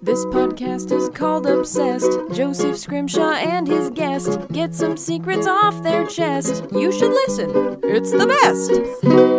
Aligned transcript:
This 0.00 0.24
podcast 0.26 0.92
is 0.92 1.08
called 1.08 1.46
Obsessed. 1.46 2.12
Joseph 2.32 2.78
Scrimshaw 2.78 3.32
and 3.32 3.66
his 3.66 3.90
guest 3.90 4.38
get 4.52 4.72
some 4.72 4.96
secrets 4.96 5.48
off 5.48 5.82
their 5.82 6.06
chest. 6.06 6.64
You 6.70 6.92
should 6.92 7.10
listen, 7.10 7.80
it's 7.82 8.12
the 8.12 8.26
best. 8.28 9.37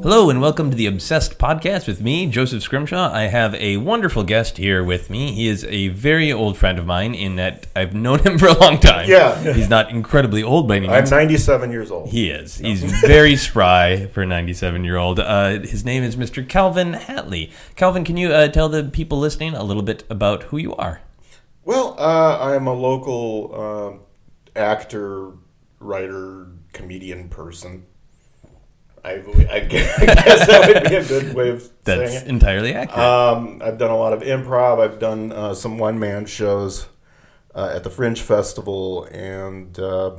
Hello 0.00 0.30
and 0.30 0.40
welcome 0.40 0.70
to 0.70 0.76
the 0.76 0.86
Obsessed 0.86 1.38
Podcast 1.38 1.88
with 1.88 2.00
me, 2.00 2.26
Joseph 2.26 2.62
Scrimshaw. 2.62 3.12
I 3.12 3.22
have 3.22 3.54
a 3.56 3.78
wonderful 3.78 4.22
guest 4.22 4.56
here 4.56 4.84
with 4.84 5.10
me. 5.10 5.32
He 5.32 5.48
is 5.48 5.64
a 5.64 5.88
very 5.88 6.32
old 6.32 6.56
friend 6.56 6.78
of 6.78 6.86
mine 6.86 7.16
in 7.16 7.34
that 7.34 7.66
I've 7.74 7.94
known 7.94 8.20
him 8.20 8.38
for 8.38 8.46
a 8.46 8.56
long 8.56 8.78
time. 8.78 9.10
Yeah. 9.10 9.52
He's 9.52 9.68
not 9.68 9.90
incredibly 9.90 10.42
old 10.42 10.68
by 10.68 10.76
any 10.76 10.86
means. 10.86 11.10
I'm 11.10 11.18
97 11.18 11.72
years 11.72 11.90
old. 11.90 12.10
He 12.10 12.30
is. 12.30 12.58
He's 12.58 12.82
very 13.02 13.34
spry 13.34 14.06
for 14.06 14.22
a 14.22 14.26
97 14.26 14.84
year 14.84 14.96
old. 14.96 15.18
Uh, 15.18 15.58
his 15.60 15.84
name 15.84 16.04
is 16.04 16.14
Mr. 16.14 16.48
Kelvin 16.48 16.92
Hatle. 16.94 17.48
Kelvin, 17.74 18.04
can 18.04 18.16
you 18.16 18.30
uh, 18.32 18.46
tell 18.48 18.68
the 18.68 18.84
people 18.84 19.18
listening 19.18 19.54
a 19.54 19.64
little 19.64 19.82
bit 19.82 20.04
about 20.08 20.44
who 20.44 20.58
you 20.58 20.74
are? 20.76 21.00
Well, 21.64 21.96
uh, 21.98 22.38
I'm 22.40 22.68
a 22.68 22.72
local 22.72 23.60
um 23.60 24.00
actor, 24.54 25.32
writer, 25.80 26.46
comedian 26.72 27.28
person. 27.28 27.86
I, 29.04 29.22
I 29.50 29.60
guess 29.60 30.46
that 30.46 30.68
would 30.82 30.90
be 30.90 30.96
a 30.96 31.04
good 31.04 31.34
way 31.34 31.50
of 31.50 31.70
That's 31.84 32.12
saying 32.12 32.24
it. 32.26 32.28
entirely 32.28 32.74
accurate. 32.74 32.98
Um, 32.98 33.60
I've 33.64 33.78
done 33.78 33.90
a 33.90 33.96
lot 33.96 34.12
of 34.12 34.22
improv. 34.22 34.80
I've 34.80 34.98
done 34.98 35.32
uh, 35.32 35.54
some 35.54 35.78
one 35.78 35.98
man 35.98 36.26
shows 36.26 36.86
uh, 37.54 37.72
at 37.74 37.84
the 37.84 37.90
Fringe 37.90 38.20
Festival, 38.20 39.04
and 39.04 39.78
uh, 39.78 40.16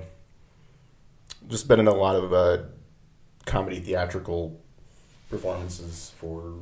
just 1.48 1.68
been 1.68 1.80
in 1.80 1.88
a 1.88 1.94
lot 1.94 2.16
of 2.16 2.34
uh, 2.34 2.64
comedy 3.46 3.80
theatrical 3.80 4.60
performances 5.30 6.12
for 6.18 6.56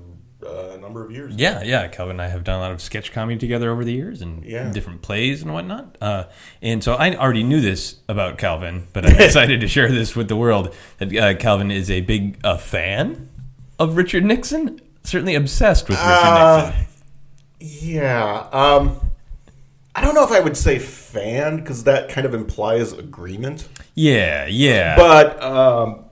a 0.46 0.78
number 0.78 1.04
of 1.04 1.12
years. 1.12 1.36
Yeah, 1.36 1.64
yeah. 1.64 1.88
Kelvin 1.88 2.12
and 2.18 2.22
I 2.22 2.28
have 2.28 2.44
done 2.44 2.58
a 2.58 2.60
lot 2.62 2.72
of 2.72 2.82
sketch 2.82 3.12
comedy 3.12 3.38
together 3.40 3.72
over 3.72 3.84
the 3.84 3.92
years 3.94 4.22
and 4.22 4.44
Yeah. 4.46 4.72
different 4.72 5.02
plays 5.02 5.42
and 5.42 5.54
whatnot. 5.54 5.98
Uh, 6.00 6.26
and 6.62 6.84
so 6.84 6.94
I 6.94 7.16
already 7.16 7.44
knew 7.44 7.60
this 7.62 7.96
about 8.08 8.38
Kelvin, 8.38 8.88
but 8.94 9.06
I'm 9.06 9.16
excited 9.20 9.62
to 9.62 9.68
share 9.68 9.90
this 9.92 10.16
with 10.16 10.28
the 10.28 10.36
world 10.36 10.74
that 11.00 11.16
uh, 11.16 11.34
Kelvin 11.36 11.72
is 11.72 11.90
a 11.90 12.02
big 12.02 12.40
uh, 12.44 12.58
fan 12.58 13.30
of 13.80 13.98
Richard 13.98 14.26
Nixon, 14.26 14.80
certainly 15.04 15.36
obsessed 15.36 15.88
with 15.90 15.98
Richard 15.98 16.12
Uh, 16.12 16.66
Nixon. 16.68 16.86
Yeah. 17.60 18.48
Um, 18.52 19.00
I 19.96 20.02
don't 20.02 20.14
know 20.14 20.24
if 20.24 20.32
I 20.32 20.40
would 20.40 20.56
say 20.56 20.78
fan 20.78 21.58
because 21.58 21.86
that 21.86 22.10
kind 22.10 22.26
of 22.28 22.36
implies 22.36 22.94
agreement. 22.94 23.68
Yeah, 23.96 24.46
yeah. 24.46 24.96
But 24.96 25.42
um, 25.42 26.06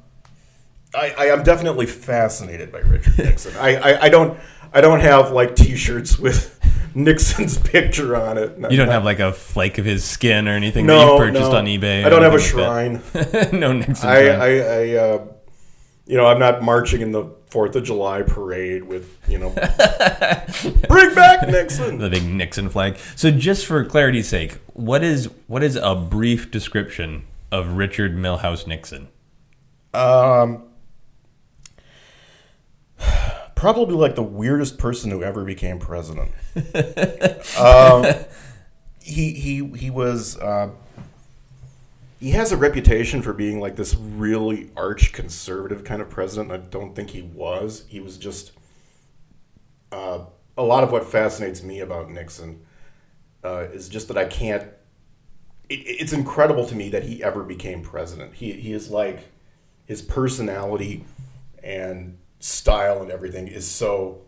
I, 0.95 1.13
I 1.17 1.25
am 1.27 1.43
definitely 1.43 1.85
fascinated 1.85 2.71
by 2.71 2.79
Richard 2.79 3.17
Nixon. 3.17 3.55
I, 3.57 3.75
I, 3.75 4.01
I 4.03 4.09
don't 4.09 4.39
I 4.73 4.81
don't 4.81 4.99
have 4.99 5.31
like 5.31 5.55
T-shirts 5.55 6.17
with 6.17 6.59
Nixon's 6.95 7.57
picture 7.57 8.15
on 8.15 8.37
it. 8.37 8.57
you 8.71 8.77
don't 8.77 8.89
have 8.89 9.05
like 9.05 9.19
a 9.19 9.31
flake 9.31 9.77
of 9.77 9.85
his 9.85 10.03
skin 10.03 10.47
or 10.47 10.51
anything 10.51 10.85
that 10.85 10.93
no 10.93 11.11
you've 11.11 11.19
purchased 11.19 11.51
no. 11.51 11.57
on 11.57 11.65
eBay. 11.65 12.05
I 12.05 12.09
don't 12.09 12.21
have 12.23 12.33
a 12.33 12.39
shrine. 12.39 13.01
like 13.13 13.53
no 13.53 13.73
Nixon 13.73 14.09
I 14.09 14.23
shrine. 14.23 14.41
I, 14.41 14.59
I 14.59 14.95
uh, 14.95 15.27
you 16.05 16.17
know 16.17 16.25
I'm 16.25 16.39
not 16.39 16.61
marching 16.61 17.01
in 17.01 17.11
the 17.11 17.33
Fourth 17.55 17.75
of 17.77 17.85
July 17.85 18.21
parade 18.21 18.83
with 18.83 19.17
you 19.29 19.37
know 19.37 19.49
bring 20.89 21.15
back 21.15 21.47
Nixon. 21.47 21.99
the 21.99 22.09
big 22.09 22.25
Nixon 22.25 22.67
flag. 22.67 22.97
So, 23.15 23.31
just 23.31 23.65
for 23.65 23.85
clarity's 23.85 24.27
sake, 24.27 24.57
what 24.73 25.03
is 25.03 25.29
what 25.47 25.63
is 25.63 25.77
a 25.77 25.95
brief 25.95 26.51
description 26.51 27.25
of 27.53 27.77
Richard 27.77 28.17
Milhous 28.17 28.67
Nixon? 28.67 29.07
Um, 29.93 30.63
probably 33.55 33.95
like 33.95 34.15
the 34.15 34.23
weirdest 34.23 34.77
person 34.77 35.09
who 35.11 35.23
ever 35.23 35.43
became 35.43 35.79
president. 35.79 36.31
um, 37.59 38.05
he 39.01 39.33
he 39.33 39.67
he 39.77 39.89
was. 39.89 40.37
Uh, 40.37 40.71
he 42.19 42.31
has 42.31 42.51
a 42.51 42.57
reputation 42.57 43.21
for 43.21 43.33
being 43.33 43.59
like 43.59 43.75
this 43.75 43.95
really 43.95 44.69
arch 44.75 45.13
conservative 45.13 45.83
kind 45.83 46.01
of 46.01 46.09
president. 46.09 46.51
I 46.51 46.57
don't 46.57 46.95
think 46.95 47.11
he 47.11 47.21
was. 47.21 47.85
He 47.87 47.99
was 47.99 48.17
just. 48.17 48.51
Uh, 49.91 50.25
a 50.57 50.63
lot 50.63 50.83
of 50.83 50.91
what 50.91 51.05
fascinates 51.05 51.61
me 51.63 51.79
about 51.81 52.09
Nixon 52.09 52.61
uh, 53.43 53.65
is 53.71 53.89
just 53.89 54.07
that 54.07 54.17
I 54.17 54.25
can't. 54.25 54.63
It, 55.69 55.75
it's 55.75 56.13
incredible 56.13 56.65
to 56.65 56.75
me 56.75 56.89
that 56.89 57.03
he 57.03 57.23
ever 57.23 57.43
became 57.43 57.81
president. 57.81 58.35
He 58.35 58.53
he 58.53 58.73
is 58.73 58.89
like 58.89 59.29
his 59.85 60.01
personality 60.01 61.05
and 61.63 62.17
style 62.39 63.01
and 63.01 63.11
everything 63.11 63.47
is 63.47 63.69
so 63.69 64.21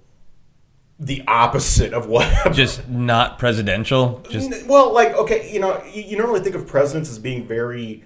the 0.99 1.23
opposite 1.27 1.93
of 1.93 2.07
what 2.07 2.27
Just 2.53 2.87
not 2.89 3.37
presidential. 3.37 4.23
Just 4.29 4.65
well 4.65 4.93
like 4.93 5.13
okay 5.13 5.51
you 5.51 5.59
know 5.59 5.83
you, 5.85 6.17
normally 6.17 6.39
think 6.39 6.55
of 6.55 6.67
presidents 6.67 7.09
as 7.09 7.19
being 7.19 7.47
very 7.47 8.03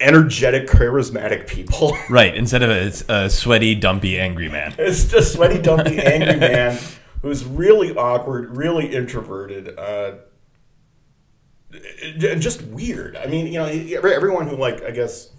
energetic 0.00 0.68
charismatic 0.68 1.46
people 1.48 1.96
right 2.10 2.34
instead 2.34 2.62
of 2.62 2.70
a, 2.70 3.12
a 3.12 3.30
sweaty, 3.30 3.74
dumpy, 3.74 4.18
angry 4.18 4.48
man. 4.48 4.74
it's 4.78 5.06
just 5.06 5.34
sweaty 5.34 5.60
dumpy 5.60 5.98
angry 6.00 6.36
man 6.36 6.78
who's 7.22 7.44
really 7.44 7.96
awkward 7.96 8.56
really 8.56 8.94
introverted 8.94 9.78
uh 9.78 10.12
and 11.70 12.40
just 12.40 12.62
weird 12.62 13.16
i 13.16 13.26
mean 13.26 13.46
you 13.46 13.58
know 13.58 13.66
everyone 14.08 14.46
who 14.48 14.56
like 14.56 14.82
i 14.84 14.90
guess 14.90 15.30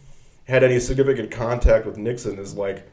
had 0.50 0.64
any 0.64 0.80
significant 0.80 1.32
contact 1.32 1.86
with 1.86 1.98
nixon 1.98 2.38
is 2.40 2.56
like 2.56 2.86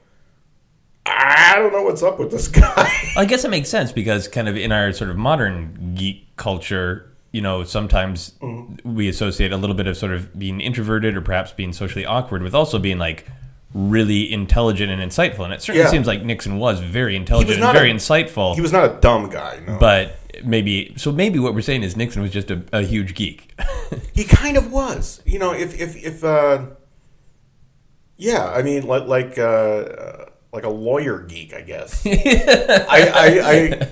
i 1.07 1.55
don't 1.57 1.73
know 1.73 1.83
what's 1.83 2.03
up 2.03 2.19
with 2.19 2.31
this 2.31 2.49
guy 2.63 2.93
I 3.17 3.25
guess 3.25 3.45
it 3.45 3.51
makes 3.51 3.69
sense 3.71 3.93
because 3.93 4.29
kind 4.29 4.47
of 4.49 4.57
in 4.57 4.73
our 4.73 4.93
sort 4.93 5.09
of 5.09 5.17
modern 5.17 5.95
geek 5.95 6.37
culture, 6.37 7.11
you 7.33 7.41
know, 7.41 7.65
sometimes 7.65 8.35
Mm-hmm. 8.43 8.95
we 8.95 9.09
associate 9.09 9.53
a 9.53 9.57
little 9.57 9.75
bit 9.75 9.87
of 9.87 9.97
sort 9.97 10.13
of 10.13 10.39
being 10.39 10.61
introverted 10.61 11.17
or 11.17 11.23
perhaps 11.23 11.51
being 11.53 11.73
socially 11.73 12.05
awkward 12.05 12.43
with 12.43 12.55
also 12.55 12.79
being 12.79 12.99
like 12.99 13.27
really 13.73 14.31
intelligent 14.31 14.91
and 14.93 15.01
insightful. 15.01 15.45
And 15.45 15.53
it 15.55 15.63
certainly 15.63 15.85
Yeah. 15.85 15.91
seems 15.91 16.07
like 16.07 16.23
Nixon 16.25 16.59
was 16.59 16.81
very 16.81 17.17
intelligent 17.17 17.59
and 17.63 17.73
very 17.73 17.91
a- 17.91 17.95
insightful. 17.95 18.55
he 18.55 18.61
was 18.61 18.73
not 18.73 18.85
a 18.85 19.01
dumb 19.01 19.31
guy 19.31 19.61
no 19.67 19.79
but 19.79 20.19
maybe 20.45 20.93
so 20.99 21.11
maybe 21.11 21.39
what 21.39 21.55
we're 21.55 21.63
saying 21.63 21.83
is 21.85 21.97
Nixon 21.97 22.21
was 22.21 22.31
just 22.33 22.51
a, 22.51 22.63
a 22.75 22.83
huge 22.83 23.15
geek. 23.15 23.55
He 24.13 24.25
kind 24.25 24.57
of 24.59 24.71
was. 24.73 25.23
You 25.25 25.39
know, 25.39 25.53
if 25.55 25.79
if 25.81 25.97
if 26.05 26.23
uh, 26.25 26.67
yeah, 28.17 28.49
I 28.49 28.63
mean, 28.63 28.87
like 28.87 29.07
like 29.07 29.39
uh, 29.39 30.27
like 30.53 30.65
a 30.65 30.71
lawyer 30.71 31.21
geek, 31.21 31.55
I 31.55 31.61
guess. 31.63 32.03
I, 32.07 33.11
I, 33.15 33.27
I 33.45 33.87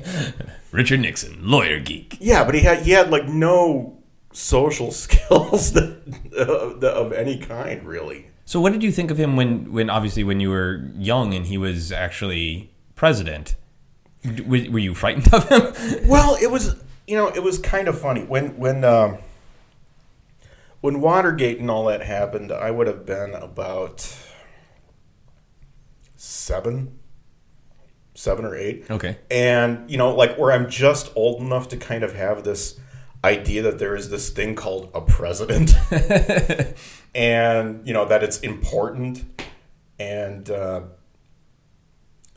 Richard 0.73 1.01
Nixon, 1.01 1.39
lawyer 1.43 1.79
geek. 1.81 2.17
yeah, 2.21 2.45
but 2.45 2.55
he 2.55 2.63
had 2.63 2.83
he 2.83 2.93
had 2.93 3.11
like 3.11 3.29
no 3.29 3.99
social 4.33 4.91
skills 5.03 5.73
that, 5.73 5.97
uh, 6.37 6.87
of 6.89 7.13
any 7.13 7.39
kind, 7.39 7.85
really. 7.87 8.27
So 8.47 8.61
what 8.61 8.73
did 8.73 8.83
you 8.83 8.93
think 8.93 9.11
of 9.11 9.19
him 9.19 9.37
when 9.37 9.73
when 9.73 9.89
obviously 9.91 10.25
when 10.25 10.41
you 10.41 10.51
were 10.51 10.85
young 10.97 11.33
and 11.35 11.47
he 11.47 11.59
was 11.59 11.93
actually 11.93 12.71
president? 12.95 13.55
Were, 14.25 14.71
were 14.71 14.79
you 14.79 14.95
frightened 14.95 15.33
of 15.35 15.49
him? 15.49 16.09
Well, 16.09 16.37
it 16.41 16.51
was 16.51 16.77
you 17.07 17.17
know 17.17 17.29
it 17.29 17.43
was 17.43 17.59
kind 17.59 17.89
of 17.89 17.99
funny 17.99 18.25
when 18.25 18.57
when 18.57 18.85
um, 18.85 19.19
when 20.85 21.01
Watergate 21.01 21.61
and 21.61 21.71
all 21.71 21.87
that 21.87 22.03
happened. 22.03 22.53
I 22.53 22.71
would 22.71 22.87
have 22.87 23.07
been 23.07 23.33
about 23.33 24.07
seven, 26.15 26.99
seven 28.15 28.45
or 28.45 28.55
eight. 28.55 28.85
okay. 28.91 29.17
and 29.31 29.91
you 29.91 29.97
know 29.97 30.15
like 30.15 30.37
where 30.37 30.53
i'm 30.53 30.69
just 30.69 31.11
old 31.17 31.41
enough 31.41 31.69
to 31.71 31.77
kind 31.79 32.05
of 32.05 32.15
have 32.15 32.45
this 32.45 32.79
idea 33.25 33.63
that 33.63 33.79
there 33.79 33.97
is 33.97 34.11
this 34.11 34.29
thing 34.31 34.55
called 34.55 34.91
a 34.95 35.01
president 35.01 35.75
and 37.15 37.87
you 37.87 37.93
know 37.95 38.05
that 38.05 38.23
it's 38.23 38.39
important 38.41 39.25
and 39.99 40.51
uh, 40.51 40.83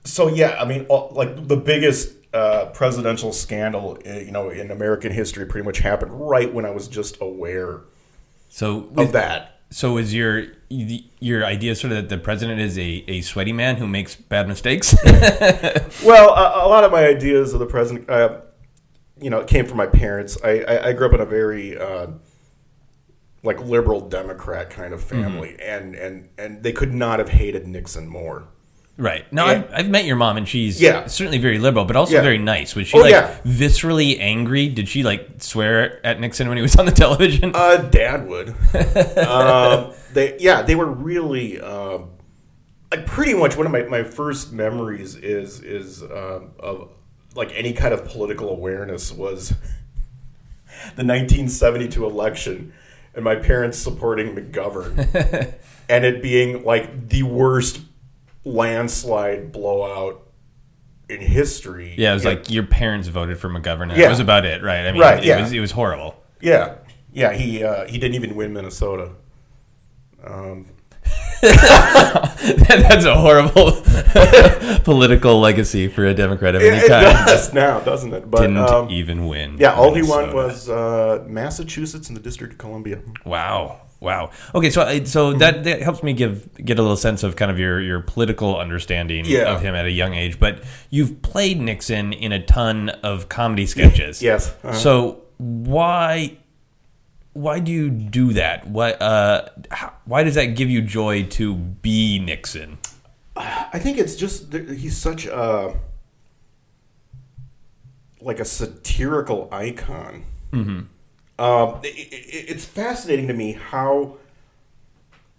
so 0.05 0.29
yeah 0.29 0.55
i 0.59 0.65
mean 0.65 0.85
all- 0.87 1.11
like 1.13 1.47
the 1.47 1.57
biggest 1.57 2.15
uh, 2.33 2.65
presidential 2.73 3.31
scandal 3.33 3.97
uh, 4.07 4.13
you 4.13 4.31
know 4.31 4.49
in 4.49 4.71
american 4.71 5.11
history 5.11 5.45
pretty 5.45 5.65
much 5.65 5.79
happened 5.79 6.11
right 6.13 6.53
when 6.53 6.65
i 6.65 6.71
was 6.71 6.87
just 6.87 7.17
aware 7.21 7.81
So 8.49 8.89
of 8.95 9.11
that 9.11 9.57
so 9.69 9.97
is 9.97 10.13
your 10.13 10.45
your 10.69 11.45
idea 11.45 11.75
sort 11.75 11.91
of 11.91 11.97
that 11.97 12.09
the 12.09 12.17
president 12.17 12.59
is 12.59 12.77
a, 12.77 13.03
a 13.07 13.21
sweaty 13.21 13.53
man 13.53 13.77
who 13.77 13.87
makes 13.87 14.15
bad 14.15 14.47
mistakes? 14.47 14.95
Well, 16.03 16.29
a, 16.29 16.65
a 16.65 16.67
lot 16.67 16.83
of 16.83 16.91
my 16.91 17.05
ideas 17.05 17.53
of 17.53 17.59
the 17.59 17.65
president, 17.65 18.09
uh, 18.09 18.41
you 19.19 19.29
know, 19.29 19.43
came 19.43 19.65
from 19.65 19.77
my 19.77 19.87
parents. 19.87 20.37
I, 20.43 20.59
I, 20.59 20.87
I 20.89 20.93
grew 20.93 21.07
up 21.07 21.13
in 21.13 21.19
a 21.19 21.25
very 21.25 21.77
uh, 21.77 22.07
like 23.43 23.59
liberal 23.61 24.07
Democrat 24.07 24.69
kind 24.69 24.93
of 24.93 25.03
family, 25.03 25.57
and, 25.61 25.95
and 25.95 26.29
and 26.37 26.63
they 26.63 26.71
could 26.71 26.93
not 26.93 27.19
have 27.19 27.29
hated 27.29 27.67
Nixon 27.67 28.07
more. 28.07 28.47
Right. 28.97 29.31
No, 29.31 29.45
And- 29.47 29.63
I've, 29.65 29.73
I've 29.85 29.89
met 29.89 30.05
your 30.05 30.15
mom 30.15 30.37
and 30.37 30.47
she's 30.47 30.81
Yeah. 30.81 31.05
certainly 31.07 31.37
very 31.37 31.59
liberal, 31.59 31.85
but 31.85 31.95
also 31.95 32.15
Yeah. 32.15 32.21
very 32.21 32.37
nice. 32.37 32.75
Was 32.75 32.87
she 32.87 32.97
Oh, 32.97 33.01
like 33.01 33.11
yeah. 33.11 33.35
viscerally 33.45 34.17
angry? 34.19 34.67
Did 34.69 34.89
she 34.89 35.03
like 35.03 35.27
swear 35.39 36.05
at 36.05 36.19
Nixon 36.19 36.47
when 36.49 36.57
he 36.57 36.61
was 36.61 36.75
on 36.75 36.85
the 36.85 36.91
television? 37.03 37.51
Uh, 37.53 37.77
Dad 37.77 38.27
would. 38.27 38.49
um, 39.17 39.93
they 40.13 40.37
yeah, 40.39 40.61
they 40.63 40.75
were 40.75 40.85
really 40.91 41.59
um, 41.61 42.09
like 42.91 43.05
pretty 43.05 43.33
much 43.33 43.55
one 43.57 43.65
of 43.65 43.71
my, 43.71 43.83
my 43.83 44.03
first 44.03 44.51
memories 44.51 45.15
is 45.15 45.59
is 45.61 46.01
um, 46.03 46.51
of 46.59 46.89
like 47.35 47.51
any 47.55 47.73
kind 47.73 47.93
of 47.93 48.05
political 48.05 48.49
awareness 48.49 49.11
was 49.11 49.49
the 50.95 51.03
1972 51.03 52.03
election 52.05 52.73
and 53.13 53.23
my 53.23 53.35
parents 53.35 53.77
supporting 53.77 54.35
McGovern 54.35 55.53
and 55.89 56.05
it 56.05 56.21
being 56.21 56.63
like 56.63 57.09
the 57.09 57.23
worst 57.23 57.79
landslide 58.47 59.51
blowout 59.51 60.21
in 61.09 61.19
history. 61.21 61.93
Yeah, 61.97 62.11
it 62.11 62.15
was 62.15 62.23
You- 62.23 62.29
like 62.31 62.49
your 62.51 62.63
parents 62.65 63.07
voted 63.07 63.37
for 63.39 63.49
McGovern. 63.49 63.89
That 63.89 63.97
Yeah. 63.97 64.09
was 64.09 64.19
about 64.19 64.45
it, 64.45 64.61
right? 64.63 64.85
I 64.87 64.91
mean, 64.91 65.01
Right, 65.01 65.19
it, 65.19 65.25
yeah. 65.25 65.41
was, 65.41 65.51
it 65.53 65.59
was 65.59 65.71
horrible. 65.71 66.15
yeah, 66.41 66.75
yeah. 67.13 67.33
He 67.33 67.63
uh, 67.63 67.85
he 67.85 67.97
didn't 67.97 68.15
even 68.15 68.35
win 68.35 68.53
Minnesota. 68.53 69.11
That's 71.41 73.05
a 73.05 73.15
horrible 73.15 73.71
political 74.83 75.39
legacy 75.39 75.87
for 75.87 76.05
a 76.05 76.13
Democrat 76.13 76.55
of 76.55 76.61
any 76.61 76.77
It, 76.77 76.83
it 76.83 76.87
kind. 76.89 77.25
does 77.27 77.53
now, 77.53 77.79
doesn't 77.79 78.13
it? 78.13 78.29
But 78.29 78.41
Didn't 78.41 78.57
um, 78.57 78.89
even 78.89 79.27
win. 79.27 79.57
yeah, 79.59 79.73
all 79.73 79.93
he 79.93 80.01
won 80.01 80.33
was 80.33 80.69
uh, 80.69 81.23
Massachusetts 81.27 82.07
and 82.09 82.17
the 82.17 82.21
District 82.21 82.53
of 82.53 82.57
Columbia. 82.57 82.99
Wow. 83.25 83.81
Wow. 83.99 84.29
Okay, 84.53 84.69
so 84.69 85.03
so 85.05 85.33
that, 85.33 85.63
that 85.63 85.81
helps 85.81 86.03
me 86.03 86.13
give 86.13 86.47
get 86.63 86.77
a 86.77 86.81
little 86.81 86.97
sense 86.97 87.23
of 87.23 87.35
kind 87.35 87.49
of 87.49 87.57
your 87.57 87.81
your 87.81 87.99
political 88.01 88.57
understanding 88.57 89.25
Yeah. 89.25 89.53
of 89.55 89.61
him 89.61 89.73
at 89.73 89.85
a 89.85 89.91
young 89.91 90.13
age. 90.13 90.39
But 90.39 90.63
you've 90.91 91.21
played 91.23 91.59
Nixon 91.59 92.13
in 92.13 92.31
a 92.31 92.43
ton 92.43 92.89
of 92.89 93.27
comedy 93.27 93.65
sketches. 93.65 94.21
Yes. 94.21 94.49
uh-huh. 94.63 94.73
So 94.73 95.21
why 95.37 96.37
why 97.33 97.59
do 97.59 97.71
you 97.71 97.89
do 97.89 98.33
that? 98.33 98.67
What 98.67 99.01
uh 99.01 99.47
how, 99.71 99.93
why 100.05 100.23
does 100.23 100.35
that 100.35 100.55
give 100.55 100.69
you 100.69 100.81
joy 100.83 101.23
to 101.23 101.55
be 101.55 102.19
Nixon? 102.19 102.77
I 103.35 103.77
think 103.79 103.97
it's 103.97 104.15
just 104.15 104.53
he's 104.53 104.95
such 104.97 105.25
a 105.25 105.75
like 108.21 108.39
a 108.39 108.45
satirical 108.45 109.47
icon. 109.51 110.23
Mm-hmm. 110.51 110.79
Um, 111.39 111.79
it, 111.83 111.87
it, 111.95 112.45
it's 112.49 112.65
fascinating 112.65 113.27
to 113.27 113.33
me 113.33 113.53
how 113.53 114.17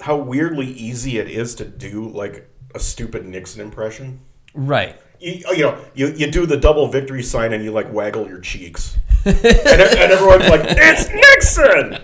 how 0.01 0.17
weirdly 0.17 0.67
easy 0.67 1.19
it 1.19 1.29
is 1.29 1.55
to 1.57 1.65
do 1.65 2.09
like 2.09 2.49
a 2.75 2.79
stupid 2.79 3.27
Nixon 3.27 3.61
impression. 3.61 4.21
Right. 4.55 4.97
You, 5.21 5.43
you 5.57 5.63
know, 5.63 5.79
you, 5.95 6.09
you 6.13 6.31
do 6.31 6.47
the 6.47 6.57
double 6.57 6.87
victory 6.87 7.25
sign 7.25 7.53
and 7.53 7.65
you 7.65 7.73
like 7.73 7.93
waggle 7.93 8.29
your 8.29 8.39
cheeks, 8.41 8.97
and, 9.25 9.35
and 9.45 10.13
everyone's 10.13 10.49
like, 10.49 10.61
"It's 10.65 11.09
Nixon!" 11.09 11.99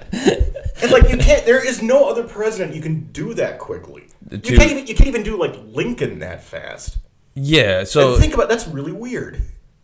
And 0.83 0.91
like 0.91 1.09
you 1.09 1.17
can't. 1.17 1.47
There 1.47 1.65
is 1.65 1.81
no 1.81 2.09
other 2.09 2.25
president 2.25 2.75
you 2.75 2.83
can 2.83 3.05
do 3.13 3.33
that 3.35 3.61
quickly. 3.61 4.09
You 4.33 4.41
can't 4.41 4.71
even. 4.73 4.87
You 4.89 4.97
can't 4.97 5.07
even 5.07 5.23
do 5.23 5.39
like 5.39 5.55
Lincoln 5.67 6.19
that 6.19 6.43
fast. 6.43 6.99
Yeah. 7.35 7.85
So 7.85 8.15
And 8.15 8.21
think 8.21 8.35
about 8.35 8.49
that's 8.49 8.67
really 8.67 8.91
weird. 8.93 9.41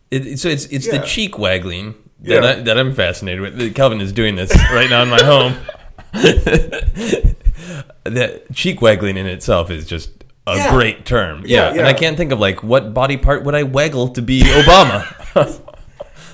It, 0.09 0.37
so 0.37 0.49
it's 0.49 0.65
it's 0.65 0.87
Yeah. 0.87 0.97
the 0.97 1.05
cheek 1.05 1.39
waggling 1.39 1.95
that, 2.21 2.43
Yeah. 2.43 2.49
I, 2.49 2.55
that 2.61 2.77
I'm 2.77 2.93
fascinated 2.93 3.41
with. 3.41 3.75
Kelvin 3.75 4.01
is 4.01 4.11
doing 4.13 4.35
this 4.35 4.51
right 4.71 4.89
now 4.89 5.03
in 5.03 5.09
my 5.09 5.21
home. 5.23 5.55
that 8.03 8.43
cheek 8.53 8.81
waggling 8.81 9.17
in 9.17 9.25
itself 9.25 9.69
is 9.71 9.85
just 9.85 10.09
a 10.47 10.55
Yeah. 10.55 10.71
great 10.71 11.05
term. 11.05 11.43
Yeah, 11.45 11.73
Yeah, 11.73 11.79
and 11.79 11.87
I 11.87 11.93
can't 11.93 12.17
think 12.17 12.31
of 12.31 12.39
like 12.39 12.63
what 12.63 12.93
body 12.93 13.17
part 13.17 13.43
would 13.43 13.55
I 13.55 13.63
waggle 13.63 14.09
to 14.09 14.21
be 14.21 14.41
Obama. 14.41 15.03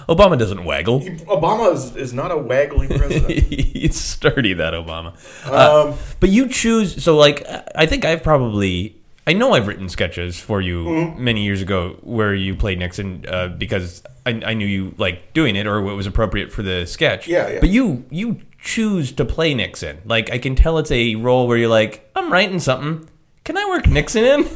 Obama 0.08 0.38
doesn't 0.40 0.64
waggle. 0.64 1.02
Obama 1.02 1.74
is, 1.74 1.94
is 1.98 2.14
not 2.14 2.32
a 2.32 2.36
waggly 2.36 2.88
president. 2.88 3.30
He's 3.50 4.00
sturdy, 4.00 4.54
that 4.54 4.74
Obama. 4.74 5.14
Uh, 5.46 5.90
Um, 5.90 5.98
but 6.22 6.30
you 6.30 6.48
choose. 6.48 7.04
So, 7.04 7.18
like, 7.18 7.44
I 7.76 7.86
think 7.86 8.06
I've 8.06 8.24
probably. 8.24 8.96
I 9.28 9.34
know 9.34 9.52
I've 9.54 9.68
written 9.68 9.90
sketches 9.90 10.40
for 10.40 10.62
you 10.62 10.86
Mm-hmm. 10.86 11.24
many 11.24 11.44
years 11.44 11.62
ago 11.62 11.98
where 12.02 12.34
you 12.34 12.56
played 12.56 12.80
Nixon 12.80 13.26
uh, 13.28 13.50
because 13.50 14.02
I, 14.26 14.42
I 14.46 14.54
knew 14.54 14.66
you 14.66 14.96
liked 14.98 15.34
doing 15.34 15.56
it 15.58 15.68
or 15.68 15.82
what 15.82 15.96
was 15.98 16.08
appropriate 16.08 16.52
for 16.52 16.64
the 16.64 16.86
sketch. 16.86 17.28
Yeah, 17.28 17.50
yeah. 17.50 17.60
But 17.60 17.70
you 17.70 18.06
you 18.10 18.40
choose 18.60 19.12
to 19.14 19.26
play 19.26 19.54
Nixon. 19.54 20.00
Like, 20.06 20.32
I 20.32 20.38
can 20.40 20.56
tell 20.56 20.78
it's 20.78 20.92
a 20.92 21.16
role 21.16 21.48
where 21.48 21.58
you're 21.58 21.70
like, 21.70 22.10
I'm 22.16 22.32
writing 22.32 22.60
something. 22.60 23.08
Can 23.44 23.58
I 23.58 23.66
work 23.70 23.88
Nixon 23.88 24.24
in? 24.24 24.40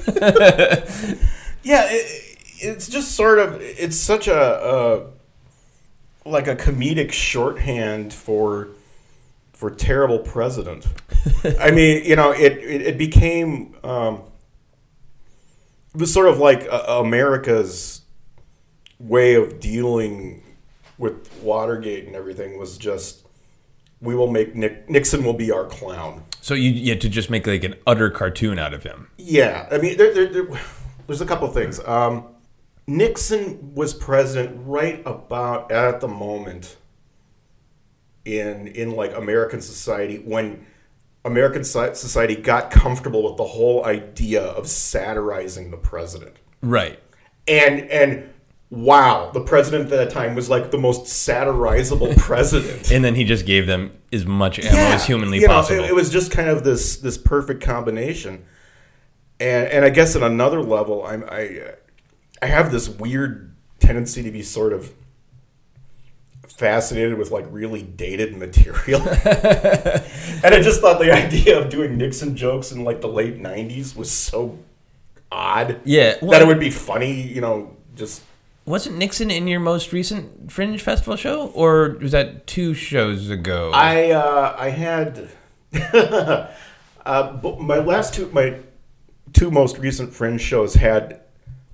yeah, 1.63 1.87
it, 1.89 2.37
it's 2.59 2.87
just 2.87 3.11
sort 3.13 3.39
of 3.39 3.57
it's 3.61 3.97
such 3.97 4.27
a, 4.27 5.05
a 6.25 6.29
like 6.29 6.47
a 6.47 6.55
comedic 6.55 7.11
shorthand 7.11 8.13
for 8.13 8.69
for 9.53 9.69
terrible 9.69 10.19
president. 10.19 10.87
I 11.59 11.71
mean, 11.71 12.03
you 12.05 12.15
know, 12.15 12.31
it 12.31 12.53
it, 12.57 12.81
it 12.81 12.97
became 12.97 13.75
um, 13.83 14.21
was 15.93 16.13
sort 16.13 16.27
of 16.27 16.37
like 16.37 16.67
uh, 16.71 17.01
America's 17.03 18.01
way 18.99 19.35
of 19.35 19.59
dealing 19.59 20.43
with 20.97 21.31
Watergate 21.41 22.05
and 22.05 22.15
everything 22.15 22.57
was 22.57 22.77
just 22.77 23.25
we 24.01 24.15
will 24.15 24.31
make 24.31 24.55
Nick, 24.55 24.89
Nixon 24.89 25.23
will 25.23 25.33
be 25.33 25.51
our 25.51 25.65
clown. 25.65 26.23
so 26.41 26.53
you, 26.53 26.71
you 26.71 26.89
had 26.89 27.01
to 27.01 27.09
just 27.09 27.29
make 27.29 27.45
like 27.45 27.63
an 27.63 27.75
utter 27.85 28.09
cartoon 28.09 28.57
out 28.57 28.73
of 28.73 28.83
him. 28.83 29.09
Yeah, 29.17 29.67
I 29.71 29.77
mean, 29.77 29.97
there, 29.97 30.13
there, 30.13 30.27
there, 30.27 30.59
there's 31.05 31.21
a 31.21 31.25
couple 31.25 31.47
of 31.47 31.53
things. 31.53 31.79
Um, 31.85 32.25
Nixon 32.87 33.75
was 33.75 33.93
president 33.93 34.59
right 34.65 35.01
about 35.05 35.71
at 35.71 36.01
the 36.01 36.07
moment 36.07 36.77
in 38.25 38.67
in 38.67 38.91
like 38.91 39.15
American 39.15 39.61
society 39.61 40.17
when 40.17 40.65
American 41.23 41.63
society 41.63 42.35
got 42.35 42.71
comfortable 42.71 43.23
with 43.23 43.37
the 43.37 43.45
whole 43.45 43.85
idea 43.85 44.41
of 44.41 44.67
satirizing 44.67 45.71
the 45.71 45.77
president. 45.77 46.37
Right. 46.61 46.99
And 47.47 47.89
and 47.91 48.29
wow, 48.69 49.29
the 49.31 49.41
president 49.41 49.85
at 49.85 49.89
that 49.91 50.09
time 50.09 50.33
was 50.33 50.49
like 50.49 50.71
the 50.71 50.77
most 50.77 51.03
satirizable 51.03 52.17
president. 52.17 52.91
And 52.91 53.05
then 53.05 53.15
he 53.15 53.23
just 53.23 53.45
gave 53.45 53.67
them 53.67 53.97
as 54.11 54.25
much 54.25 54.59
ammo 54.59 54.77
as 54.77 55.05
humanly 55.05 55.39
you 55.39 55.47
know, 55.47 55.53
possible. 55.53 55.83
it, 55.83 55.89
it 55.89 55.95
was 55.95 56.09
just 56.09 56.31
kind 56.31 56.49
of 56.49 56.63
this 56.63 56.97
this 56.97 57.17
perfect 57.17 57.61
combination, 57.61 58.45
and 59.39 59.67
and 59.67 59.85
I 59.85 59.89
guess 59.89 60.15
at 60.15 60.23
another 60.23 60.61
level, 60.61 61.05
I'm 61.05 61.23
I 61.29 61.73
I 62.41 62.47
have 62.47 62.71
this 62.71 62.89
weird 62.89 63.55
tendency 63.79 64.23
to 64.23 64.31
be 64.31 64.41
sort 64.41 64.73
of 64.73 64.93
fascinated 66.61 67.17
with 67.17 67.31
like 67.31 67.45
really 67.49 67.81
dated 67.81 68.37
material, 68.37 69.01
and 69.09 70.53
I 70.55 70.61
just 70.61 70.79
thought 70.79 70.99
the 70.99 71.11
idea 71.11 71.59
of 71.59 71.69
doing 71.69 71.97
Nixon 71.97 72.35
jokes 72.37 72.71
in 72.71 72.83
like 72.83 73.01
the 73.01 73.07
late 73.07 73.41
'90s 73.41 73.95
was 73.95 74.11
so 74.11 74.59
odd. 75.31 75.81
Yeah, 75.83 76.17
well- 76.21 76.31
that 76.31 76.43
it 76.43 76.47
would 76.47 76.59
be 76.59 76.69
funny, 76.69 77.19
you 77.19 77.41
know, 77.41 77.75
just. 77.95 78.21
Wasn't 78.63 78.95
Nixon 78.95 79.31
in 79.31 79.47
your 79.47 79.59
most 79.59 79.91
recent 79.91 80.51
Fringe 80.51 80.79
Festival 80.79 81.15
show, 81.15 81.47
or 81.47 81.97
was 81.99 82.11
that 82.11 82.45
two 82.45 82.75
shows 82.75 83.27
ago? 83.27 83.71
I 83.73 84.11
uh, 84.11 84.55
I 84.55 84.69
had 84.69 85.29
uh, 87.03 87.39
my 87.59 87.79
last 87.79 88.13
two 88.13 88.29
my 88.31 88.59
two 89.33 89.49
most 89.49 89.79
recent 89.79 90.13
Fringe 90.13 90.39
shows 90.39 90.75
had 90.75 91.20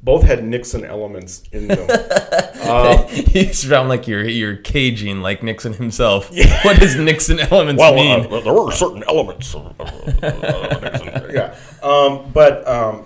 both 0.08 0.24
had 0.24 0.42
Nixon 0.42 0.86
elements 0.86 1.44
in 1.52 1.68
them. 1.68 1.86
you 3.34 3.52
sound 3.52 3.90
like 3.90 4.08
you're 4.08 4.24
you're 4.24 4.56
caging 4.56 5.20
like 5.20 5.44
Nixon 5.44 5.74
himself. 5.74 6.32
What 6.64 6.80
does 6.80 6.96
Nixon 6.96 7.42
elements 7.42 7.84
mean? 7.84 8.34
uh, 8.34 8.40
there 8.40 8.54
were 8.54 8.72
certain 8.72 9.04
elements 9.04 9.54
of, 9.54 9.76
of, 9.78 10.24
of 10.24 10.82
Nixon. 10.82 11.36
Yeah, 11.36 11.56
um, 11.84 12.32
but 12.32 12.66
um, 12.66 13.06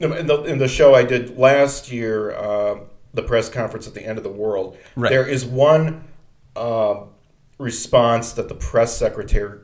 in 0.00 0.26
the 0.26 0.42
in 0.44 0.56
the 0.56 0.68
show 0.68 0.94
I 0.94 1.02
did 1.02 1.36
last 1.36 1.92
year, 1.92 2.32
uh, 2.32 2.78
the 3.12 3.22
press 3.22 3.50
conference 3.50 3.86
at 3.86 3.92
the 3.92 4.02
end 4.02 4.16
of 4.16 4.24
the 4.24 4.30
world, 4.30 4.78
Right. 4.96 5.10
there 5.10 5.28
is 5.28 5.44
one 5.44 6.04
uh, 6.56 7.02
response 7.58 8.32
that 8.32 8.48
the 8.48 8.54
press 8.54 8.96
secretary 8.96 9.60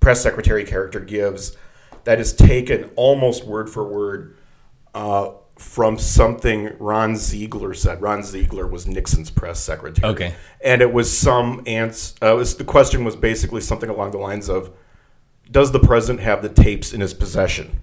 press 0.00 0.20
secretary 0.20 0.64
character 0.64 0.98
gives 0.98 1.56
that 2.02 2.18
is 2.18 2.32
taken 2.32 2.90
almost 2.96 3.44
word 3.44 3.70
for 3.70 3.84
word 3.86 4.35
uh, 4.96 5.30
from 5.56 5.98
something 5.98 6.74
Ron 6.78 7.16
Ziegler 7.16 7.74
said. 7.74 8.02
Ron 8.02 8.22
Ziegler 8.22 8.66
was 8.66 8.86
Nixon's 8.86 9.30
press 9.30 9.60
secretary. 9.60 10.10
Okay. 10.12 10.34
and 10.64 10.82
it 10.82 10.92
was 10.92 11.16
some 11.16 11.62
answer. 11.66 12.14
Uh, 12.22 12.34
was, 12.34 12.56
the 12.56 12.64
question 12.64 13.04
was 13.04 13.14
basically 13.16 13.60
something 13.60 13.88
along 13.90 14.10
the 14.10 14.18
lines 14.18 14.48
of, 14.48 14.70
"Does 15.50 15.72
the 15.72 15.78
president 15.80 16.20
have 16.20 16.42
the 16.42 16.48
tapes 16.48 16.92
in 16.92 17.00
his 17.00 17.14
possession?" 17.14 17.80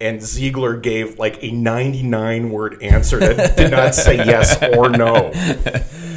And 0.00 0.20
Ziegler 0.22 0.76
gave 0.76 1.18
like 1.18 1.42
a 1.42 1.50
99 1.52 2.50
word 2.50 2.82
answer 2.82 3.18
that 3.20 3.56
did 3.56 3.70
not 3.70 3.94
say 4.06 4.16
yes 4.16 4.60
or 4.76 4.88
no. 4.90 5.32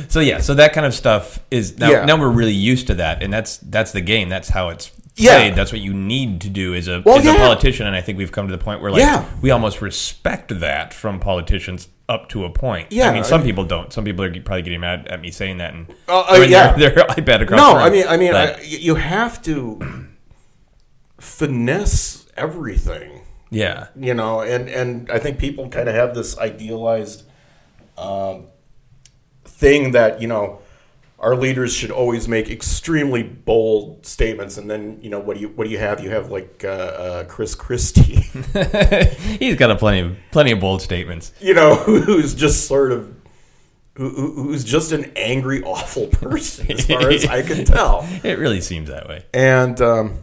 So 0.09 0.19
yeah, 0.19 0.39
so 0.39 0.53
that 0.55 0.73
kind 0.73 0.85
of 0.85 0.93
stuff 0.93 1.39
is 1.51 1.77
now, 1.77 1.91
Yeah. 1.91 2.05
now 2.05 2.17
we're 2.19 2.29
really 2.31 2.53
used 2.53 2.87
to 2.87 2.95
that, 2.95 3.21
and 3.21 3.31
that's 3.31 3.57
that's 3.57 3.91
the 3.91 4.01
game. 4.01 4.29
That's 4.29 4.49
how 4.49 4.69
it's 4.69 4.89
Yeah. 5.19 5.37
played. 5.37 5.55
That's 5.55 5.71
what 5.71 5.81
you 5.81 5.93
need 5.93 6.41
to 6.41 6.49
do 6.49 6.73
as 6.75 6.87
a 6.87 7.01
Well, 7.05 7.19
as 7.19 7.25
a 7.25 7.33
politician, 7.33 7.87
and 7.87 7.95
I 7.95 8.01
think 8.01 8.17
we've 8.17 8.31
come 8.31 8.47
to 8.47 8.55
the 8.55 8.63
point 8.63 8.81
where 8.81 8.91
like 8.91 9.01
Yeah. 9.01 9.25
we 9.41 9.51
almost 9.51 9.81
respect 9.81 10.59
that 10.59 10.93
from 10.93 11.19
politicians 11.19 11.87
up 12.09 12.29
to 12.29 12.45
a 12.45 12.49
point. 12.49 12.87
Yeah, 12.91 13.09
I 13.09 13.13
mean, 13.13 13.23
some 13.23 13.41
I- 13.41 13.43
people 13.43 13.65
don't. 13.65 13.91
Some 13.91 14.05
people 14.05 14.23
are 14.23 14.31
probably 14.41 14.61
getting 14.61 14.79
mad 14.79 15.07
at 15.09 15.19
me 15.19 15.29
saying 15.31 15.57
that 15.57 15.73
and 15.73 15.87
Uh, 16.07 16.19
uh, 16.21 16.35
throwing 16.35 16.51
yeah. 16.51 16.73
their, 16.77 16.91
their 16.91 17.05
iPad 17.07 17.41
across. 17.41 17.59
No. 17.59 17.75
I 17.77 17.89
mean, 17.89 18.05
I 18.07 18.15
mean, 18.17 18.33
I, 18.33 18.61
you 18.61 18.95
have 18.95 19.41
to 19.43 19.79
finesse 21.19 22.27
everything. 22.37 23.21
yeah, 23.49 23.87
you 23.99 24.13
know 24.13 24.41
and 24.41 24.67
and 24.69 25.09
i 25.09 25.17
think 25.17 25.39
people 25.39 25.69
kind 25.69 25.87
of 25.89 25.95
have 25.95 26.13
this 26.13 26.37
idealized 26.37 27.23
um, 27.97 28.45
thing 29.45 29.91
that 29.93 30.21
you 30.21 30.27
know 30.27 30.59
our 31.19 31.35
leaders 31.35 31.73
should 31.73 31.89
always 31.91 32.27
make 32.27 32.49
extremely 32.49 33.23
bold 33.23 34.05
statements, 34.05 34.57
and 34.57 34.69
then 34.69 34.99
you 35.01 35.09
know 35.09 35.19
what 35.19 35.35
do 35.35 35.41
you 35.41 35.49
what 35.49 35.63
do 35.65 35.69
you 35.71 35.79
have? 35.79 36.03
You 36.03 36.09
have 36.11 36.29
like 36.29 36.63
uh, 36.63 36.67
uh, 36.67 37.23
Chris 37.25 37.55
Christie, 37.55 38.15
He's 39.39 39.55
got 39.55 39.71
a 39.71 39.75
plenty 39.75 39.99
of 40.01 40.17
plenty 40.31 40.51
of 40.51 40.59
bold 40.59 40.81
statements. 40.81 41.31
you 41.41 41.53
know, 41.53 41.75
who's 41.75 42.35
just 42.35 42.67
sort 42.67 42.91
of 42.91 43.13
who, 43.95 44.09
who- 44.09 44.43
who's 44.43 44.63
just 44.63 44.91
an 44.91 45.11
angry, 45.15 45.63
awful 45.63 46.05
person, 46.07 46.71
as 46.71 46.85
far 46.85 47.09
as 47.09 47.25
I 47.25 47.41
can 47.41 47.65
tell. 47.65 48.07
It 48.23 48.37
really 48.37 48.61
seems 48.61 48.89
that 48.89 49.07
way. 49.07 49.25
And 49.33 49.81
um, 49.81 50.19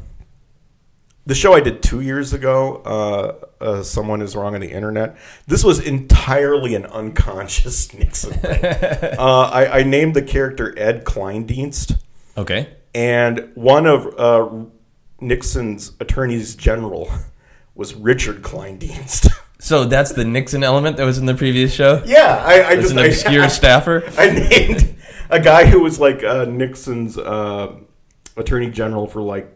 the 1.27 1.35
show 1.35 1.55
I 1.55 1.61
did 1.61 1.83
two 1.83 2.01
years 2.01 2.33
ago, 2.33 2.77
uh, 2.85 3.65
uh, 3.65 3.83
"Someone 3.83 4.21
Is 4.23 4.37
Wrong 4.37 4.55
on 4.55 4.61
the 4.61 4.71
Internet." 4.73 5.17
This 5.47 5.65
was 5.65 5.81
entirely 5.81 6.75
an 6.75 6.87
unconscious 6.87 7.93
Nixon 7.99 8.33
thing. 8.35 8.65
uh, 9.19 9.51
I, 9.53 9.81
I 9.81 9.83
named 9.85 10.15
the 10.15 10.23
character 10.23 10.75
Ed 10.79 11.05
Kleindienst, 11.05 11.99
Okay. 12.37 12.69
and 12.95 13.51
one 13.55 13.87
of 13.87 14.07
uh, 14.19 14.65
Nixon's 15.21 15.93
attorneys 16.01 16.55
general 16.55 17.11
was 17.75 17.95
Richard 17.95 18.43
Kleindienst. 18.43 19.31
So 19.59 19.85
that's 19.85 20.13
the 20.13 20.25
Nixon 20.27 20.63
element 20.63 20.99
that 20.99 21.05
was 21.05 21.17
in 21.17 21.25
the 21.25 21.35
previous 21.35 21.73
show. 21.73 22.03
yeah, 22.05 22.43
I, 22.45 22.69
I 22.71 22.77
just 22.77 22.93
an 22.93 22.99
obscure 22.99 23.45
I, 23.45 23.49
staffer. 23.49 24.05
I 24.19 24.29
named 24.31 24.95
a 25.31 25.41
guy 25.41 25.65
who 25.65 25.81
was 25.81 25.99
like 25.99 26.23
uh, 26.23 26.45
Nixon's 26.45 27.17
uh, 27.17 27.75
attorney 28.37 28.69
general 28.71 29.07
for 29.07 29.23
like 29.23 29.51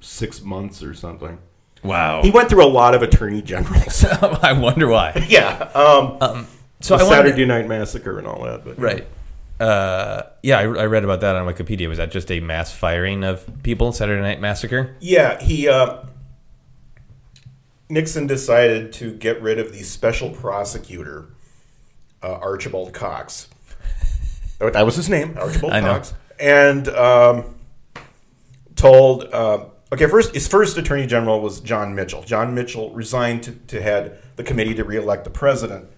six 0.00 0.40
months 0.42 0.82
or 0.82 0.94
something. 0.94 1.38
Wow. 1.82 2.22
He 2.22 2.30
went 2.30 2.48
through 2.48 2.64
a 2.64 2.68
lot 2.68 2.94
of 2.94 3.02
attorney 3.02 3.42
generals. 3.42 4.04
I 4.04 4.52
wonder 4.52 4.88
why. 4.88 5.26
yeah. 5.28 5.70
Um, 5.74 6.46
So 6.80 6.96
the 6.96 7.04
I 7.04 7.08
Saturday 7.08 7.44
Night 7.44 7.66
Massacre 7.66 8.18
and 8.18 8.26
all 8.26 8.42
that. 8.44 8.64
But, 8.64 8.78
Right. 8.78 9.06
Uh, 9.60 10.22
yeah, 10.42 10.58
I, 10.58 10.62
I 10.62 10.86
read 10.86 11.02
about 11.02 11.20
that 11.22 11.34
on 11.34 11.52
Wikipedia. 11.52 11.88
Was 11.88 11.98
that 11.98 12.12
just 12.12 12.30
a 12.30 12.38
mass 12.38 12.72
firing 12.72 13.24
of 13.24 13.44
people? 13.64 13.90
Saturday 13.92 14.22
Night 14.22 14.40
Massacre. 14.40 14.96
Yeah, 15.00 15.42
he 15.42 15.68
uh, 15.68 16.04
Nixon 17.88 18.28
decided 18.28 18.92
to 18.94 19.12
get 19.12 19.42
rid 19.42 19.58
of 19.58 19.72
the 19.72 19.82
special 19.82 20.30
prosecutor, 20.30 21.26
uh, 22.22 22.34
Archibald 22.34 22.92
Cox. 22.92 23.48
That 24.60 24.86
was 24.86 24.94
his 24.94 25.08
name, 25.08 25.36
Archibald. 25.36 25.72
Cox, 25.84 26.14
and 26.38 26.88
um, 26.88 27.56
told. 28.76 29.24
Okay, 29.90 30.06
first 30.06 30.34
his 30.34 30.46
first 30.46 30.76
attorney 30.76 31.06
general 31.06 31.40
was 31.40 31.60
John 31.60 31.94
Mitchell. 31.94 32.22
John 32.22 32.54
Mitchell 32.54 32.90
resigned 32.92 33.42
to, 33.44 33.52
to 33.52 33.80
head 33.80 34.18
the 34.36 34.44
committee 34.44 34.74
to 34.74 34.84
reelect 34.84 35.24
the 35.24 35.30
president, 35.30 35.88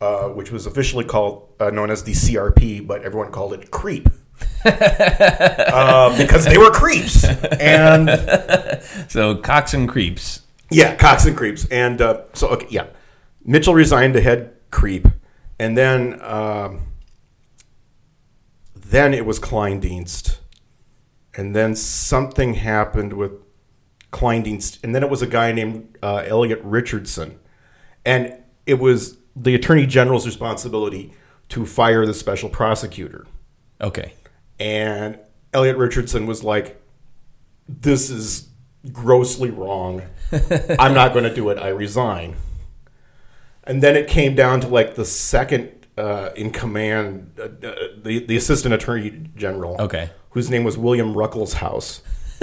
uh, 0.00 0.28
which 0.28 0.52
was 0.52 0.66
officially 0.66 1.04
called 1.04 1.48
uh, 1.58 1.70
known 1.70 1.90
as 1.90 2.04
the 2.04 2.12
CRP, 2.12 2.86
but 2.86 3.02
everyone 3.02 3.32
called 3.32 3.52
it 3.52 3.70
CREEP. 3.70 4.10
uh, 4.64 6.16
because 6.16 6.44
they 6.44 6.58
were 6.58 6.70
creeps, 6.70 7.24
and 7.24 8.08
So 9.08 9.36
Cox 9.36 9.74
and 9.74 9.88
Creeps. 9.88 10.42
yeah, 10.70 10.96
Cox 10.96 11.26
and 11.26 11.36
Creeps. 11.36 11.66
And 11.66 12.00
uh, 12.00 12.22
so, 12.32 12.48
okay, 12.48 12.66
yeah. 12.70 12.86
Mitchell 13.44 13.74
resigned 13.74 14.14
to 14.14 14.20
head 14.20 14.54
Creep. 14.70 15.06
And 15.58 15.76
then 15.76 16.20
um, 16.22 16.86
then 18.74 19.14
it 19.14 19.26
was 19.26 19.38
Kleindienst. 19.38 20.31
And 21.34 21.56
then 21.56 21.74
something 21.74 22.54
happened 22.54 23.14
with 23.14 23.32
Kleindienst. 24.12 24.82
And 24.84 24.94
then 24.94 25.02
it 25.02 25.10
was 25.10 25.22
a 25.22 25.26
guy 25.26 25.52
named 25.52 25.96
uh, 26.02 26.24
Elliot 26.26 26.60
Richardson. 26.62 27.38
And 28.04 28.36
it 28.66 28.74
was 28.74 29.16
the 29.34 29.54
Attorney 29.54 29.86
General's 29.86 30.26
responsibility 30.26 31.12
to 31.48 31.66
fire 31.66 32.04
the 32.04 32.14
special 32.14 32.48
prosecutor. 32.48 33.26
Okay. 33.80 34.12
And 34.60 35.18
Elliot 35.52 35.76
Richardson 35.76 36.26
was 36.26 36.44
like, 36.44 36.82
This 37.68 38.10
is 38.10 38.48
grossly 38.92 39.50
wrong. 39.50 40.02
I'm 40.78 40.94
not 40.94 41.12
going 41.12 41.24
to 41.24 41.34
do 41.34 41.48
it. 41.50 41.58
I 41.58 41.68
resign. 41.68 42.36
And 43.64 43.82
then 43.82 43.96
it 43.96 44.08
came 44.08 44.34
down 44.34 44.60
to 44.62 44.68
like 44.68 44.96
the 44.96 45.04
second 45.04 45.86
uh, 45.96 46.30
in 46.34 46.50
command, 46.50 47.32
uh, 47.38 47.44
uh, 47.44 47.74
the, 48.02 48.24
the 48.26 48.36
assistant 48.36 48.74
attorney 48.74 49.28
general, 49.36 49.76
Okay. 49.80 50.10
Whose 50.32 50.50
name 50.50 50.64
was 50.64 50.76
William 50.76 51.14
Ruckelshaus. 51.14 52.00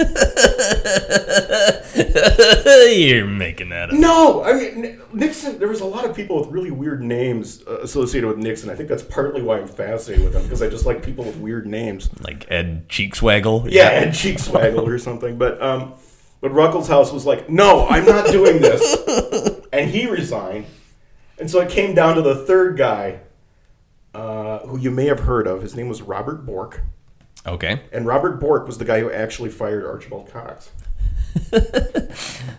You're 2.90 3.26
making 3.26 3.68
that 3.68 3.90
up. 3.90 3.92
No, 3.92 4.42
I 4.42 4.54
mean 4.54 5.00
Nixon. 5.12 5.58
There 5.58 5.68
was 5.68 5.80
a 5.80 5.84
lot 5.84 6.04
of 6.06 6.16
people 6.16 6.40
with 6.40 6.48
really 6.48 6.70
weird 6.70 7.02
names 7.02 7.62
uh, 7.66 7.80
associated 7.80 8.26
with 8.26 8.38
Nixon. 8.38 8.70
I 8.70 8.74
think 8.74 8.88
that's 8.88 9.02
partly 9.02 9.42
why 9.42 9.58
I'm 9.58 9.68
fascinated 9.68 10.24
with 10.24 10.32
them 10.32 10.42
because 10.44 10.62
I 10.62 10.70
just 10.70 10.86
like 10.86 11.02
people 11.02 11.24
with 11.24 11.36
weird 11.36 11.66
names. 11.66 12.08
Like 12.22 12.50
Ed 12.50 12.88
Cheekswaggle. 12.88 13.70
Yeah, 13.70 13.90
and 13.90 14.14
cheek 14.14 14.38
swaggle 14.38 14.86
or 14.86 14.98
something. 14.98 15.36
But 15.36 15.60
um, 15.62 15.94
but 16.40 16.52
Ruckelshaus 16.52 17.12
was 17.12 17.26
like, 17.26 17.50
"No, 17.50 17.86
I'm 17.86 18.06
not 18.06 18.30
doing 18.30 18.60
this," 18.60 18.96
and 19.72 19.90
he 19.90 20.06
resigned. 20.06 20.66
And 21.38 21.50
so 21.50 21.60
it 21.60 21.70
came 21.70 21.94
down 21.94 22.16
to 22.16 22.22
the 22.22 22.46
third 22.46 22.76
guy, 22.76 23.20
uh, 24.14 24.60
who 24.60 24.78
you 24.78 24.90
may 24.90 25.06
have 25.06 25.20
heard 25.20 25.46
of. 25.46 25.62
His 25.62 25.74
name 25.74 25.88
was 25.88 26.02
Robert 26.02 26.46
Bork, 26.46 26.82
Okay. 27.46 27.80
and 27.92 28.06
Robert 28.06 28.38
Bork 28.40 28.66
was 28.66 28.78
the 28.78 28.84
guy 28.84 29.00
who 29.00 29.10
actually 29.10 29.48
fired 29.50 29.84
Archibald 29.84 30.30
Cox. 30.30 30.70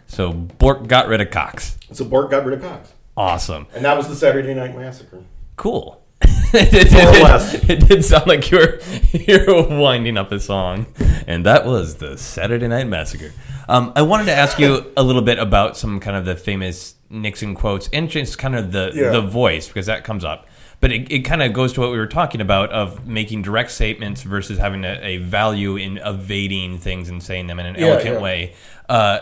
So 0.08 0.34
Bork 0.34 0.88
got 0.88 1.08
rid 1.08 1.22
of 1.22 1.32
Cox. 1.32 1.78
So 1.94 2.04
Bork 2.06 2.32
got 2.32 2.46
rid 2.46 2.58
of 2.60 2.64
Cox, 2.64 2.92
Awesome. 3.16 3.68
and 3.74 3.86
that 3.86 3.98
was 3.98 4.08
the 4.10 4.16
Saturday 4.16 4.54
Night 4.54 4.76
Massacre. 4.76 5.24
Cool. 5.56 6.02
it, 6.22 6.70
did, 6.72 6.88
it- 6.92 7.70
it 7.70 7.88
did 7.88 8.04
sound 8.06 8.28
like 8.28 8.52
you 8.52 8.58
were 8.58 8.80
you 9.14 9.46
were 9.48 9.80
winding 9.80 10.18
up 10.18 10.32
a 10.32 10.40
song, 10.40 10.86
and 11.28 11.46
that 11.46 11.66
was 11.66 11.96
the 11.96 12.18
Saturday 12.18 12.68
Night 12.68 12.88
Massacre. 12.88 13.32
Um, 13.70 13.94
I 13.96 14.02
wanted 14.02 14.26
to 14.26 14.34
ask 14.34 14.60
you 14.60 14.92
a 14.98 15.04
little 15.04 15.22
bit 15.22 15.40
about 15.40 15.78
some 15.78 16.00
kind 16.02 16.18
of 16.18 16.26
the 16.26 16.36
famous 16.36 16.96
Nixon 17.10 17.56
quotes 17.56 17.90
and 17.94 18.10
just 18.10 18.38
kind 18.38 18.56
of 18.56 18.72
the 18.74 18.92
Yeah. 18.94 19.12
the 19.12 19.22
voice 19.22 19.68
because 19.68 19.86
that 19.86 20.04
comes 20.04 20.26
up. 20.26 20.46
But 20.82 20.92
it, 20.92 21.12
it 21.12 21.20
kind 21.20 21.42
of 21.44 21.54
goes 21.54 21.72
to 21.74 21.80
what 21.82 21.92
we 21.92 21.98
were 21.98 22.08
talking 22.08 22.42
about 22.42 22.72
of 22.72 23.08
making 23.08 23.44
direct 23.44 23.72
statements 23.72 24.24
versus 24.24 24.58
having 24.58 24.84
a, 24.84 25.00
a 25.02 25.18
value 25.18 25.78
in 25.78 25.98
evading 26.00 26.80
things 26.80 27.08
and 27.08 27.22
saying 27.24 27.48
them 27.48 27.60
in 27.60 27.66
an 27.68 27.76
Yeah, 27.76 27.86
elegant 27.88 28.16
yeah. 28.16 28.22
way. 28.22 28.56
Uh, 28.90 29.20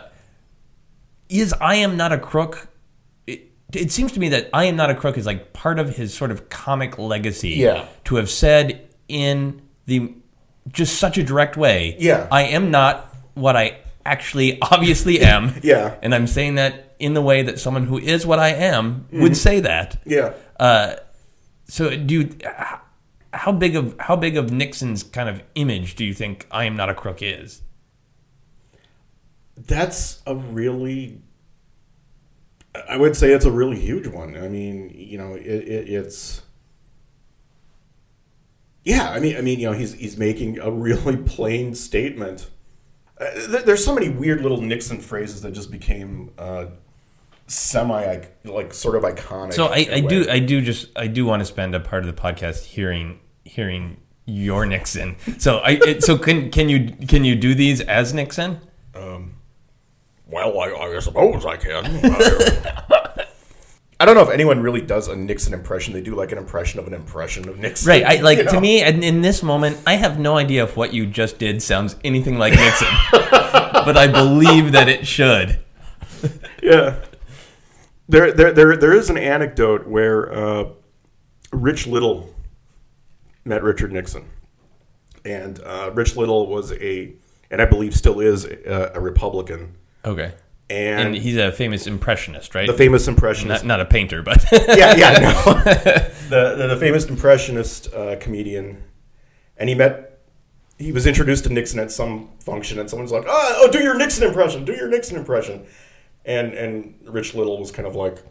is 1.29 1.53
I 1.61 1.75
am 1.75 1.97
not 1.97 2.11
a 2.11 2.17
crook. 2.17 2.69
It, 3.27 3.51
it 3.73 3.91
seems 3.91 4.11
to 4.13 4.19
me 4.19 4.29
that 4.29 4.49
I 4.53 4.63
am 4.65 4.75
not 4.75 4.89
a 4.89 4.95
crook 4.95 5.17
is 5.17 5.25
like 5.25 5.53
part 5.53 5.79
of 5.79 5.95
his 5.97 6.13
sort 6.13 6.31
of 6.31 6.49
comic 6.49 6.97
legacy. 6.97 7.49
Yeah. 7.49 7.85
To 8.05 8.15
have 8.15 8.29
said 8.29 8.87
in 9.07 9.61
the 9.85 10.13
just 10.71 10.97
such 10.97 11.17
a 11.17 11.23
direct 11.23 11.57
way. 11.57 11.95
Yeah. 11.99 12.27
I 12.31 12.43
am 12.43 12.71
not 12.71 13.13
what 13.33 13.55
I 13.55 13.79
actually 14.05 14.59
obviously 14.61 15.19
am. 15.19 15.53
Yeah. 15.61 15.95
And 16.01 16.15
I'm 16.15 16.25
saying 16.27 16.55
that 16.55 16.95
in 16.99 17.13
the 17.13 17.21
way 17.21 17.41
that 17.43 17.59
someone 17.59 17.83
who 17.85 17.97
is 17.97 18.25
what 18.25 18.39
I 18.39 18.49
am 18.49 19.07
would 19.11 19.35
say 19.37 19.59
that. 19.59 19.97
Yeah. 20.05 20.33
Uh, 20.59 20.95
so 21.69 21.95
do 21.95 22.13
you, 22.21 22.29
how 23.33 23.51
big 23.51 23.75
of 23.75 23.95
how 23.99 24.15
big 24.15 24.35
of 24.35 24.51
Nixon's 24.51 25.03
kind 25.03 25.29
of 25.29 25.41
image 25.55 25.95
do 25.95 26.03
you 26.03 26.13
think 26.13 26.47
I 26.51 26.65
am 26.65 26.75
not 26.75 26.89
a 26.89 26.93
crook 26.95 27.19
is? 27.21 27.61
That's 29.55 30.21
a 30.25 30.35
really, 30.35 31.21
I 32.89 32.97
would 32.97 33.15
say 33.15 33.33
it's 33.33 33.45
a 33.45 33.51
really 33.51 33.77
huge 33.79 34.07
one. 34.07 34.35
I 34.35 34.47
mean, 34.47 34.89
you 34.95 35.17
know, 35.17 35.33
it, 35.35 35.45
it, 35.45 35.89
it's, 35.89 36.41
yeah. 38.83 39.09
I 39.11 39.19
mean, 39.19 39.35
I 39.37 39.41
mean, 39.41 39.59
you 39.59 39.67
know, 39.67 39.73
he's 39.77 39.93
he's 39.93 40.17
making 40.17 40.59
a 40.59 40.71
really 40.71 41.17
plain 41.25 41.75
statement. 41.75 42.49
Uh, 43.19 43.25
there- 43.47 43.61
there's 43.63 43.83
so 43.83 43.93
many 43.93 44.09
weird 44.09 44.41
little 44.41 44.61
Nixon 44.61 44.99
phrases 45.01 45.41
that 45.41 45.51
just 45.51 45.71
became 45.71 46.31
uh, 46.37 46.67
semi 47.49 48.21
like 48.45 48.73
sort 48.73 48.95
of 48.95 49.03
iconic. 49.03 49.53
So 49.53 49.65
I, 49.65 49.87
I 49.91 49.99
do. 49.99 50.25
I 50.29 50.39
do 50.39 50.61
just 50.61 50.87
I 50.95 51.07
do 51.07 51.25
want 51.25 51.41
to 51.41 51.45
spend 51.45 51.75
a 51.75 51.79
part 51.79 52.05
of 52.05 52.15
the 52.15 52.21
podcast 52.21 52.63
hearing 52.65 53.19
hearing 53.43 53.97
your 54.25 54.65
Nixon. 54.65 55.17
So 55.39 55.57
I 55.57 55.79
it, 55.81 56.03
so 56.03 56.17
can 56.17 56.51
can 56.51 56.69
you 56.69 56.91
can 57.07 57.23
you 57.23 57.35
do 57.35 57.55
these 57.55 57.81
as 57.81 58.13
Nixon? 58.13 58.61
Um, 58.95 59.35
well, 60.27 60.59
I, 60.59 60.71
I 60.71 60.99
suppose 60.99 61.45
I 61.45 61.57
can. 61.57 61.85
I 64.01 64.05
don't 64.05 64.15
know 64.15 64.21
if 64.21 64.29
anyone 64.29 64.61
really 64.61 64.79
does 64.79 65.09
a 65.09 65.15
Nixon 65.15 65.53
impression. 65.53 65.93
They 65.93 65.99
do 66.01 66.15
like 66.15 66.31
an 66.31 66.37
impression 66.37 66.79
of 66.79 66.87
an 66.87 66.93
impression 66.93 67.49
of 67.49 67.59
Nixon. 67.59 67.89
Right. 67.89 68.05
I 68.05 68.21
like 68.21 68.37
you 68.37 68.45
to 68.45 68.61
me 68.61 68.81
in, 68.81 69.03
in 69.03 69.21
this 69.21 69.43
moment 69.43 69.77
I 69.85 69.95
have 69.95 70.17
no 70.17 70.37
idea 70.37 70.63
if 70.63 70.77
what 70.77 70.93
you 70.93 71.05
just 71.05 71.37
did 71.37 71.61
sounds 71.61 71.97
anything 72.05 72.37
like 72.37 72.53
Nixon. 72.53 72.87
but 73.11 73.97
I 73.97 74.07
believe 74.07 74.71
that 74.71 74.87
it 74.87 75.05
should. 75.05 75.59
Yeah. 76.63 77.03
There, 78.09 78.31
there, 78.31 78.51
there, 78.51 78.75
there 78.75 78.91
is 78.93 79.09
an 79.11 79.17
anecdote 79.17 79.87
where 79.87 80.33
uh, 80.33 80.65
Rich 81.53 81.85
Little 81.85 82.33
met 83.45 83.61
Richard 83.63 83.93
Nixon, 83.93 84.25
and 85.23 85.61
uh, 85.63 85.91
Rich 85.93 86.15
Little 86.15 86.47
was 86.47 86.71
a, 86.73 87.13
and 87.51 87.61
I 87.61 87.65
believe 87.65 87.95
still 87.95 88.19
is 88.19 88.45
a, 88.45 88.91
a 88.95 88.99
Republican, 88.99 89.75
Okay. 90.03 90.33
and, 90.71 91.09
And 91.09 91.15
he's 91.15 91.37
a 91.37 91.51
famous 91.51 91.85
impressionist, 91.85 92.55
right? 92.55 92.65
the 92.65 92.73
famous 92.73 93.07
impressionist. 93.07 93.63
not, 93.63 93.79
not 93.79 93.81
a 93.81 93.85
painter, 93.85 94.23
but 94.23 94.43
yeah, 94.51 94.95
yeah, 94.95 95.19
no. 95.19 95.53
the, 95.63 96.55
the 96.57 96.67
the 96.67 96.77
famous 96.79 97.05
impressionist 97.05 97.93
uh, 97.93 98.15
comedian, 98.19 98.81
and 99.55 99.69
he 99.69 99.75
met. 99.75 100.07
He 100.79 100.93
was 100.93 101.05
introduced 101.05 101.43
to 101.43 101.53
Nixon 101.53 101.77
at 101.79 101.91
some 101.91 102.29
function, 102.39 102.79
and 102.79 102.89
someone's 102.89 103.11
like, 103.11 103.25
"Oh, 103.27 103.61
oh 103.65 103.71
do 103.71 103.83
your 103.83 103.95
Nixon 103.97 104.25
impression. 104.27 104.65
Do 104.65 104.73
your 104.73 104.87
Nixon 104.87 105.17
impression," 105.17 105.65
and 106.29 106.53
and 106.53 106.93
Rich 107.05 107.33
Little 107.33 107.59
was 107.59 107.71
kind 107.71 107.87
of 107.87 107.95
like, 107.95 108.23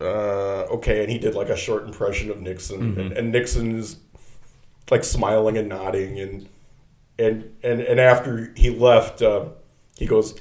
uh, 0.00 0.64
"Okay," 0.76 1.02
and 1.02 1.10
he 1.10 1.18
did 1.18 1.34
like 1.34 1.48
a 1.48 1.56
short 1.56 1.84
impression 1.84 2.30
of 2.30 2.40
Nixon, 2.40 2.80
and, 2.98 3.12
and 3.12 3.32
Nixon 3.32 3.76
is 3.78 3.96
like 4.90 5.02
smiling 5.04 5.58
and 5.58 5.68
nodding, 5.68 6.18
and 6.20 6.48
and 7.18 7.52
and 7.64 7.80
and 7.80 7.98
after 8.00 8.52
he 8.56 8.70
left, 8.70 9.20
uh, 9.20 9.46
he 9.98 10.06
goes. 10.06 10.34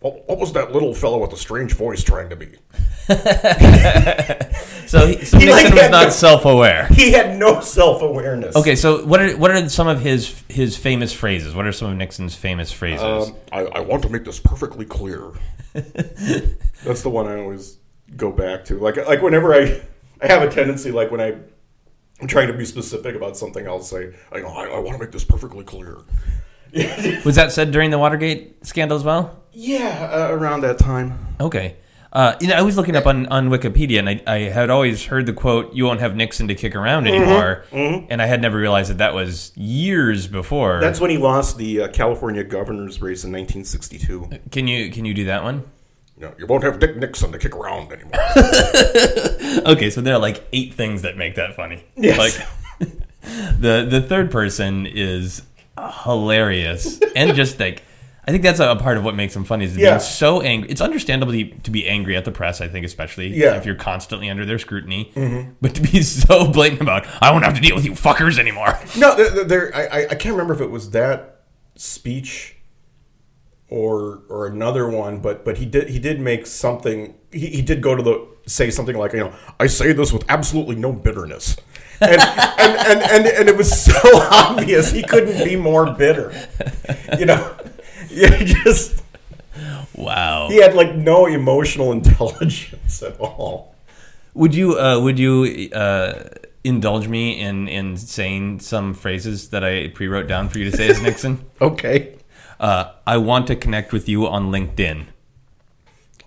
What 0.00 0.28
what 0.28 0.38
was 0.38 0.52
that 0.54 0.72
little 0.72 0.94
fellow 0.94 1.18
with 1.18 1.30
the 1.30 1.36
strange 1.36 1.74
voice 1.74 2.02
trying 2.02 2.30
to 2.30 2.36
be? 2.36 2.56
So, 4.90 5.06
he, 5.06 5.24
so 5.24 5.38
He, 5.38 5.48
like, 5.48 5.66
Nixon 5.66 5.72
was 5.74 5.82
had 5.82 5.90
not 5.92 6.04
no- 6.06 6.10
self-aware. 6.10 6.86
He 6.88 7.12
had 7.12 7.38
no 7.38 7.60
self 7.60 8.02
awareness. 8.02 8.56
Okay, 8.56 8.74
so 8.74 9.04
what 9.06 9.20
are 9.22 9.36
what 9.36 9.52
are 9.52 9.68
some 9.68 9.86
of 9.86 10.00
his 10.00 10.42
his 10.48 10.76
famous 10.76 11.12
phrases? 11.12 11.54
What 11.54 11.64
are 11.64 11.70
some 11.70 11.92
of 11.92 11.96
Nixon's 11.96 12.34
famous 12.34 12.72
phrases? 12.72 13.28
Um, 13.28 13.36
I, 13.52 13.60
I 13.60 13.80
want 13.82 14.02
to 14.02 14.08
make 14.08 14.24
this 14.24 14.40
perfectly 14.40 14.84
clear. 14.84 15.30
That's 15.72 17.02
the 17.02 17.08
one 17.08 17.28
I 17.28 17.38
always 17.38 17.76
go 18.16 18.32
back 18.32 18.64
to. 18.64 18.78
Like 18.80 18.96
like 19.06 19.22
whenever 19.22 19.54
I 19.54 19.80
I 20.20 20.26
have 20.26 20.42
a 20.42 20.50
tendency 20.50 20.90
like 20.90 21.12
when 21.12 21.20
I 21.20 21.36
I'm 22.20 22.26
trying 22.26 22.48
to 22.48 22.54
be 22.54 22.64
specific 22.64 23.14
about 23.14 23.36
something, 23.36 23.68
I'll 23.68 23.82
say 23.82 24.12
I, 24.32 24.38
I, 24.40 24.64
I 24.70 24.78
want 24.80 24.98
to 24.98 25.04
make 25.04 25.12
this 25.12 25.22
perfectly 25.24 25.62
clear. 25.62 25.98
was 27.24 27.36
that 27.36 27.52
said 27.52 27.70
during 27.72 27.90
the 27.90 27.98
Watergate 27.98 28.64
scandal 28.66 28.96
as 28.96 29.04
well? 29.04 29.40
Yeah, 29.52 30.10
uh, 30.30 30.34
around 30.34 30.60
that 30.62 30.78
time. 30.78 31.18
Okay. 31.40 31.76
Uh, 32.12 32.34
you 32.40 32.48
know, 32.48 32.54
I 32.54 32.62
was 32.62 32.76
looking 32.76 32.96
up 32.96 33.06
on, 33.06 33.26
on 33.28 33.50
Wikipedia, 33.50 34.00
and 34.00 34.08
I, 34.08 34.20
I 34.26 34.38
had 34.50 34.68
always 34.68 35.04
heard 35.06 35.26
the 35.26 35.32
quote, 35.32 35.72
"You 35.74 35.84
won't 35.84 36.00
have 36.00 36.16
Nixon 36.16 36.48
to 36.48 36.56
kick 36.56 36.74
around 36.74 37.04
Mm-hmm. 37.04 37.22
anymore," 37.22 37.64
and 38.10 38.20
I 38.20 38.26
had 38.26 38.42
never 38.42 38.58
realized 38.58 38.90
that 38.90 38.98
that 38.98 39.14
was 39.14 39.52
years 39.56 40.26
before. 40.26 40.80
That's 40.80 40.98
when 41.00 41.10
he 41.10 41.18
lost 41.18 41.56
the 41.56 41.82
uh, 41.82 41.88
California 41.88 42.42
governor's 42.42 43.00
race 43.00 43.22
in 43.22 43.30
1962. 43.30 44.28
can 44.50 44.66
you 44.66 44.90
can 44.90 45.04
you 45.04 45.14
do 45.14 45.24
that 45.26 45.44
one? 45.44 45.62
No, 46.16 46.34
you 46.36 46.46
won't 46.46 46.64
have 46.64 46.80
Dick 46.80 46.96
Nixon 46.96 47.30
to 47.32 47.38
kick 47.38 47.54
around 47.54 47.92
anymore. 47.92 48.12
Okay, 49.66 49.90
so 49.90 50.00
there 50.00 50.14
are 50.14 50.20
like 50.20 50.46
eight 50.52 50.74
things 50.74 51.02
that 51.02 51.16
make 51.16 51.34
that 51.34 51.54
funny. 51.56 51.84
Yes. 51.96 52.18
Like 52.18 52.88
the 53.60 53.86
the 53.88 54.00
third 54.00 54.30
person 54.30 54.86
is 54.86 55.42
hilarious 55.88 57.00
and 57.16 57.34
just 57.34 57.58
like 57.60 57.82
I 58.26 58.32
think 58.32 58.42
that's 58.42 58.60
a, 58.60 58.76
part 58.76 58.96
of 58.98 59.04
what 59.04 59.16
makes 59.16 59.34
him 59.34 59.44
funny 59.44 59.64
is 59.64 59.76
Yeah. 59.76 59.90
being 59.92 60.00
so 60.00 60.40
angry. 60.42 60.70
It's 60.70 60.82
understandable 60.82 61.32
to 61.32 61.70
be 61.70 61.88
angry 61.88 62.16
at 62.16 62.24
the 62.24 62.30
press. 62.30 62.60
I 62.60 62.68
think 62.68 62.84
especially 62.86 63.28
Yeah. 63.28 63.56
if 63.56 63.64
you're 63.64 63.74
constantly 63.74 64.28
under 64.28 64.44
their 64.44 64.58
scrutiny, 64.58 65.10
mm-hmm. 65.14 65.52
but 65.60 65.74
to 65.76 65.80
be 65.80 66.02
so 66.02 66.46
blatant 66.50 66.82
about 66.82 67.06
I 67.22 67.32
won't 67.32 67.44
have 67.44 67.54
to 67.54 67.60
deal 67.60 67.74
with 67.74 67.84
you 67.84 67.92
fuckers 67.92 68.38
anymore. 68.38 68.78
No, 68.96 69.16
there, 69.16 69.44
there 69.44 69.74
I, 69.76 69.86
I- 69.86 70.06
I 70.10 70.14
can't 70.14 70.34
remember 70.34 70.54
if 70.54 70.60
it 70.60 70.70
was 70.70 70.90
that 70.90 71.42
speech 71.76 72.56
or 73.68 74.22
or 74.28 74.46
another 74.46 74.88
one, 74.88 75.20
but 75.20 75.44
but 75.44 75.58
he 75.58 75.66
did 75.66 75.88
he 75.88 75.98
did 75.98 76.20
make 76.20 76.46
something. 76.46 77.14
He, 77.32 77.46
he 77.46 77.62
did 77.62 77.80
go 77.80 77.94
to 77.94 78.02
the 78.02 78.26
say 78.46 78.70
something 78.70 78.96
like 78.96 79.12
you 79.12 79.20
know 79.20 79.32
I 79.58 79.66
say 79.66 79.92
this 79.92 80.12
with 80.12 80.24
absolutely 80.28 80.74
no 80.76 80.92
bitterness, 80.92 81.56
and 82.00 82.20
and, 82.20 83.02
and, 83.02 83.26
and 83.26 83.48
it 83.48 83.56
was 83.56 83.70
so 83.84 83.92
obvious 84.32 84.90
he 84.92 85.02
couldn't 85.02 85.44
be 85.44 85.56
more 85.56 85.92
bitter. 85.92 86.32
You 87.18 87.26
know, 87.26 87.54
he 88.08 88.44
just 88.64 89.02
Wow. 89.94 90.48
he 90.48 90.56
had 90.62 90.74
like 90.74 90.94
no 90.94 91.26
emotional 91.26 91.92
intelligence 91.92 93.02
at 93.02 93.18
all. 93.20 93.74
Would 94.34 94.54
you 94.54 94.78
uh, 94.78 95.00
would 95.00 95.18
you 95.18 95.68
uh, 95.72 96.28
indulge 96.64 97.08
me 97.08 97.38
in 97.40 97.68
in 97.68 97.96
saying 97.96 98.60
some 98.60 98.94
phrases 98.94 99.50
that 99.50 99.62
I 99.64 99.88
pre 99.88 100.06
wrote 100.08 100.26
down 100.28 100.48
for 100.48 100.58
you 100.58 100.70
to 100.70 100.76
say 100.76 100.88
as 100.88 101.00
Nixon? 101.02 101.44
Okay, 101.60 102.14
Uh, 102.58 102.92
I 103.06 103.16
want 103.18 103.46
to 103.48 103.56
connect 103.56 103.92
with 103.92 104.08
you 104.08 104.26
on 104.26 104.50
LinkedIn. 104.50 105.06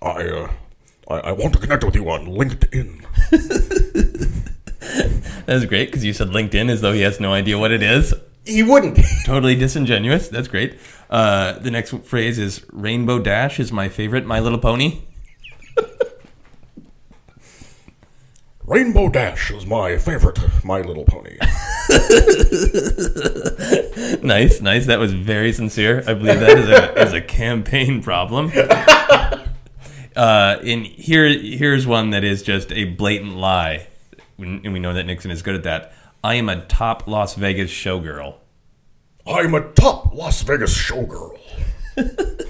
I 0.02 0.28
uh, 0.28 0.50
I, 1.10 1.14
I 1.30 1.32
want 1.32 1.52
to 1.54 1.58
connect 1.58 1.82
with 1.84 1.96
you 1.96 2.08
on 2.10 2.26
LinkedIn. 2.26 3.02
That 5.46 5.54
was 5.54 5.66
great 5.66 5.86
because 5.88 6.04
you 6.04 6.12
said 6.12 6.28
LinkedIn 6.28 6.70
as 6.70 6.80
though 6.80 6.92
he 6.92 7.02
has 7.02 7.20
no 7.20 7.32
idea 7.32 7.58
what 7.58 7.70
it 7.70 7.82
is. 7.82 8.14
He 8.44 8.62
wouldn't. 8.62 8.98
Totally 9.26 9.54
disingenuous. 9.54 10.28
That's 10.28 10.48
great. 10.48 10.78
Uh, 11.10 11.58
the 11.58 11.70
next 11.70 11.94
phrase 12.04 12.38
is 12.38 12.64
Rainbow 12.72 13.18
Dash 13.18 13.60
is 13.60 13.72
my 13.72 13.88
favorite 13.88 14.26
My 14.26 14.40
Little 14.40 14.58
Pony. 14.58 15.02
Rainbow 18.66 19.10
Dash 19.10 19.50
is 19.50 19.66
my 19.66 19.98
favorite 19.98 20.38
My 20.64 20.80
Little 20.80 21.04
Pony. 21.04 21.38
Nice, 24.22 24.60
nice. 24.62 24.86
That 24.86 24.98
was 24.98 25.12
very 25.12 25.52
sincere. 25.52 26.02
I 26.06 26.14
believe 26.14 26.40
that 26.40 26.58
is 26.58 26.68
a, 26.68 27.02
is 27.02 27.12
a 27.12 27.20
campaign 27.20 28.02
problem. 28.02 28.50
Uh, 30.16 30.58
and 30.64 30.86
here, 30.86 31.28
here's 31.28 31.86
one 31.86 32.10
that 32.10 32.24
is 32.24 32.42
just 32.42 32.70
a 32.72 32.84
blatant 32.84 33.36
lie, 33.36 33.86
and 34.38 34.72
we 34.72 34.78
know 34.78 34.92
that 34.94 35.04
Nixon 35.04 35.30
is 35.30 35.42
good 35.42 35.54
at 35.54 35.62
that. 35.64 35.92
I 36.22 36.34
am 36.34 36.48
a 36.48 36.64
top 36.66 37.06
Las 37.06 37.34
Vegas 37.34 37.70
showgirl. 37.70 38.36
I'm 39.26 39.54
a 39.54 39.72
top 39.72 40.14
Las 40.14 40.42
Vegas 40.42 40.76
showgirl. 40.76 41.38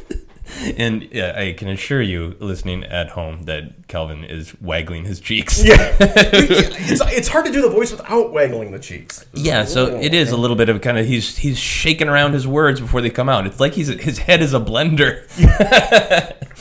And 0.76 1.08
yeah, 1.12 1.34
I 1.36 1.52
can 1.52 1.68
assure 1.68 2.00
you, 2.00 2.36
listening 2.38 2.84
at 2.84 3.10
home, 3.10 3.42
that 3.42 3.88
Kelvin 3.88 4.24
is 4.24 4.58
waggling 4.60 5.04
his 5.04 5.20
cheeks. 5.20 5.62
Yeah, 5.64 5.96
it's 6.00 7.00
it's 7.12 7.28
hard 7.28 7.46
to 7.46 7.52
do 7.52 7.60
the 7.60 7.68
voice 7.68 7.90
without 7.90 8.32
waggling 8.32 8.70
the 8.70 8.78
cheeks. 8.78 9.24
Yeah, 9.32 9.64
so 9.64 9.98
it 9.98 10.14
is 10.14 10.30
a 10.30 10.36
little 10.36 10.56
bit 10.56 10.68
of 10.68 10.80
kind 10.80 10.98
of 10.98 11.06
he's 11.06 11.36
he's 11.36 11.58
shaking 11.58 12.08
around 12.08 12.32
his 12.32 12.46
words 12.46 12.80
before 12.80 13.00
they 13.00 13.10
come 13.10 13.28
out. 13.28 13.46
It's 13.46 13.58
like 13.58 13.72
he's 13.72 13.88
his 13.88 14.18
head 14.18 14.42
is 14.42 14.54
a 14.54 14.60
blender. 14.60 15.24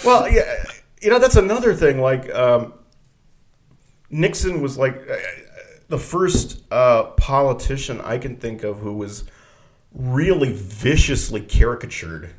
Well, 0.04 0.30
yeah, 0.30 0.64
you 1.02 1.10
know 1.10 1.20
that's 1.20 1.36
another 1.36 1.74
thing. 1.74 2.02
Like 2.02 2.34
um, 2.34 2.74
Nixon 4.14 4.62
was 4.62 4.78
like 4.78 4.96
uh, 5.10 5.16
the 5.90 5.98
first 5.98 6.64
uh, 6.72 7.04
politician 7.18 8.00
I 8.02 8.18
can 8.18 8.38
think 8.38 8.64
of 8.64 8.80
who 8.80 8.94
was 8.94 9.24
really 9.94 10.54
viciously 10.54 11.42
caricatured 11.42 12.30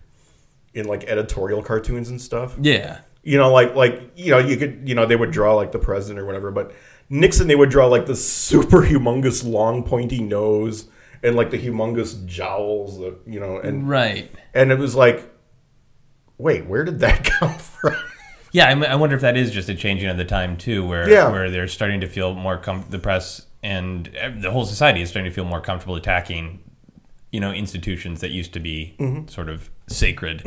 in 0.73 0.87
like 0.87 1.05
editorial 1.05 1.63
cartoons 1.63 2.09
and 2.09 2.21
stuff. 2.21 2.55
Yeah, 2.61 3.01
you 3.23 3.37
know, 3.37 3.53
like 3.53 3.75
like 3.75 4.13
you 4.17 4.31
know, 4.31 4.39
you 4.39 4.57
could 4.57 4.89
you 4.89 4.95
know 4.95 5.05
they 5.05 5.17
would 5.17 5.33
draw 5.33 5.55
like 5.55 5.73
the 5.73 5.79
president 5.79 6.21
or 6.21 6.27
whatever, 6.27 6.51
but 6.51 6.73
Nixon 7.11 7.49
they 7.49 7.57
would 7.57 7.71
draw 7.71 7.87
like 7.87 8.07
the 8.07 8.17
super 8.17 8.83
humongous 8.83 9.45
long 9.45 9.83
pointy 9.83 10.23
nose 10.23 10.87
and 11.25 11.35
like 11.37 11.51
the 11.51 11.59
humongous 11.59 12.25
jowls, 12.27 12.99
that, 12.99 13.17
you 13.27 13.41
know, 13.41 13.59
and 13.59 13.89
right. 13.89 14.31
and 14.53 14.71
it 14.71 14.79
was 14.79 14.95
like, 14.95 15.29
wait, 16.39 16.67
where 16.67 16.85
did 16.85 17.01
that 17.01 17.25
come 17.41 17.59
from? 17.59 17.97
Yeah, 18.55 18.69
I 18.69 18.95
wonder 18.95 19.17
if 19.17 19.23
that 19.23 19.37
is 19.37 19.51
just 19.51 19.69
a 19.69 19.75
changing 19.75 20.09
of 20.09 20.17
the 20.17 20.25
time 20.25 20.57
too, 20.57 20.87
where 20.87 21.11
Yeah. 21.11 21.29
where 21.29 21.51
they're 21.51 21.67
starting 21.67 22.01
to 22.03 22.07
feel 22.07 22.35
more 22.35 22.57
com- 22.57 22.85
the 22.89 23.01
press 23.01 23.47
and 23.65 24.09
the 24.41 24.53
whole 24.53 24.65
society 24.65 25.03
is 25.03 25.09
starting 25.09 25.29
to 25.29 25.35
feel 25.35 25.45
more 25.45 25.61
comfortable 25.61 25.97
attacking, 25.97 26.61
you 27.33 27.41
know, 27.41 27.51
institutions 27.51 28.21
that 28.21 28.31
used 28.31 28.53
to 28.53 28.61
be 28.61 28.95
sort 29.27 29.49
of 29.49 29.71
sacred, 29.89 30.43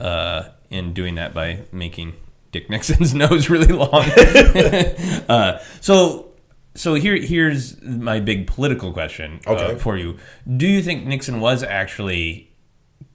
uh, 0.00 0.44
and 0.70 0.94
doing 0.94 1.16
that 1.16 1.34
by 1.34 1.62
making 1.72 2.12
Dick 2.52 2.70
Nixon's 2.70 3.14
nose 3.24 3.50
really 3.50 3.72
long. 3.72 4.04
uh, 5.28 5.58
so, 5.80 6.28
so 6.76 6.94
here 6.94 7.16
here's 7.16 7.82
my 7.82 8.20
big 8.20 8.46
political 8.46 8.92
question 8.92 9.40
uh, 9.44 9.74
for 9.74 9.96
you: 9.98 10.18
Do 10.46 10.68
you 10.68 10.82
think 10.82 11.04
Nixon 11.04 11.40
was 11.40 11.64
actually 11.64 12.52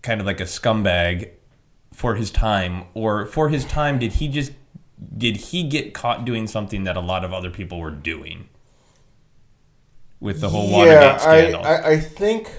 kind 0.02 0.20
of 0.20 0.28
like 0.28 0.42
a 0.42 0.46
scumbag 0.46 1.30
for 1.96 2.16
his 2.16 2.30
time, 2.30 2.84
or 2.94 3.26
for 3.26 3.48
his 3.50 3.64
time, 3.64 3.98
did 4.00 4.14
he 4.14 4.28
just 4.28 4.52
did 5.18 5.38
he 5.38 5.64
get 5.64 5.94
caught 5.94 6.26
doing 6.26 6.46
something 6.46 6.84
that 6.84 6.98
a 6.98 7.02
lot 7.02 7.24
of 7.24 7.34
other 7.34 7.50
people 7.50 7.80
were 7.80 7.92
doing 7.92 8.50
with 10.20 10.42
the 10.42 10.50
whole 10.50 10.70
Watergate 10.70 11.22
scandal? 11.22 11.64
I, 11.64 11.76
I, 11.76 11.90
I 11.92 12.00
think 12.00 12.52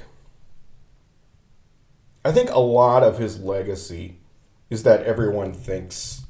I 2.24 2.32
think 2.32 2.50
a 2.50 2.58
lot 2.60 3.02
of 3.02 3.18
his 3.18 3.38
legacy 3.40 4.18
is 4.70 4.82
that 4.82 5.02
everyone 5.04 5.52
thinks 5.52 6.24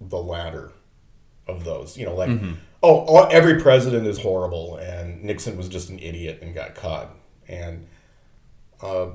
the 0.00 0.18
latter 0.18 0.72
of 1.46 1.64
those. 1.64 1.96
You 1.96 2.06
know, 2.06 2.14
like 2.14 2.30
Mm-hmm. 2.30 2.52
oh, 2.82 2.96
all, 3.06 3.28
every 3.30 3.60
president 3.60 4.06
is 4.06 4.20
horrible, 4.20 4.76
and 4.76 5.22
Nixon 5.22 5.56
was 5.56 5.68
just 5.68 5.90
an 5.90 5.98
idiot 6.00 6.40
and 6.42 6.54
got 6.54 6.74
caught. 6.74 7.14
And 7.48 7.86
uh, 8.82 9.10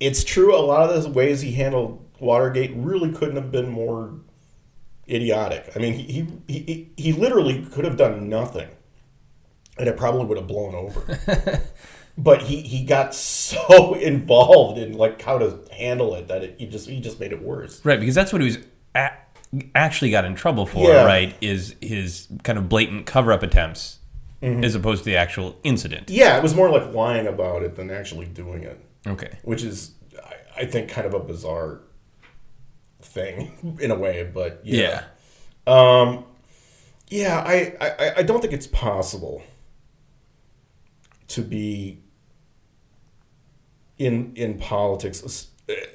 it's 0.00 0.24
true. 0.24 0.56
A 0.56 0.60
lot 0.60 0.90
of 0.90 1.02
the 1.02 1.08
ways 1.10 1.42
he 1.42 1.52
handled 1.52 2.03
Watergate 2.20 2.72
really 2.74 3.12
couldn't 3.12 3.36
have 3.36 3.50
been 3.50 3.68
more 3.70 4.14
idiotic. 5.08 5.72
I 5.74 5.78
mean, 5.78 5.94
he 5.94 6.26
he 6.46 6.58
he, 6.58 6.92
he 6.96 7.12
literally 7.12 7.64
could 7.66 7.84
have 7.84 7.96
done 7.96 8.28
nothing, 8.28 8.68
and 9.78 9.88
it 9.88 9.96
probably 9.96 10.24
would 10.24 10.38
have 10.38 10.46
blown 10.46 10.74
over. 10.74 11.62
but 12.18 12.42
he, 12.42 12.62
he 12.62 12.84
got 12.84 13.14
so 13.14 13.94
involved 14.00 14.78
in 14.78 14.94
like 14.94 15.20
how 15.20 15.38
to 15.38 15.60
handle 15.76 16.14
it 16.14 16.28
that 16.28 16.42
it 16.44 16.56
he 16.58 16.66
just 16.66 16.88
he 16.88 17.00
just 17.00 17.20
made 17.20 17.32
it 17.32 17.42
worse. 17.42 17.84
right, 17.84 17.98
because 18.00 18.14
that's 18.14 18.32
what 18.32 18.40
he 18.40 18.46
was 18.46 18.58
at, 18.94 19.28
actually 19.74 20.10
got 20.10 20.24
in 20.24 20.34
trouble 20.34 20.66
for, 20.66 20.88
Yeah. 20.90 21.04
right, 21.04 21.34
is 21.40 21.74
his 21.80 22.28
kind 22.42 22.58
of 22.58 22.68
blatant 22.68 23.06
cover 23.06 23.32
up 23.32 23.42
attempts 23.42 23.98
mm-hmm. 24.42 24.64
as 24.64 24.74
opposed 24.74 25.04
to 25.04 25.10
the 25.10 25.16
actual 25.16 25.56
incident. 25.64 26.10
Yeah, 26.10 26.36
it 26.36 26.42
was 26.42 26.54
more 26.54 26.70
like 26.70 26.92
lying 26.94 27.26
about 27.26 27.62
it 27.62 27.74
than 27.76 27.90
actually 27.90 28.26
doing 28.26 28.62
it, 28.62 28.80
Okay. 29.06 29.38
which 29.42 29.62
is, 29.62 29.92
I, 30.24 30.62
I 30.62 30.66
think, 30.66 30.88
kind 30.88 31.06
of 31.06 31.14
a 31.14 31.20
bizarre 31.20 31.80
thing 33.04 33.78
in 33.80 33.90
a 33.90 33.94
way. 33.96 34.28
But 34.32 34.60
Yeah. 34.64 35.04
yeah, 35.66 36.00
um, 36.00 36.24
yeah, 37.08 37.42
I, 37.46 37.74
I, 37.80 38.12
I 38.18 38.22
don't 38.22 38.40
think 38.40 38.52
it's 38.52 38.66
possible 38.66 39.42
to 41.28 41.42
be 41.42 42.00
in 43.98 44.32
in 44.34 44.58
politics, 44.58 45.48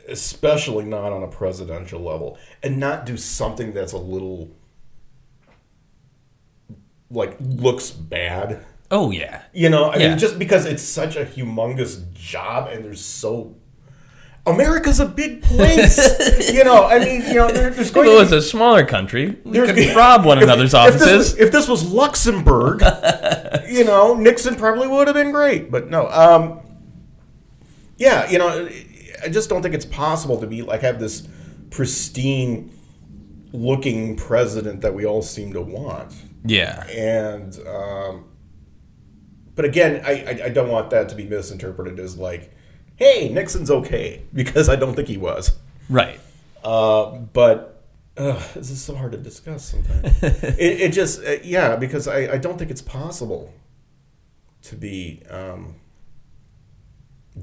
especially 0.07 0.85
not 0.85 1.11
on 1.11 1.21
a 1.23 1.27
presidential 1.27 1.99
level, 2.01 2.37
and 2.63 2.77
not 2.79 3.05
do 3.05 3.17
something 3.17 3.73
that's 3.73 3.91
a 3.93 3.97
little 3.97 4.49
like 7.11 7.37
looks 7.39 7.89
bad. 7.91 8.65
Oh, 8.91 9.11
yeah. 9.11 9.43
You 9.53 9.69
know, 9.69 9.85
I 9.85 9.97
Yeah. 9.97 10.09
mean, 10.09 10.17
just 10.19 10.39
because 10.39 10.65
it's 10.65 10.81
such 10.81 11.15
a 11.15 11.23
humongous 11.25 12.11
job 12.13 12.69
and 12.71 12.83
there's 12.83 13.03
so. 13.03 13.55
America's 14.45 14.99
a 14.99 15.05
big 15.05 15.41
place. 15.43 15.97
you 16.53 16.63
know, 16.63 16.85
I 16.85 16.99
mean, 16.99 17.21
you 17.21 17.35
know, 17.35 17.51
there, 17.51 17.69
there's 17.69 17.89
If 17.89 17.93
going 17.93 18.07
it 18.07 18.11
to 18.11 18.17
was 18.17 18.31
be, 18.31 18.37
a 18.37 18.41
smaller 18.41 18.85
country, 18.85 19.37
we 19.43 19.59
could 19.59 19.95
rob 19.95 20.25
one 20.25 20.41
another's 20.41 20.73
if 20.73 20.93
this, 20.93 21.01
offices. 21.03 21.37
if 21.37 21.51
this 21.51 21.67
was 21.67 21.91
Luxembourg, 21.91 22.81
you 23.69 23.83
know, 23.83 24.15
Nixon 24.15 24.55
probably 24.55 24.87
would 24.87 25.07
have 25.07 25.15
been 25.15 25.31
great. 25.31 25.69
But 25.69 25.89
no, 25.89 26.07
um, 26.09 26.61
yeah, 27.97 28.29
you 28.29 28.37
know, 28.37 28.69
I 29.23 29.29
just 29.29 29.49
don't 29.49 29.61
think 29.61 29.75
it's 29.75 29.85
possible 29.85 30.39
to 30.39 30.47
be 30.47 30.61
like 30.61 30.81
have 30.81 30.99
this 30.99 31.27
pristine 31.69 32.71
looking 33.51 34.15
president 34.15 34.81
that 34.81 34.93
we 34.93 35.05
all 35.05 35.21
seem 35.21 35.53
to 35.53 35.61
want. 35.61 36.13
yeah. 36.45 36.85
and 36.87 37.59
um, 37.67 38.25
but 39.55 39.65
again, 39.65 40.01
I, 40.05 40.11
I 40.11 40.45
I 40.45 40.49
don't 40.49 40.69
want 40.69 40.89
that 40.91 41.09
to 41.09 41.15
be 41.15 41.25
misinterpreted 41.25 41.99
as 41.99 42.17
like, 42.17 42.53
hey, 42.99 43.29
Nixon's 43.29 43.71
okay 43.71 44.21
because 44.33 44.69
I 44.69 44.75
don't 44.75 44.93
think 44.93 45.07
he 45.07 45.17
was. 45.17 45.57
Right. 45.89 46.19
Uh, 46.63 47.11
but 47.33 47.81
uh, 48.17 48.33
this 48.53 48.69
is 48.69 48.81
so 48.81 48.93
hard 48.95 49.13
to 49.13 49.17
discuss 49.17 49.63
sometimes. 49.65 50.21
it, 50.23 50.81
it 50.81 50.93
just 50.93 51.23
uh, 51.23 51.37
yeah 51.43 51.75
because 51.77 52.07
I, 52.07 52.33
I 52.33 52.37
don't 52.37 52.57
think 52.59 52.69
it's 52.69 52.81
possible 52.81 53.53
to 54.63 54.75
be 54.75 55.23
um, 55.29 55.75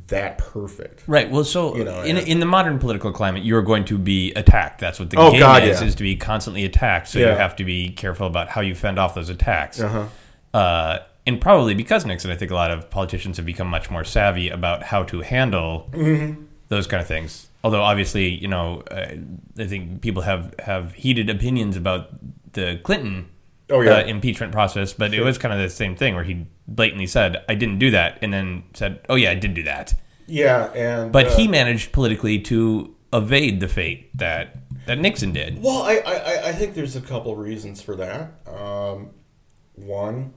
that 0.08 0.36
perfect. 0.36 1.02
Right. 1.06 1.30
Well, 1.30 1.44
so 1.44 1.74
You 1.76 1.84
know, 1.84 2.02
in, 2.02 2.18
in 2.18 2.40
the 2.40 2.46
modern 2.46 2.78
political 2.78 3.10
climate, 3.10 3.42
you're 3.42 3.62
going 3.62 3.86
to 3.86 3.96
be 3.96 4.32
attacked. 4.34 4.78
That's 4.80 5.00
what 5.00 5.08
the 5.08 5.16
Oh, 5.18 5.30
game 5.30 5.40
God, 5.40 5.62
is: 5.64 5.80
yeah. 5.80 5.86
is 5.86 5.94
to 5.94 6.02
be 6.02 6.14
constantly 6.16 6.64
attacked. 6.66 7.08
So 7.08 7.18
you 7.18 7.26
have 7.26 7.56
to 7.56 7.64
be 7.64 7.88
careful 7.88 8.26
about 8.26 8.48
how 8.50 8.60
you 8.60 8.74
fend 8.74 8.98
off 8.98 9.14
those 9.14 9.30
attacks. 9.30 9.80
Uh-huh. 9.80 10.06
Uh, 10.52 10.98
and 11.26 11.40
probably 11.40 11.74
because 11.74 12.06
Nixon, 12.06 12.30
I 12.30 12.36
think 12.36 12.50
a 12.50 12.54
lot 12.54 12.70
of 12.70 12.88
politicians 12.90 13.36
have 13.36 13.46
become 13.46 13.68
much 13.68 13.90
more 13.90 14.04
savvy 14.04 14.48
about 14.48 14.84
how 14.84 15.02
to 15.04 15.20
handle 15.22 15.88
Mm-hmm. 15.92 16.44
those 16.68 16.86
kind 16.86 17.00
of 17.00 17.06
things. 17.08 17.48
Although 17.64 17.82
obviously, 17.82 18.28
you 18.28 18.48
know, 18.48 18.82
uh, 18.90 19.16
I 19.58 19.66
think 19.66 20.00
people 20.02 20.22
have 20.22 20.54
have 20.60 20.94
heated 20.94 21.28
opinions 21.30 21.76
about 21.76 22.10
the 22.52 22.80
Clinton. 22.82 23.28
Oh, 23.68 23.80
yeah. 23.80 23.94
uh, 23.96 24.04
impeachment 24.04 24.52
process, 24.52 24.92
but 24.92 25.12
it 25.12 25.22
was 25.22 25.38
kind 25.38 25.52
of 25.52 25.58
the 25.58 25.68
same 25.68 25.96
thing 25.96 26.14
where 26.14 26.22
he 26.22 26.46
blatantly 26.68 27.06
said, 27.08 27.42
"I 27.48 27.56
didn't 27.56 27.80
do 27.80 27.90
that," 27.90 28.16
and 28.22 28.32
then 28.32 28.62
said, 28.74 29.00
"Oh 29.08 29.16
yeah, 29.16 29.32
I 29.32 29.34
did 29.34 29.54
do 29.54 29.64
that." 29.64 29.94
Yeah, 30.28 30.72
and 30.72 31.10
But 31.10 31.26
uh, 31.26 31.36
he 31.36 31.48
managed 31.48 31.90
politically 31.90 32.38
to 32.42 32.94
evade 33.12 33.58
the 33.58 33.66
fate 33.66 34.16
that 34.16 34.54
that 34.86 34.98
Nixon 35.00 35.32
did. 35.32 35.60
Well, 35.64 35.82
I, 35.82 35.94
I, 35.96 36.14
I- 36.14 36.48
I 36.50 36.52
think 36.52 36.74
there's 36.74 36.94
a 36.94 37.00
couple 37.00 37.34
reasons 37.34 37.82
for 37.82 37.96
that. 37.96 38.34
Um, 38.46 39.10
one, 39.74 40.32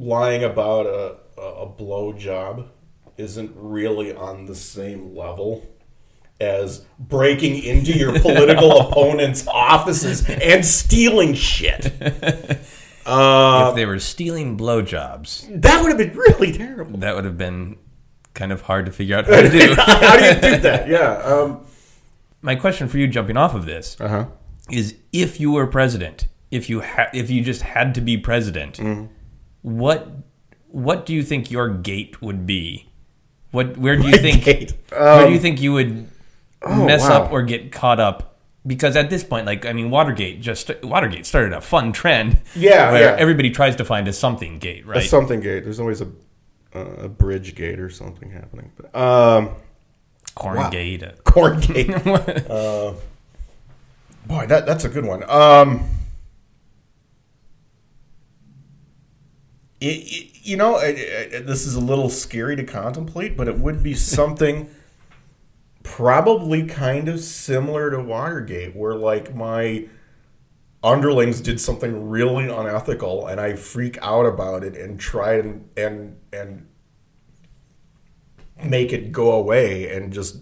lying 0.00 0.42
about 0.42 0.86
a, 0.86 1.16
a, 1.40 1.66
blow 1.66 2.12
job 2.12 2.68
isn't 3.18 3.52
really 3.54 4.14
on 4.14 4.46
the 4.46 4.54
same 4.54 5.14
level 5.14 5.66
as 6.40 6.86
breaking 6.98 7.62
into 7.62 7.92
your 7.92 8.18
political 8.20 8.80
opponent's 8.80 9.46
offices 9.46 10.28
and 10.28 10.64
stealing 10.64 11.34
shit. 11.34 11.92
Uh, 13.06 13.70
if 13.70 13.76
they 13.76 13.86
were 13.86 13.98
stealing 13.98 14.58
blowjobs, 14.58 15.62
that 15.62 15.82
would 15.82 15.88
have 15.88 15.98
been 15.98 16.16
really 16.16 16.52
terrible. 16.52 16.98
that 16.98 17.16
would 17.16 17.24
have 17.24 17.38
been 17.38 17.76
kind 18.34 18.52
of 18.52 18.60
hard 18.60 18.86
to 18.86 18.92
figure 18.92 19.16
out 19.16 19.24
how 19.28 19.40
to 19.40 19.48
do. 19.48 19.74
How 19.74 20.16
do 20.16 20.24
you 20.26 20.34
do 20.34 20.56
that? 20.60 20.86
Yeah. 20.86 21.14
Um, 21.14 21.64
My 22.42 22.54
question 22.54 22.88
for 22.88 22.98
you, 22.98 23.08
jumping 23.08 23.38
off 23.38 23.54
of 23.54 23.64
this, 23.64 23.96
uh-huh. 23.98 24.26
is: 24.70 24.96
if 25.12 25.40
you 25.40 25.50
were 25.50 25.66
president, 25.66 26.28
if 26.50 26.68
you 26.68 26.82
ha- 26.82 27.08
if 27.14 27.30
you 27.30 27.42
just 27.42 27.62
had 27.62 27.94
to 27.94 28.02
be 28.02 28.18
president, 28.18 28.76
Mm-hmm. 28.76 29.06
What 29.62 30.08
what 30.68 31.06
do 31.06 31.12
you 31.14 31.22
think 31.22 31.50
your 31.50 31.68
gate 31.68 32.22
would 32.22 32.46
be? 32.46 32.88
What 33.50 33.76
where 33.76 33.96
do 33.96 34.08
you 34.08 34.16
think 34.16 34.44
gate? 34.44 34.74
where 34.90 35.22
Um, 35.22 35.26
do 35.28 35.32
you 35.32 35.40
think 35.40 35.60
you 35.60 35.72
would 35.72 36.08
oh, 36.62 36.86
mess 36.86 37.02
wow. 37.02 37.24
up 37.24 37.32
or 37.32 37.42
get 37.42 37.72
caught 37.72 38.00
up? 38.00 38.38
Because 38.66 38.94
at 38.94 39.08
this 39.08 39.24
point, 39.24 39.46
like 39.46 39.64
I 39.64 39.72
mean, 39.72 39.90
Watergate 39.90 40.40
just 40.40 40.70
Watergate 40.82 41.26
started 41.26 41.52
a 41.52 41.60
fun 41.60 41.92
trend. 41.92 42.40
Yeah, 42.54 42.92
where 42.92 43.02
yeah. 43.14 43.16
everybody 43.18 43.50
tries 43.50 43.74
to 43.76 43.84
find 43.84 44.06
a 44.06 44.12
something 44.12 44.58
gate, 44.58 44.86
right? 44.86 44.98
A 44.98 45.08
something 45.08 45.40
gate. 45.40 45.64
There's 45.64 45.80
always 45.80 46.00
a 46.02 46.08
uh, 46.74 47.04
a 47.04 47.08
bridge 47.08 47.54
gate 47.54 47.80
or 47.80 47.90
something 47.90 48.30
happening. 48.30 48.70
But, 48.76 48.94
um, 48.94 49.50
Corn 50.34 50.56
Wow. 50.56 50.70
gate. 50.70 51.04
corn 51.24 51.60
gate. 51.60 51.90
uh, 52.10 52.94
boy, 54.26 54.46
that 54.46 54.66
that's 54.66 54.84
a 54.84 54.88
good 54.88 55.04
one. 55.04 55.28
Um, 55.28 55.84
it, 59.80 59.86
it- 59.86 60.26
you 60.42 60.56
know, 60.56 60.78
it, 60.78 61.46
this 61.46 61.66
is 61.66 61.74
a 61.74 61.80
little 61.80 62.08
scary 62.08 62.56
to 62.56 62.64
contemplate, 62.64 63.36
but 63.36 63.46
it 63.46 63.58
would 63.58 63.82
be 63.82 63.92
something 64.16 64.70
probably 65.82 66.66
kind 66.66 67.08
of 67.08 67.20
similar 67.20 67.90
to 67.90 68.00
Watergate, 68.00 68.74
where 68.74 68.94
like 68.94 69.34
my 69.34 69.86
underlings 70.82 71.40
did 71.42 71.60
something 71.60 72.08
really 72.08 72.48
unethical, 72.48 73.26
and 73.26 73.40
I 73.40 73.54
freak 73.54 73.98
out 74.00 74.24
about 74.24 74.64
it 74.64 74.76
and 74.76 74.98
try 74.98 75.34
and 75.34 75.68
and 75.76 76.16
and 76.32 76.66
make 78.64 78.92
it 78.92 79.12
go 79.12 79.32
away 79.32 79.94
and 79.94 80.12
just 80.12 80.38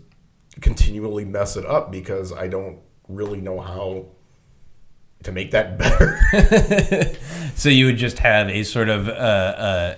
continually 0.60 1.24
mess 1.24 1.56
it 1.56 1.64
up 1.64 1.90
because 1.92 2.32
I 2.32 2.48
don't 2.48 2.80
really 3.08 3.40
know 3.40 3.60
how 3.60 4.06
to 5.28 5.34
make 5.34 5.52
that 5.52 5.78
better. 5.78 7.16
So 7.58 7.70
you 7.70 7.86
would 7.86 7.96
just 7.96 8.20
have 8.20 8.48
a 8.48 8.62
sort 8.62 8.88
of 8.88 9.08
uh, 9.08 9.12
uh, 9.12 9.96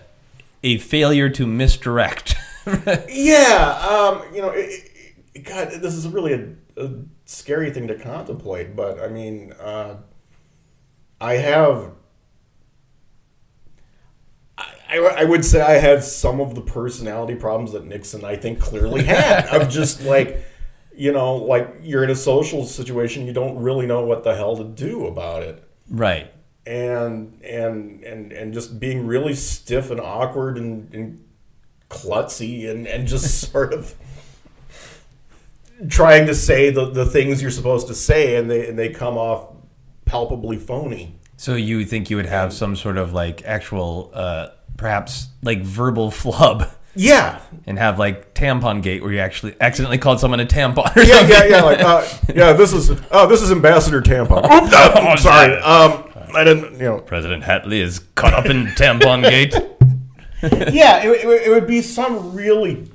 a 0.62 0.78
failure 0.78 1.28
to 1.28 1.46
misdirect. 1.46 2.34
yeah, 3.06 3.78
um, 3.86 4.34
you 4.34 4.40
know, 4.40 4.48
it, 4.48 4.90
it, 5.34 5.40
God, 5.42 5.68
this 5.70 5.92
is 5.92 6.08
really 6.08 6.32
a, 6.32 6.82
a 6.82 6.90
scary 7.26 7.70
thing 7.70 7.86
to 7.88 7.98
contemplate, 7.98 8.74
but 8.74 8.98
I 8.98 9.08
mean, 9.08 9.52
uh, 9.60 9.96
I 11.20 11.34
have. 11.34 11.92
I, 14.56 14.96
I 14.96 15.24
would 15.24 15.44
say 15.44 15.60
I 15.60 15.74
had 15.74 16.02
some 16.02 16.40
of 16.40 16.54
the 16.54 16.62
personality 16.62 17.34
problems 17.34 17.72
that 17.72 17.84
Nixon, 17.84 18.24
I 18.24 18.36
think, 18.36 18.58
clearly 18.58 19.04
had. 19.04 19.48
of 19.48 19.68
just 19.68 20.02
like, 20.02 20.42
you 21.00 21.12
know, 21.12 21.34
like 21.36 21.76
you're 21.82 22.04
in 22.04 22.10
a 22.10 22.14
social 22.14 22.66
situation, 22.66 23.26
you 23.26 23.32
don't 23.32 23.56
really 23.56 23.86
know 23.86 24.04
what 24.04 24.22
the 24.22 24.34
hell 24.34 24.54
to 24.58 24.64
do 24.64 25.06
about 25.06 25.42
it. 25.42 25.64
right. 25.88 26.30
and 26.66 27.42
and 27.42 28.04
and 28.04 28.32
and 28.32 28.52
just 28.52 28.78
being 28.78 29.06
really 29.06 29.34
stiff 29.34 29.90
and 29.90 29.98
awkward 29.98 30.58
and, 30.58 30.92
and 30.94 31.24
klutzy 31.88 32.68
and 32.70 32.86
and 32.86 33.08
just 33.08 33.40
sort 33.50 33.72
of 33.72 33.94
trying 35.88 36.26
to 36.26 36.34
say 36.34 36.68
the, 36.68 36.90
the 36.90 37.06
things 37.06 37.40
you're 37.40 37.50
supposed 37.50 37.86
to 37.86 37.94
say 37.94 38.36
and 38.36 38.50
they 38.50 38.68
and 38.68 38.78
they 38.78 38.90
come 38.90 39.16
off 39.16 39.54
palpably 40.04 40.58
phony. 40.58 41.14
So 41.38 41.54
you 41.54 41.86
think 41.86 42.10
you 42.10 42.16
would 42.16 42.26
have 42.26 42.52
some 42.52 42.76
sort 42.76 42.98
of 42.98 43.14
like 43.14 43.42
actual, 43.46 44.10
uh, 44.12 44.48
perhaps 44.76 45.28
like 45.42 45.62
verbal 45.62 46.10
flub, 46.20 46.70
Yeah. 47.00 47.40
and 47.66 47.78
have 47.78 47.98
like 47.98 48.34
tampon 48.34 48.82
gate 48.82 49.02
where 49.02 49.12
you 49.12 49.20
actually 49.20 49.54
accidentally 49.60 49.98
called 49.98 50.20
someone 50.20 50.40
a 50.40 50.46
tampon. 50.46 50.94
Or 50.96 51.02
Yeah, 51.02 51.18
something. 51.20 51.36
yeah, 51.36 51.44
yeah. 51.46 51.62
Like, 51.62 51.80
uh, 51.80 52.08
yeah. 52.34 52.52
This 52.52 52.72
is 52.72 52.90
oh, 53.10 53.26
this 53.26 53.40
is 53.42 53.50
Ambassador 53.50 54.02
Tampon. 54.02 54.44
Oops, 54.44 54.74
I'm 54.74 55.16
sorry. 55.18 55.54
Um, 55.60 56.04
I 56.34 56.44
didn't. 56.44 56.72
You 56.74 56.84
know. 56.84 56.98
President 57.00 57.42
Hatle 57.42 57.72
is 57.72 58.00
caught 58.14 58.34
up 58.34 58.46
in 58.46 58.66
tampon 58.76 59.22
gate. 59.22 59.54
yeah, 60.72 61.02
it, 61.04 61.24
it, 61.24 61.46
it 61.46 61.50
would 61.50 61.66
be 61.66 61.80
some 61.82 62.34
really 62.34 62.90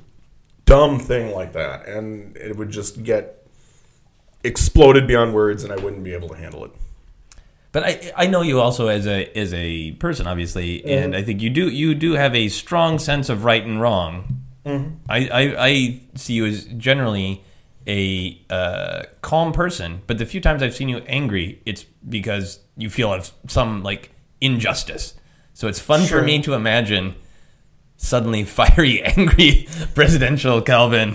dumb 0.64 0.98
thing 0.98 1.32
like 1.34 1.52
that, 1.52 1.86
and 1.88 2.36
it 2.36 2.56
would 2.56 2.70
just 2.70 3.02
get 3.02 3.46
exploded 4.44 5.06
beyond 5.06 5.34
words, 5.34 5.64
and 5.64 5.72
I 5.72 5.76
wouldn't 5.76 6.04
be 6.04 6.12
able 6.14 6.28
to 6.28 6.36
handle 6.36 6.64
it. 6.64 6.70
But 7.76 7.84
I 7.84 8.12
I 8.16 8.26
know 8.26 8.40
you 8.40 8.58
also 8.58 8.88
as 8.88 9.06
a 9.06 9.26
as 9.36 9.52
a 9.52 9.90
person 10.00 10.26
obviously, 10.26 10.82
and 10.86 11.14
I 11.14 11.22
think 11.22 11.42
you 11.42 11.50
do 11.50 11.68
you 11.68 11.94
do 11.94 12.12
have 12.14 12.34
a 12.34 12.48
strong 12.48 12.98
sense 12.98 13.28
of 13.28 13.44
right 13.44 13.62
and 13.62 13.78
wrong. 13.78 14.40
I, 14.64 15.28
I 15.28 15.54
I 15.58 16.00
see 16.14 16.32
you 16.32 16.46
as 16.46 16.64
generally 16.64 17.44
a 17.86 18.40
uh, 18.48 19.02
calm 19.20 19.52
person, 19.52 20.00
but 20.06 20.16
the 20.16 20.24
few 20.24 20.40
times 20.40 20.62
I've 20.62 20.74
seen 20.74 20.88
you 20.88 21.02
angry, 21.06 21.60
it's 21.66 21.84
because 22.08 22.60
you 22.78 22.88
feel 22.88 23.12
of 23.12 23.30
some 23.46 23.82
like 23.82 24.08
injustice. 24.40 25.12
So 25.52 25.68
it's 25.68 25.78
fun 25.78 26.06
Sure. 26.06 26.20
for 26.20 26.24
me 26.24 26.40
to 26.44 26.54
imagine 26.54 27.14
suddenly 27.98 28.44
fiery, 28.44 29.02
angry 29.18 29.68
presidential 29.94 30.62
Kelvin 30.62 31.14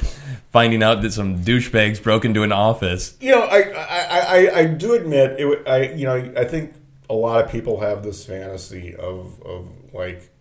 finding 0.52 0.84
out 0.84 1.02
that 1.02 1.14
some 1.14 1.44
douchebags 1.44 2.04
broke 2.04 2.26
into 2.26 2.44
an 2.44 2.52
office. 2.52 3.18
You 3.20 3.32
know, 3.32 3.42
I 3.42 3.60
I, 3.60 4.20
I, 4.20 4.60
I 4.60 4.66
do 4.66 4.94
admit 4.94 5.40
it. 5.40 5.68
I 5.68 5.94
you 5.94 6.06
know 6.06 6.32
I 6.38 6.46
think 6.46 6.76
a 7.10 7.14
lot 7.14 7.44
of 7.44 7.52
people 7.52 7.80
have 7.82 8.04
this 8.04 8.26
fantasy 8.26 8.96
of 8.96 9.42
of 9.42 9.70
like 9.94 10.32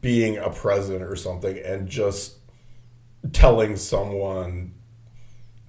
being 0.00 0.38
a 0.38 0.50
president 0.50 1.04
or 1.04 1.16
something 1.16 1.58
and 1.58 1.88
just 1.88 2.36
telling 3.32 3.76
someone 3.76 4.72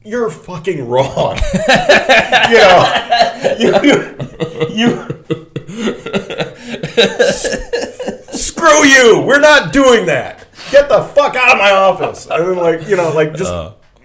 you're 0.03 0.29
fucking 0.29 0.87
wrong. 0.87 1.37
you 2.49 2.57
know, 2.57 3.55
you 3.59 3.73
you. 4.69 5.07
Screw 8.31 8.85
you! 8.85 9.21
We're 9.25 9.39
not 9.39 9.73
doing 9.73 10.05
that. 10.05 10.44
Get 10.71 10.89
the 10.89 11.03
fuck 11.03 11.35
out 11.35 11.53
of 11.53 11.57
my 11.57 11.71
office. 11.71 12.29
I 12.29 12.39
mean, 12.39 12.57
like 12.57 12.87
you 12.87 12.95
know, 12.95 13.11
like 13.11 13.35
just 13.35 13.53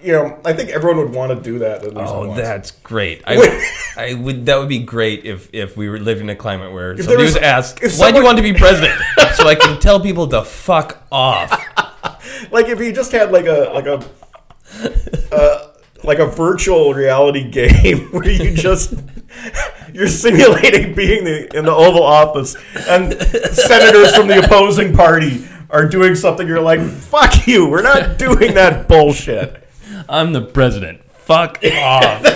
you 0.03 0.13
know, 0.13 0.39
I 0.45 0.53
think 0.53 0.71
everyone 0.71 0.99
would 0.99 1.15
want 1.15 1.37
to 1.37 1.43
do 1.43 1.59
that 1.61 1.85
at 1.85 1.95
least 1.95 2.13
Oh, 2.13 2.35
that's 2.35 2.71
great! 2.71 3.23
I, 3.27 3.39
Wait. 3.39 3.63
I 3.97 4.15
would. 4.15 4.47
That 4.47 4.59
would 4.59 4.69
be 4.69 4.79
great 4.79 5.25
if 5.25 5.51
if 5.53 5.77
we 5.77 5.89
were 5.89 5.99
living 5.99 6.25
in 6.25 6.31
a 6.31 6.37
climate 6.37 6.73
where 6.73 6.95
there 6.95 7.05
somebody 7.05 7.25
was- 7.25 7.35
was 7.35 7.43
asked, 7.43 7.83
if 7.83 7.99
"Why 7.99 8.11
do 8.11 8.19
you 8.19 8.25
want 8.25 8.39
to 8.39 8.43
be 8.43 8.55
president?" 8.55 8.99
so 9.35 9.47
I 9.47 9.55
can 9.55 9.79
tell 9.81 10.01
people 10.01 10.27
to 10.29 10.43
fuck 10.43 11.03
off. 11.13 11.51
like 12.51 12.69
if 12.69 12.81
you 12.81 12.93
just 12.93 13.13
had 13.13 13.31
like 13.31 13.47
a 13.47 13.71
like 13.75 13.87
a 13.87 14.03
uh, 15.33 15.71
like 16.05 16.19
a 16.19 16.27
virtual 16.27 16.95
reality 16.95 17.49
game 17.51 18.11
where 18.11 18.29
you 18.29 18.55
just 18.55 18.95
you're 19.93 20.09
simulating 20.09 20.95
being 20.95 21.25
the 21.25 21.57
in 21.57 21.65
the 21.65 21.75
Oval 21.75 22.03
Office 22.03 22.57
and 22.89 23.13
senators 23.53 24.15
from 24.17 24.29
the 24.29 24.43
opposing 24.45 24.95
party 24.95 25.47
are 25.71 25.89
doing 25.89 26.15
something. 26.15 26.47
You're 26.47 26.61
like, 26.61 26.81
fuck 26.81 27.47
you. 27.47 27.69
We're 27.69 27.83
not 27.83 28.19
doing 28.19 28.55
that 28.55 28.89
bullshit. 28.89 29.69
I'm 30.09 30.33
the 30.33 30.43
president. 30.43 31.05
Fuck 31.05 31.63
off. 31.65 32.27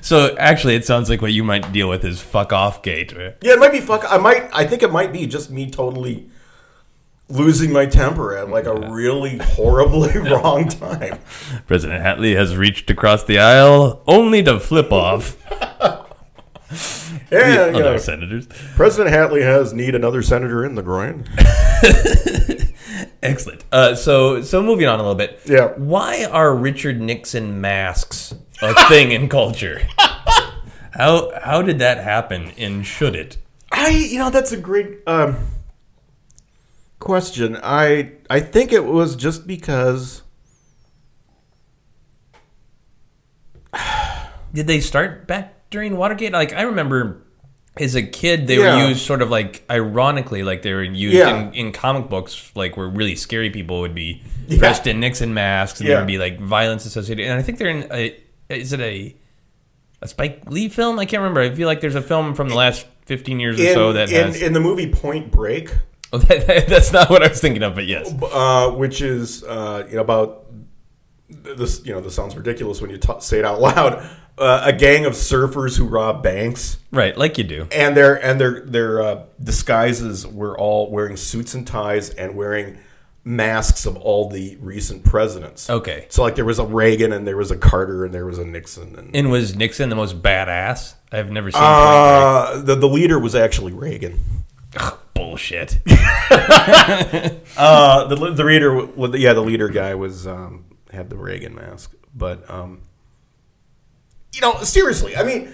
so 0.02 0.36
actually, 0.36 0.76
it 0.76 0.84
sounds 0.84 1.10
like 1.10 1.20
what 1.22 1.32
you 1.32 1.44
might 1.44 1.72
deal 1.72 1.88
with 1.88 2.04
is 2.04 2.20
fuck 2.20 2.52
off 2.52 2.82
gate. 2.82 3.12
Yeah, 3.12 3.32
it 3.42 3.58
might 3.58 3.72
be 3.72 3.80
fuck. 3.80 4.04
I 4.08 4.18
might. 4.18 4.48
I 4.52 4.66
think 4.66 4.82
it 4.82 4.92
might 4.92 5.12
be 5.12 5.26
just 5.26 5.50
me 5.50 5.70
totally 5.70 6.30
losing 7.30 7.72
my 7.72 7.86
temper 7.86 8.36
at 8.36 8.48
like 8.48 8.66
a 8.66 8.90
really 8.90 9.38
horribly 9.38 10.18
wrong 10.30 10.68
time. 10.68 11.18
President 11.66 12.02
Hatle 12.02 12.34
has 12.34 12.56
reached 12.56 12.90
across 12.90 13.24
the 13.24 13.38
aisle 13.38 14.02
only 14.06 14.42
to 14.42 14.58
flip 14.58 14.92
off 14.92 15.36
Yeah, 17.30 17.66
you 17.66 17.76
other 17.76 17.82
know, 17.82 17.96
senators. 17.96 18.46
President 18.74 19.14
Hatle 19.14 19.40
has 19.40 19.72
need 19.72 19.94
another 19.94 20.22
senator 20.22 20.64
in 20.64 20.74
the 20.74 20.82
groin. 20.82 21.24
Excellent. 23.22 23.64
Uh, 23.70 23.94
so, 23.94 24.42
so 24.42 24.62
moving 24.62 24.86
on 24.86 24.98
a 24.98 25.02
little 25.02 25.16
bit. 25.16 25.40
Yeah. 25.44 25.68
Why 25.76 26.24
are 26.24 26.54
Richard 26.54 27.00
Nixon 27.00 27.60
masks 27.60 28.34
a 28.62 28.88
thing 28.88 29.12
in 29.12 29.28
culture? 29.28 29.80
How 30.92 31.30
how 31.40 31.62
did 31.62 31.78
that 31.78 31.98
happen, 31.98 32.52
and 32.58 32.84
should 32.84 33.14
it? 33.14 33.38
I, 33.70 33.90
you 33.90 34.18
know, 34.18 34.30
that's 34.30 34.52
a 34.52 34.56
great 34.56 34.98
um, 35.06 35.36
question. 36.98 37.56
I, 37.62 38.12
I 38.28 38.40
think 38.40 38.72
it 38.72 38.84
was 38.84 39.16
just 39.16 39.46
because. 39.46 40.22
Did 44.52 44.66
they 44.66 44.80
start 44.80 45.28
back 45.28 45.59
during 45.70 45.96
Watergate? 45.96 46.32
Like 46.32 46.52
I 46.52 46.62
remember 46.62 47.22
as 47.78 47.94
a 47.94 48.02
kid, 48.02 48.46
they 48.46 48.58
Yeah. 48.58 48.82
were 48.82 48.88
used 48.88 49.00
sort 49.06 49.22
of 49.22 49.30
like 49.30 49.64
ironically, 49.70 50.42
like 50.42 50.62
they 50.62 50.72
were 50.74 50.82
used 50.82 51.14
Yeah. 51.16 51.48
in, 51.48 51.54
in 51.54 51.72
comic 51.72 52.08
books, 52.08 52.50
like 52.54 52.76
where 52.76 52.88
really 52.88 53.14
scary 53.16 53.48
people 53.50 53.80
would 53.80 53.94
be 53.94 54.22
Yeah. 54.48 54.58
dressed 54.58 54.86
in 54.86 55.00
Nixon 55.00 55.32
masks, 55.34 55.80
and 55.80 55.88
there 55.88 55.98
would 55.98 56.06
be 56.06 56.18
like 56.18 56.40
violence 56.40 56.84
associated. 56.84 57.26
And 57.26 57.38
I 57.38 57.42
think 57.42 57.58
they're 57.58 57.68
in 57.68 57.86
a 57.92 58.16
is 58.48 58.72
it 58.72 58.80
a 58.80 59.14
a 60.02 60.08
Spike 60.08 60.42
Lee 60.48 60.68
film? 60.68 60.98
I 60.98 61.04
can't 61.04 61.20
remember. 61.20 61.40
I 61.40 61.54
feel 61.54 61.66
like 61.68 61.80
there's 61.80 61.94
a 61.94 62.02
film 62.02 62.34
from 62.34 62.48
the 62.48 62.54
last 62.56 62.86
fifteen 63.06 63.38
years 63.38 63.60
or 63.60 63.72
so 63.72 63.92
that 63.92 64.10
in, 64.10 64.26
has. 64.26 64.42
in 64.42 64.52
the 64.52 64.60
movie 64.60 64.88
Point 64.90 65.30
Break, 65.30 65.70
Oh, 66.12 66.18
that, 66.18 66.66
that's 66.66 66.92
not 66.92 67.08
what 67.08 67.22
I 67.22 67.28
was 67.28 67.40
thinking 67.40 67.62
of, 67.62 67.76
but 67.76 67.86
yes. 67.86 68.12
uh, 68.32 68.70
which 68.72 69.00
is 69.00 69.44
uh, 69.44 69.86
you 69.88 69.94
know 69.94 70.00
about 70.00 70.46
this, 71.28 71.84
you 71.86 71.92
know, 71.92 72.00
this 72.00 72.14
sounds 72.16 72.34
ridiculous 72.36 72.80
when 72.82 72.90
you 72.90 72.98
t- 72.98 73.12
say 73.20 73.38
it 73.38 73.44
out 73.44 73.60
loud. 73.60 74.04
Uh, 74.40 74.62
a 74.64 74.72
gang 74.72 75.04
of 75.04 75.12
surfers 75.12 75.76
who 75.76 75.84
rob 75.84 76.22
banks. 76.22 76.78
Right, 76.90 77.14
like 77.16 77.36
you 77.38 77.44
do. 77.44 77.68
and 77.70 77.94
their 77.96 78.14
and 78.24 78.40
their 78.40 78.60
their 78.62 79.02
uh, 79.02 79.22
disguises 79.42 80.26
were 80.26 80.58
all 80.58 80.90
wearing 80.90 81.16
suits 81.16 81.52
and 81.54 81.66
ties 81.66 82.08
and 82.10 82.34
wearing 82.34 82.78
masks 83.22 83.84
of 83.84 83.98
all 83.98 84.30
the 84.30 84.56
recent 84.60 85.04
presidents. 85.04 85.68
Okay. 85.68 86.06
So 86.08 86.22
like 86.22 86.36
there 86.36 86.46
was 86.46 86.58
a 86.58 86.64
Reagan 86.64 87.12
and 87.12 87.26
there 87.26 87.36
was 87.36 87.50
a 87.50 87.56
Carter 87.56 88.04
and 88.06 88.14
there 88.14 88.24
was 88.24 88.38
a 88.38 88.44
Nixon 88.46 88.96
and 88.98 89.14
And 89.14 89.30
was 89.30 89.54
Nixon 89.54 89.90
the 89.90 89.94
most 89.96 90.22
badass? 90.22 90.94
I've 91.12 91.30
never 91.30 91.50
seen. 91.50 91.60
Uh, 91.62 92.62
the 92.64 92.76
the 92.76 92.88
leader 92.88 93.18
was 93.18 93.34
actually 93.34 93.72
Reagan. 93.72 94.20
Bullshit. 95.14 95.80
Uh, 97.56 98.06
the 98.06 98.16
the 98.16 98.44
leader, 98.44 98.88
yeah, 99.18 99.34
the 99.34 99.42
leader 99.42 99.68
guy 99.68 99.94
was 99.94 100.26
um, 100.26 100.64
had 100.92 101.10
the 101.10 101.16
Reagan 101.16 101.54
mask, 101.54 101.92
but 102.14 102.48
um, 102.48 102.80
you 104.32 104.40
know, 104.40 104.62
seriously, 104.62 105.16
I 105.16 105.22
mean. 105.22 105.52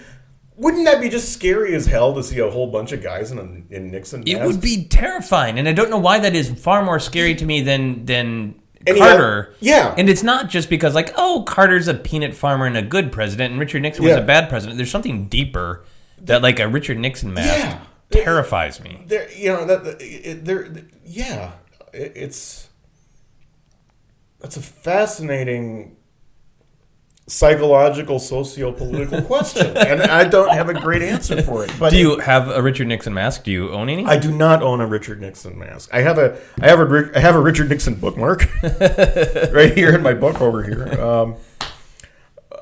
Wouldn't 0.59 0.85
that 0.85 0.99
be 0.99 1.07
just 1.07 1.31
scary 1.33 1.75
as 1.75 1.85
hell 1.85 2.15
to 2.15 2.23
see 2.23 2.39
a 2.39 2.49
whole 2.49 2.65
bunch 2.71 2.91
of 2.91 3.03
guys 3.03 3.29
in, 3.29 3.37
a, 3.37 3.75
in 3.75 3.91
Nixon 3.91 4.21
masks? 4.21 4.31
It 4.31 4.43
would 4.43 4.59
be 4.59 4.85
terrifying, 4.85 5.59
and 5.59 5.69
I 5.69 5.71
don't 5.71 5.91
know 5.91 5.99
why 5.99 6.17
that 6.17 6.33
is 6.33 6.49
far 6.49 6.83
more 6.83 6.99
scary 6.99 7.35
to 7.35 7.45
me 7.45 7.61
than 7.61 8.05
than 8.05 8.59
And 8.87 8.97
Carter. 8.97 9.43
had- 9.43 9.55
yeah. 9.59 9.93
and 9.95 10.09
it's 10.09 10.23
not 10.23 10.49
just 10.49 10.67
because 10.67 10.95
like 10.95 11.13
oh 11.15 11.43
Carter's 11.45 11.87
a 11.87 11.93
peanut 11.93 12.33
farmer 12.33 12.65
and 12.65 12.75
a 12.75 12.81
good 12.81 13.11
president, 13.11 13.51
and 13.51 13.59
Richard 13.59 13.83
Nixon 13.83 14.03
was 14.03 14.15
a 14.15 14.21
bad 14.21 14.49
president. 14.49 14.77
There's 14.77 14.89
something 14.89 15.27
deeper 15.27 15.85
that 16.23 16.41
like 16.41 16.59
a 16.59 16.67
Richard 16.67 16.97
Nixon 16.97 17.35
mask 17.35 17.55
Yeah. 17.59 17.79
terrifies 18.09 18.81
me. 18.81 19.03
there 19.05 19.31
you 19.31 19.49
know 19.53 19.63
that 19.63 19.99
there 20.43 20.69
yeah 21.05 21.51
it, 21.93 22.13
it's 22.15 22.69
that's 24.39 24.57
a 24.57 24.61
fascinating 24.61 25.96
psychological 27.27 28.19
socio-political 28.19 29.21
question 29.33 29.75
and 29.75 30.01
i 30.03 30.23
don't 30.23 30.53
have 30.53 30.69
a 30.69 30.73
great 30.73 31.01
answer 31.01 31.41
for 31.41 31.65
it 31.65 31.71
but 31.77 31.89
Do 31.91 31.97
you 31.97 32.19
have 32.19 32.47
a 32.47 32.61
Richard 32.61 32.87
Nixon 32.87 33.13
mask? 33.13 33.43
Do 33.43 33.51
you 33.51 33.69
own 33.71 33.89
any? 33.89 34.05
i 34.05 34.17
do 34.17 34.31
not 34.31 34.63
own 34.63 34.79
a 34.79 34.87
richard 34.87 35.19
nixon 35.19 35.59
mask 35.59 35.89
i 35.93 36.01
have 36.01 36.17
a 36.17 36.39
i 36.61 36.67
have 36.67 36.79
a 36.79 37.11
i 37.15 37.19
have 37.19 37.35
a 37.35 37.39
richard 37.41 37.69
nixon 37.69 37.95
bookmark 37.95 38.47
right 39.51 39.73
here 39.75 39.93
in 39.93 40.01
my 40.01 40.13
book 40.13 40.39
over 40.39 40.63
here 40.63 40.89
um 41.01 41.35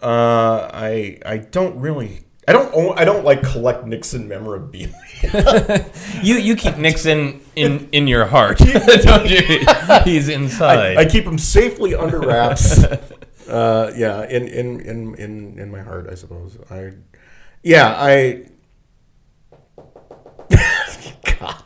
uh 0.01 0.69
i 0.73 1.19
i 1.25 1.37
don't 1.37 1.79
really 1.79 2.21
I 2.47 2.53
don't 2.53 2.71
own, 2.75 2.93
I 2.95 3.05
don't 3.05 3.25
like 3.25 3.41
collect 3.41 3.87
Nixon 3.87 4.27
memorabilia. 4.27 4.93
you 6.21 6.35
you 6.35 6.55
keep 6.55 6.77
Nixon 6.77 7.41
in 7.55 7.89
in 7.91 8.05
your 8.05 8.25
heart, 8.25 8.59
don't 8.59 9.27
you? 9.27 9.65
He's 10.03 10.29
inside. 10.29 10.95
I, 10.95 11.01
I 11.01 11.05
keep 11.05 11.25
him 11.25 11.39
safely 11.39 11.95
under 11.95 12.19
wraps. 12.19 12.85
Uh, 13.47 13.91
yeah, 13.95 14.23
in, 14.27 14.47
in 14.47 14.79
in 14.81 15.15
in 15.15 15.59
in 15.59 15.71
my 15.71 15.81
heart, 15.81 16.07
I 16.09 16.15
suppose. 16.15 16.57
I, 16.69 16.91
yeah, 17.63 17.95
I. 17.97 18.47
God, 21.39 21.63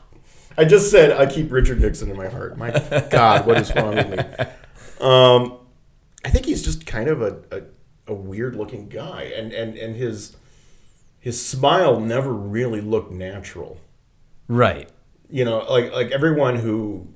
I 0.58 0.66
just 0.66 0.90
said 0.92 1.12
I 1.12 1.26
keep 1.26 1.52
Richard 1.52 1.82
Nixon 1.82 2.10
in 2.10 2.18
my 2.18 2.28
heart. 2.28 2.58
My 2.58 2.72
God, 3.10 3.46
what 3.46 3.58
is 3.58 3.74
wrong 3.76 3.96
with 3.96 4.10
me? 4.10 4.18
Um, 5.00 5.58
I 6.26 6.30
think 6.30 6.46
he's 6.46 6.62
just 6.62 6.86
kind 6.86 7.08
of 7.08 7.22
a, 7.22 7.38
a, 7.52 7.62
a 8.08 8.14
weird 8.14 8.56
looking 8.56 8.90
guy, 8.90 9.24
and 9.36 9.54
and 9.54 9.78
and 9.78 9.96
his 9.96 10.36
his 11.20 11.46
smile 11.46 12.00
never 12.00 12.34
really 12.34 12.82
looked 12.82 13.12
natural 13.12 13.78
right. 14.48 14.90
you 15.30 15.46
know 15.46 15.60
like 15.70 15.92
like 15.92 16.12
everyone 16.12 16.56
who 16.56 17.08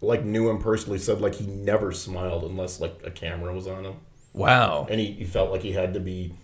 like 0.00 0.24
knew 0.24 0.48
him 0.50 0.58
personally 0.58 0.98
said 0.98 1.20
like 1.20 1.34
he 1.36 1.46
never 1.46 1.92
smiled 1.92 2.44
unless 2.44 2.80
like 2.80 2.94
a 3.04 3.10
camera 3.10 3.52
was 3.54 3.66
on 3.66 3.84
him 3.84 3.94
Wow. 4.32 4.86
and 4.90 5.00
he, 5.00 5.12
he 5.12 5.24
felt 5.24 5.50
like 5.50 5.62
he 5.62 5.72
had 5.72 5.94
to 5.94 6.00
be 6.00 6.34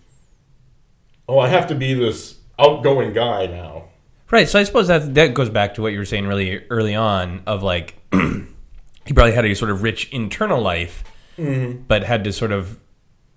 oh 1.27 1.39
i 1.39 1.47
have 1.47 1.67
to 1.67 1.75
be 1.75 1.93
this 1.93 2.39
outgoing 2.59 3.13
guy 3.13 3.45
now 3.47 3.85
Right. 4.31 4.47
So 4.47 4.57
I 4.59 4.63
suppose 4.63 4.87
that 4.87 5.13
that 5.15 5.33
goes 5.33 5.49
back 5.49 5.73
to 5.73 5.81
what 5.81 5.91
you 5.91 5.99
were 5.99 6.05
saying 6.05 6.25
really 6.25 6.63
early 6.69 6.95
on 6.95 7.43
of 7.45 7.63
like 7.63 7.95
he 8.13 9.13
probably 9.13 9.33
had 9.33 9.43
a 9.43 9.53
sort 9.55 9.71
of 9.71 9.83
rich 9.83 10.09
internal 10.13 10.61
life, 10.61 11.03
Mm-hmm. 11.37 11.81
but 11.85 12.03
had 12.05 12.23
to 12.23 12.31
sort 12.31 12.53
of 12.53 12.79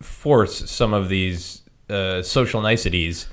force 0.00 0.70
some 0.70 0.94
of 0.94 1.08
these 1.08 1.62
uh, 1.90 2.22
social 2.22 2.62
niceties 2.62 3.26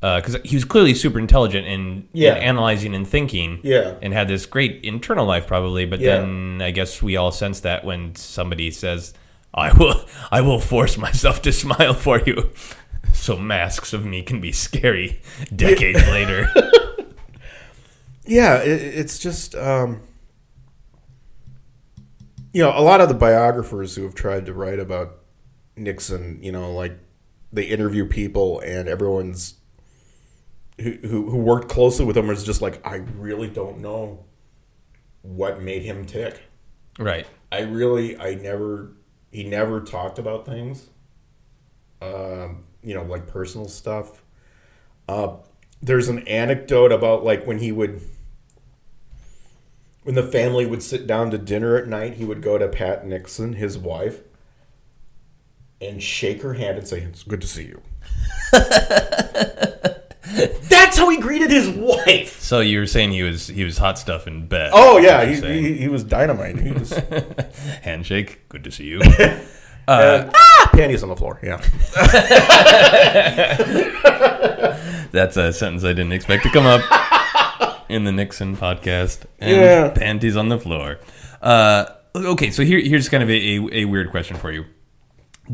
because 0.00 0.36
he 0.44 0.56
was 0.56 0.64
clearly 0.64 0.94
super 0.94 1.18
intelligent 1.18 1.66
in, 1.66 2.08
Yeah. 2.12 2.36
in 2.36 2.42
analyzing 2.42 2.94
and 2.94 3.06
thinking. 3.06 3.60
Yeah. 3.62 3.94
And 4.00 4.12
had 4.14 4.28
this 4.28 4.46
great 4.46 4.82
internal 4.82 5.26
life 5.26 5.46
probably, 5.46 5.84
but 5.84 6.00
Yeah. 6.00 6.18
then 6.18 6.60
I 6.62 6.70
guess 6.70 7.02
we 7.02 7.16
all 7.16 7.32
sense 7.32 7.60
that 7.60 7.84
when 7.84 8.14
somebody 8.14 8.70
says, 8.70 9.12
I 9.52 9.72
will 9.72 10.04
I 10.30 10.40
will 10.40 10.60
force 10.60 10.96
myself 10.96 11.42
to 11.42 11.52
smile 11.52 11.92
for 11.94 12.20
you 12.20 12.50
so 13.12 13.36
masks 13.36 13.92
of 13.92 14.04
me 14.06 14.22
can 14.22 14.40
be 14.40 14.52
scary 14.52 15.20
decades 15.54 16.06
later. 16.08 16.48
Yeah, 18.24 18.58
it, 18.62 18.80
it's 18.80 19.18
just 19.18 19.54
um, 19.56 20.02
you 22.52 22.62
know 22.62 22.72
a 22.76 22.82
lot 22.82 23.00
of 23.00 23.08
the 23.08 23.14
biographers 23.14 23.94
who 23.96 24.02
have 24.04 24.14
tried 24.14 24.46
to 24.46 24.54
write 24.54 24.78
about 24.78 25.16
Nixon, 25.76 26.38
you 26.42 26.52
know, 26.52 26.72
like 26.72 26.98
they 27.52 27.64
interview 27.64 28.06
people 28.06 28.60
and 28.60 28.88
everyone's 28.88 29.54
who 30.78 30.92
who, 30.92 31.30
who 31.30 31.36
worked 31.36 31.68
closely 31.68 32.04
with 32.04 32.16
him 32.16 32.28
was 32.28 32.44
just 32.44 32.62
like 32.62 32.84
I 32.86 32.96
really 33.16 33.48
don't 33.48 33.78
know 33.78 34.24
what 35.22 35.60
made 35.60 35.82
him 35.82 36.06
tick. 36.06 36.42
right. 36.98 37.26
I 37.52 37.60
really 37.60 38.18
I 38.18 38.34
never 38.34 38.92
he 39.32 39.44
never 39.44 39.80
talked 39.80 40.18
about 40.18 40.46
things, 40.46 40.88
um, 42.00 42.64
you 42.82 42.94
know, 42.94 43.02
like 43.02 43.26
personal 43.26 43.68
stuff. 43.68 44.22
Uh, 45.08 45.36
there's 45.82 46.08
an 46.08 46.26
anecdote 46.28 46.92
about 46.92 47.24
like 47.24 47.46
when 47.46 47.58
he 47.58 47.72
would 47.72 48.00
when 50.02 50.14
the 50.14 50.22
family 50.22 50.66
would 50.66 50.82
sit 50.82 51.06
down 51.06 51.30
to 51.30 51.38
dinner 51.38 51.76
at 51.76 51.86
night, 51.86 52.14
he 52.14 52.24
would 52.24 52.42
go 52.42 52.58
to 52.58 52.68
Pat 52.68 53.06
Nixon, 53.06 53.54
his 53.54 53.76
wife, 53.76 54.20
and 55.80 56.02
shake 56.02 56.42
her 56.42 56.54
hand 56.54 56.78
and 56.78 56.88
say, 56.88 57.00
"It's 57.00 57.22
good 57.22 57.40
to 57.40 57.46
see 57.46 57.66
you." 57.66 57.82
That's 60.80 60.96
how 60.96 61.10
he 61.10 61.18
greeted 61.18 61.50
his 61.50 61.68
wife. 61.68 62.40
So 62.40 62.60
you 62.60 62.80
were 62.80 62.86
saying 62.86 63.12
he 63.12 63.22
was 63.22 63.48
he 63.48 63.64
was 63.64 63.76
hot 63.76 63.98
stuff 63.98 64.26
in 64.26 64.46
bed. 64.46 64.70
Oh 64.72 64.96
yeah, 64.96 65.26
he, 65.26 65.40
he, 65.40 65.76
he 65.76 65.88
was 65.88 66.02
dynamite. 66.02 66.58
He 66.58 66.72
was 66.72 66.90
handshake. 67.82 68.48
Good 68.48 68.64
to 68.64 68.70
see 68.70 68.84
you. 68.84 69.00
uh, 69.88 70.30
ah! 70.34 70.70
panties 70.72 71.02
on 71.02 71.10
the 71.10 71.16
floor. 71.16 71.38
Yeah. 71.42 71.56
That's 75.12 75.36
a 75.36 75.52
sentence 75.52 75.84
I 75.84 75.92
didn't 75.92 76.12
expect 76.12 76.44
to 76.44 76.50
come 76.50 76.64
up 76.64 77.84
in 77.90 78.04
the 78.04 78.12
Nixon 78.12 78.56
podcast. 78.56 79.26
And 79.38 79.56
Yeah. 79.56 79.90
panties 79.90 80.36
on 80.36 80.48
the 80.48 80.58
floor. 80.58 80.98
Uh, 81.42 81.84
okay, 82.14 82.50
so 82.50 82.64
here, 82.64 82.80
here's 82.80 83.10
kind 83.10 83.22
of 83.22 83.28
a, 83.28 83.34
a, 83.34 83.82
a 83.82 83.84
weird 83.84 84.10
question 84.10 84.38
for 84.38 84.50
you. 84.50 84.64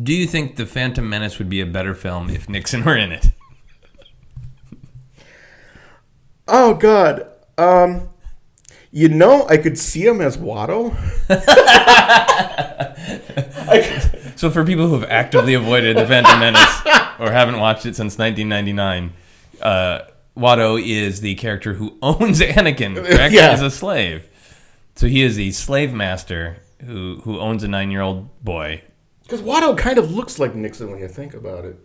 Do 0.01 0.13
you 0.13 0.27
think 0.27 0.57
The 0.57 0.67
Phantom 0.67 1.09
Menace 1.09 1.39
would 1.39 1.49
be 1.49 1.61
a 1.61 1.67
better 1.67 1.95
film 1.95 2.29
if 2.31 2.49
Nixon 2.49 2.85
were 2.85 2.97
in 2.97 3.13
it? 3.13 3.31
Oh 6.49 6.75
God. 6.75 7.29
Um, 7.59 8.09
you 8.91 9.09
know, 9.09 9.47
I 9.49 9.57
could 9.57 9.79
see 9.79 10.07
him 10.07 10.21
as 10.21 10.37
Watto. 10.37 10.95
So 14.37 14.51
for 14.51 14.65
people 14.65 14.87
who 14.87 15.01
have 15.01 15.11
actively 15.11 15.55
avoided 15.55 15.97
The 15.97 16.07
Phantom 16.07 16.39
Menace 16.39 16.81
or 17.19 17.33
haven't 17.33 17.59
watched 17.59 17.87
it 17.87 17.97
since 17.97 18.19
1999, 18.19 19.15
uh, 19.63 20.01
Watto 20.37 20.81
is 20.83 21.23
the 21.23 21.35
character 21.37 21.73
who 21.73 21.97
owns 22.03 22.41
Anakin, 22.41 22.97
correct? 23.07 23.33
Yeah. 23.33 23.53
As 23.53 23.63
a 23.63 23.71
slave. 23.71 24.27
So 24.95 25.07
he 25.07 25.23
is 25.23 25.37
the 25.37 25.53
slave 25.53 25.95
master 25.95 26.59
who, 26.85 27.21
who 27.25 27.41
owns 27.41 27.63
a 27.63 27.69
nine-year-old 27.69 28.45
boy 28.45 28.83
because 29.23 29.41
Watto 29.41 29.77
kind 29.77 29.99
of 29.99 30.13
looks 30.13 30.39
like 30.39 30.55
Nixon 30.55 30.91
when 30.91 31.01
you 31.01 31.09
think 31.09 31.35
about 31.35 31.65
it. 31.65 31.79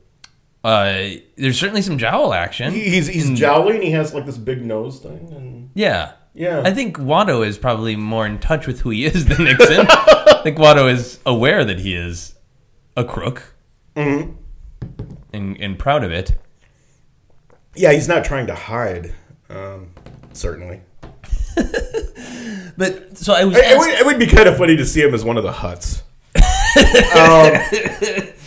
Uh, 0.63 1.09
there's 1.37 1.59
certainly 1.59 1.81
some 1.81 1.97
jowl 1.97 2.33
action. 2.33 2.73
He- 2.73 2.89
He's 2.89 3.07
he's 3.07 3.39
jowly 3.39 3.75
and 3.75 3.83
he 3.83 3.91
has 3.91 4.13
like 4.13 4.25
this 4.25 4.37
big 4.37 4.63
nose 4.63 4.99
thing. 4.99 5.31
And 5.35 5.69
yeah. 5.73 6.13
Yeah. 6.33 6.61
I 6.63 6.71
think 6.71 6.97
Watto 6.97 7.45
is 7.45 7.57
probably 7.57 7.95
more 7.95 8.25
in 8.25 8.39
touch 8.39 8.67
with 8.67 8.81
who 8.81 8.91
he 8.91 9.05
is 9.05 9.25
than 9.25 9.43
Nixon. 9.45 9.85
I 9.89 10.41
think 10.43 10.57
Watto 10.57 10.91
is 10.91 11.19
aware 11.25 11.65
that 11.65 11.79
he 11.79 11.95
is 11.95 12.35
a 12.95 13.03
crook 13.03 13.53
Mm-hmm. 13.95 14.31
and, 15.33 15.59
and 15.59 15.77
proud 15.77 16.05
of 16.05 16.11
it. 16.13 16.31
yeah, 17.75 17.91
he's 17.91 18.07
not 18.07 18.23
trying 18.23 18.47
to 18.47 18.55
hide. 18.55 19.13
Um, 19.49 19.89
certainly, 20.31 20.79
But 22.77 23.17
so 23.17 23.33
I 23.33 23.43
was. 23.43 23.57
it, 23.57 23.65
it 23.65 23.77
would, 23.77 23.89
it 23.89 24.05
would 24.05 24.17
be 24.19 24.27
kind 24.27 24.47
of 24.47 24.55
funny 24.57 24.77
to 24.77 24.85
see 24.85 25.01
him 25.01 25.13
as 25.13 25.25
one 25.25 25.35
of 25.37 25.43
the 25.43 25.51
Hutts. 25.51 26.03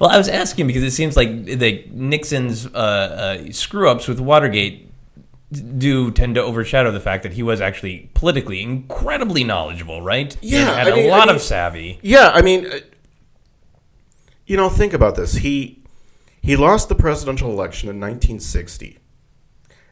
well, 0.00 0.10
I 0.10 0.18
was 0.18 0.28
asking 0.28 0.66
because 0.66 0.82
it 0.82 0.90
seems 0.92 1.16
like 1.16 1.44
the 1.44 1.84
Nixon's 1.90 2.66
uh, 2.66 2.70
uh, 3.48 3.52
screw 3.52 3.88
ups 3.90 4.08
with 4.08 4.20
Watergate 4.20 4.90
do 5.78 6.10
tend 6.10 6.34
to 6.34 6.42
overshadow 6.42 6.90
the 6.90 7.00
fact 7.00 7.22
that 7.22 7.32
he 7.34 7.42
was 7.42 7.60
actually 7.60 8.10
politically 8.14 8.60
incredibly 8.62 9.44
knowledgeable, 9.44 10.02
right? 10.02 10.36
Yeah, 10.42 10.70
and 10.70 10.88
had 10.88 10.88
I 10.88 10.96
mean- 10.96 11.06
a 11.06 11.08
lot 11.10 11.22
I 11.22 11.26
mean- 11.26 11.36
of 11.36 11.42
savvy. 11.42 11.98
Yeah, 12.02 12.30
I 12.34 12.42
mean, 12.42 12.66
uh, 12.66 12.78
you 14.46 14.56
know, 14.56 14.68
think 14.68 14.92
about 14.92 15.16
this. 15.16 15.34
He 15.36 15.82
he 16.40 16.56
lost 16.56 16.88
the 16.88 16.94
presidential 16.94 17.50
election 17.50 17.88
in 17.88 17.96
1960. 18.00 18.98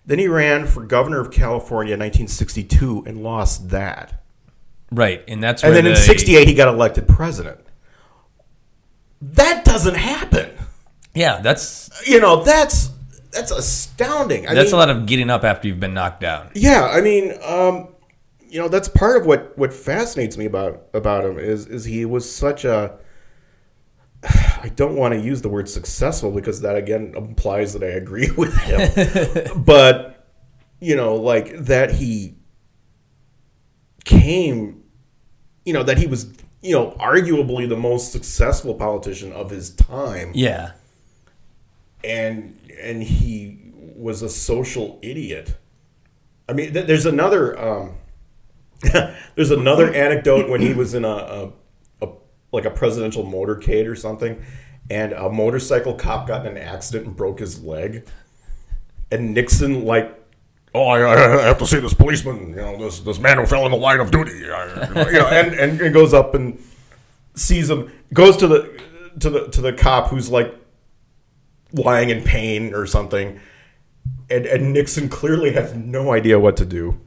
Then 0.06 0.18
he 0.18 0.28
ran 0.28 0.66
for 0.66 0.84
governor 0.84 1.18
of 1.20 1.30
California 1.30 1.94
in 1.94 2.00
1962 2.00 3.04
and 3.06 3.22
lost 3.22 3.70
that. 3.70 4.22
Right, 4.92 5.24
and 5.26 5.42
that's 5.42 5.64
And 5.64 5.74
then 5.74 5.86
in 5.86 5.92
the- 5.94 5.98
68 5.98 6.46
he 6.46 6.54
got 6.54 6.68
elected 6.68 7.08
president. 7.08 7.58
That 9.32 9.64
doesn't 9.64 9.94
happen. 9.94 10.50
Yeah, 11.14 11.40
that's 11.40 11.90
You 12.06 12.20
know, 12.20 12.44
that's 12.44 12.90
that's 13.30 13.50
astounding. 13.50 14.46
I 14.46 14.54
that's 14.54 14.72
mean, 14.72 14.74
a 14.74 14.78
lot 14.78 14.90
of 14.90 15.06
getting 15.06 15.30
up 15.30 15.44
after 15.44 15.68
you've 15.68 15.80
been 15.80 15.94
knocked 15.94 16.20
down. 16.20 16.50
Yeah, 16.54 16.86
I 16.86 17.00
mean, 17.00 17.34
um, 17.42 17.88
you 18.48 18.60
know, 18.60 18.68
that's 18.68 18.88
part 18.88 19.20
of 19.20 19.26
what 19.26 19.56
what 19.58 19.72
fascinates 19.72 20.36
me 20.36 20.44
about 20.44 20.86
about 20.94 21.24
him 21.24 21.38
is 21.38 21.66
is 21.66 21.84
he 21.84 22.04
was 22.04 22.30
such 22.32 22.64
a. 22.64 22.98
I 24.22 24.70
don't 24.76 24.96
want 24.96 25.14
to 25.14 25.20
use 25.20 25.42
the 25.42 25.48
word 25.48 25.68
successful 25.68 26.30
because 26.30 26.60
that 26.62 26.76
again 26.76 27.14
implies 27.16 27.72
that 27.74 27.82
I 27.82 27.88
agree 27.88 28.30
with 28.36 28.56
him, 28.58 29.62
but 29.64 30.26
you 30.80 30.96
know, 30.96 31.16
like 31.16 31.56
that 31.64 31.92
he 31.92 32.36
came, 34.04 34.84
you 35.64 35.72
know, 35.72 35.82
that 35.82 35.98
he 35.98 36.06
was, 36.06 36.26
you 36.64 36.72
know, 36.72 36.92
arguably 36.92 37.68
the 37.68 37.76
most 37.76 38.10
successful 38.10 38.74
politician 38.74 39.32
of 39.32 39.50
his 39.50 39.68
time 39.68 40.30
Yeah, 40.34 40.72
and 42.02 42.58
and 42.82 43.02
he 43.02 43.58
was 43.94 44.22
a 44.22 44.30
social 44.30 44.98
idiot. 45.02 45.58
I 46.48 46.54
mean, 46.54 46.72
th- 46.72 46.86
there's 46.86 47.04
another 47.04 47.60
um, 47.60 47.96
there's 49.34 49.50
another 49.50 49.92
anecdote 49.92 50.48
when 50.48 50.62
he 50.62 50.72
was 50.72 50.94
in 50.94 51.04
a, 51.04 51.08
a, 51.08 51.52
a 52.00 52.08
like 52.50 52.64
a 52.64 52.70
presidential 52.70 53.24
motorcade 53.24 53.86
or 53.86 53.94
something, 53.94 54.42
and 54.88 55.12
a 55.12 55.28
motorcycle 55.28 55.92
cop 55.92 56.26
got 56.26 56.46
in 56.46 56.56
an 56.56 56.62
accident 56.62 57.06
and 57.06 57.14
broke 57.14 57.40
his 57.40 57.62
leg, 57.62 58.06
and 59.12 59.34
Nixon 59.34 59.84
like. 59.84 60.22
Oh, 60.76 60.86
I, 60.88 61.12
I 61.12 61.42
have 61.42 61.58
to 61.58 61.66
see 61.66 61.78
this 61.78 61.94
policeman. 61.94 62.48
You 62.50 62.56
know, 62.56 62.76
this 62.78 63.00
this 63.00 63.18
man 63.20 63.38
who 63.38 63.46
fell 63.46 63.64
in 63.64 63.70
the 63.70 63.76
line 63.78 64.00
of 64.00 64.10
duty. 64.10 64.50
I- 64.50 64.88
you 65.10 65.12
know, 65.18 65.26
and, 65.28 65.54
and 65.54 65.80
and 65.80 65.94
goes 65.94 66.12
up 66.12 66.34
and 66.34 66.60
sees 67.34 67.70
him. 67.70 67.92
Goes 68.12 68.36
to 68.38 68.48
the 68.48 68.82
to 69.20 69.30
the 69.30 69.48
to 69.48 69.60
the 69.60 69.72
cop 69.72 70.08
who's 70.08 70.30
like 70.30 70.52
lying 71.72 72.10
in 72.10 72.22
pain 72.24 72.74
or 72.74 72.86
something. 72.86 73.38
And, 74.28 74.46
and 74.46 74.72
Nixon 74.72 75.08
clearly 75.08 75.52
has 75.52 75.74
no 75.74 76.12
idea 76.12 76.38
what 76.40 76.56
to 76.58 76.64
do. 76.66 76.98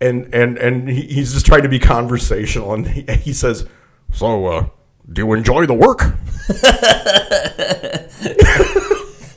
And 0.00 0.32
and 0.34 0.58
and 0.58 0.88
he, 0.88 1.02
he's 1.02 1.32
just 1.32 1.46
trying 1.46 1.62
to 1.62 1.68
be 1.70 1.78
conversational. 1.78 2.74
And 2.74 2.86
he, 2.88 3.02
he 3.14 3.32
says, 3.32 3.66
"So, 4.12 4.46
uh, 4.46 4.66
do 5.10 5.22
you 5.22 5.32
enjoy 5.32 5.64
the 5.66 5.74
work?" 5.74 6.02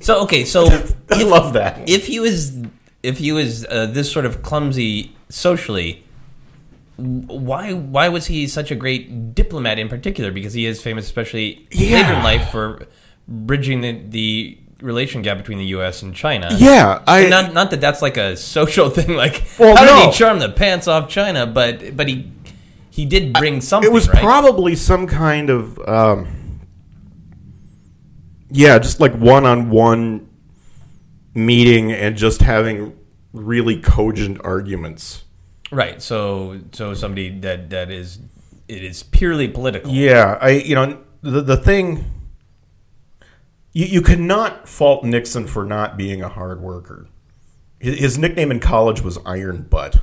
So 0.02 0.22
okay, 0.24 0.44
so 0.46 0.66
I 1.12 1.22
love 1.24 1.54
that. 1.54 1.88
if 1.88 2.08
he 2.08 2.20
was 2.20 2.58
if 3.04 3.18
he 3.18 3.32
was 3.32 3.66
uh, 3.66 3.86
this 3.88 4.12
sort 4.12 4.26
of 4.26 4.42
clumsy 4.42 5.16
socially, 5.30 6.04
why 6.98 7.72
why 7.74 8.10
was 8.10 8.28
he 8.28 8.48
such 8.48 8.72
a 8.72 8.76
great 8.76 9.34
diplomat 9.34 9.80
in 9.80 9.88
particular? 9.88 10.32
Because 10.32 10.54
he 10.54 10.66
is 10.66 10.82
famous, 10.82 11.06
especially 11.06 11.68
later 11.74 12.14
in 12.14 12.24
life, 12.24 12.50
for 12.50 12.88
bridging 13.28 13.82
the, 13.82 13.92
the 14.10 14.58
relation 14.82 15.22
gap 15.22 15.38
between 15.38 15.58
the 15.58 15.66
U.S. 15.68 16.02
and 16.02 16.14
China. 16.14 16.50
Yeah, 16.58 17.02
I 17.08 17.22
And 17.22 17.30
not 17.30 17.54
not 17.54 17.72
that 17.72 17.82
that's 17.82 18.02
like 18.02 18.18
a 18.18 18.36
social 18.36 18.90
thing. 18.96 19.16
Like 19.16 19.44
Well, 19.58 19.76
how 19.76 19.86
did 19.86 19.92
no. 19.92 20.12
he 20.12 20.18
charm 20.18 20.40
the 20.40 20.50
pants 20.50 20.88
off 20.88 21.10
China? 21.10 21.46
But 21.46 21.96
but 21.96 22.08
he 22.10 22.32
he 22.90 23.06
did 23.06 23.34
bring 23.34 23.62
something. 23.62 23.90
it 23.90 23.94
was 23.94 24.10
right? 24.10 24.22
probably 24.22 24.76
some 24.76 25.08
kind 25.08 25.50
of 25.50 25.80
um, 25.88 26.28
yeah, 28.50 28.80
just 28.80 29.00
like 29.00 29.14
one-on-one 29.14 30.28
meeting 31.34 31.92
and 31.92 32.18
just 32.18 32.42
having 32.42 32.99
really 33.34 33.80
cogent 33.80 34.40
arguments. 34.44 35.24
right. 35.72 36.02
So 36.02 36.60
so 36.72 36.94
somebody 36.94 37.40
that 37.40 37.70
that 37.70 37.92
is 37.92 38.20
it 38.68 38.84
is 38.84 39.04
purely 39.04 39.48
political. 39.48 39.92
Yeah, 39.92 40.38
I 40.42 40.50
you 40.50 40.76
know 40.76 41.00
the 41.22 41.42
the 41.42 41.58
thing 41.58 42.12
you 43.74 43.86
you 43.86 44.02
cannot 44.02 44.68
fault 44.68 45.04
Nixon 45.04 45.48
for 45.48 45.66
not 45.66 45.98
being 45.98 46.22
a 46.22 46.30
hard 46.30 46.62
worker. 46.62 47.08
His, 47.80 48.00
his 48.00 48.18
nickname 48.18 48.52
in 48.52 48.60
college 48.60 49.02
was 49.02 49.18
Iron 49.26 49.64
Butt. 49.64 50.02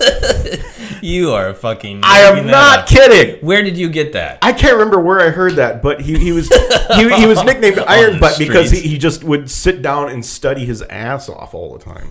You 1.02 1.32
are 1.32 1.54
fucking. 1.54 2.00
I 2.02 2.20
am 2.20 2.46
not 2.46 2.80
up. 2.80 2.88
kidding. 2.88 3.44
Where 3.44 3.62
did 3.62 3.76
you 3.76 3.88
get 3.88 4.12
that? 4.12 4.38
I 4.42 4.52
can't 4.52 4.74
remember 4.74 5.00
where 5.00 5.20
I 5.20 5.30
heard 5.30 5.54
that, 5.56 5.82
but 5.82 6.00
he, 6.00 6.18
he 6.18 6.32
was 6.32 6.48
he, 6.94 7.08
he 7.14 7.26
was 7.26 7.42
nicknamed 7.44 7.78
Iron 7.86 8.18
Butt 8.18 8.38
because 8.38 8.70
he, 8.70 8.80
he 8.80 8.98
just 8.98 9.24
would 9.24 9.50
sit 9.50 9.82
down 9.82 10.08
and 10.08 10.24
study 10.24 10.64
his 10.64 10.82
ass 10.82 11.28
off 11.28 11.54
all 11.54 11.76
the 11.76 11.84
time. 11.84 12.10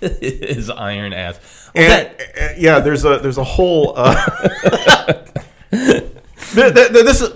His 0.20 0.70
iron 0.70 1.12
ass. 1.12 1.70
Well, 1.74 1.84
And 1.84 1.92
that- 2.18 2.20
uh, 2.40 2.54
yeah, 2.58 2.78
there's 2.80 3.04
a 3.04 3.18
there's 3.18 3.38
a 3.38 3.44
whole. 3.44 3.94
Uh, 3.96 4.14
th- 5.70 6.02
th- 6.54 6.74
th- 6.74 6.90
this 6.90 7.20
is 7.20 7.32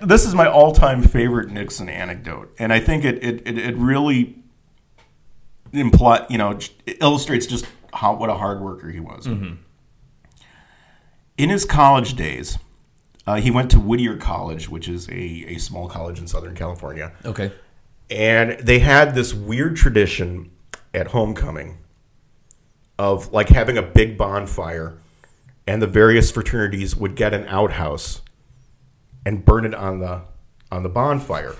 this 0.00 0.24
is 0.26 0.34
my 0.34 0.46
all 0.48 0.72
time 0.72 1.02
favorite 1.02 1.50
Nixon 1.50 1.88
anecdote, 1.88 2.54
and 2.58 2.72
I 2.72 2.80
think 2.80 3.04
it 3.04 3.22
it, 3.22 3.42
it, 3.46 3.58
it 3.58 3.76
really 3.76 4.36
imply 5.72 6.26
you 6.28 6.38
know 6.38 6.58
illustrates 7.00 7.46
just 7.46 7.66
how 7.94 8.14
what 8.14 8.28
a 8.30 8.34
hard 8.34 8.60
worker 8.60 8.90
he 8.90 9.00
was. 9.00 9.26
In 11.38 11.48
his 11.48 11.64
college 11.64 12.14
days, 12.14 12.58
uh, 13.26 13.36
he 13.36 13.50
went 13.50 13.70
to 13.70 13.80
Whittier 13.80 14.16
College, 14.16 14.68
which 14.68 14.86
is 14.86 15.08
a, 15.08 15.12
a 15.48 15.58
small 15.58 15.88
college 15.88 16.18
in 16.18 16.26
Southern 16.28 16.54
California. 16.54 17.12
okay. 17.24 17.52
And 18.10 18.58
they 18.60 18.80
had 18.80 19.14
this 19.14 19.32
weird 19.32 19.74
tradition 19.76 20.50
at 20.92 21.08
homecoming 21.08 21.78
of 22.98 23.32
like 23.32 23.48
having 23.48 23.76
a 23.78 23.82
big 23.82 24.16
bonfire, 24.18 24.98
and 25.66 25.80
the 25.82 25.86
various 25.86 26.30
fraternities 26.30 26.94
would 26.96 27.14
get 27.16 27.32
an 27.34 27.46
outhouse 27.48 28.22
and 29.24 29.44
burn 29.44 29.64
it 29.64 29.74
on 29.74 30.00
the 30.00 30.22
on 30.70 30.82
the 30.82 30.88
bonfire. 30.88 31.54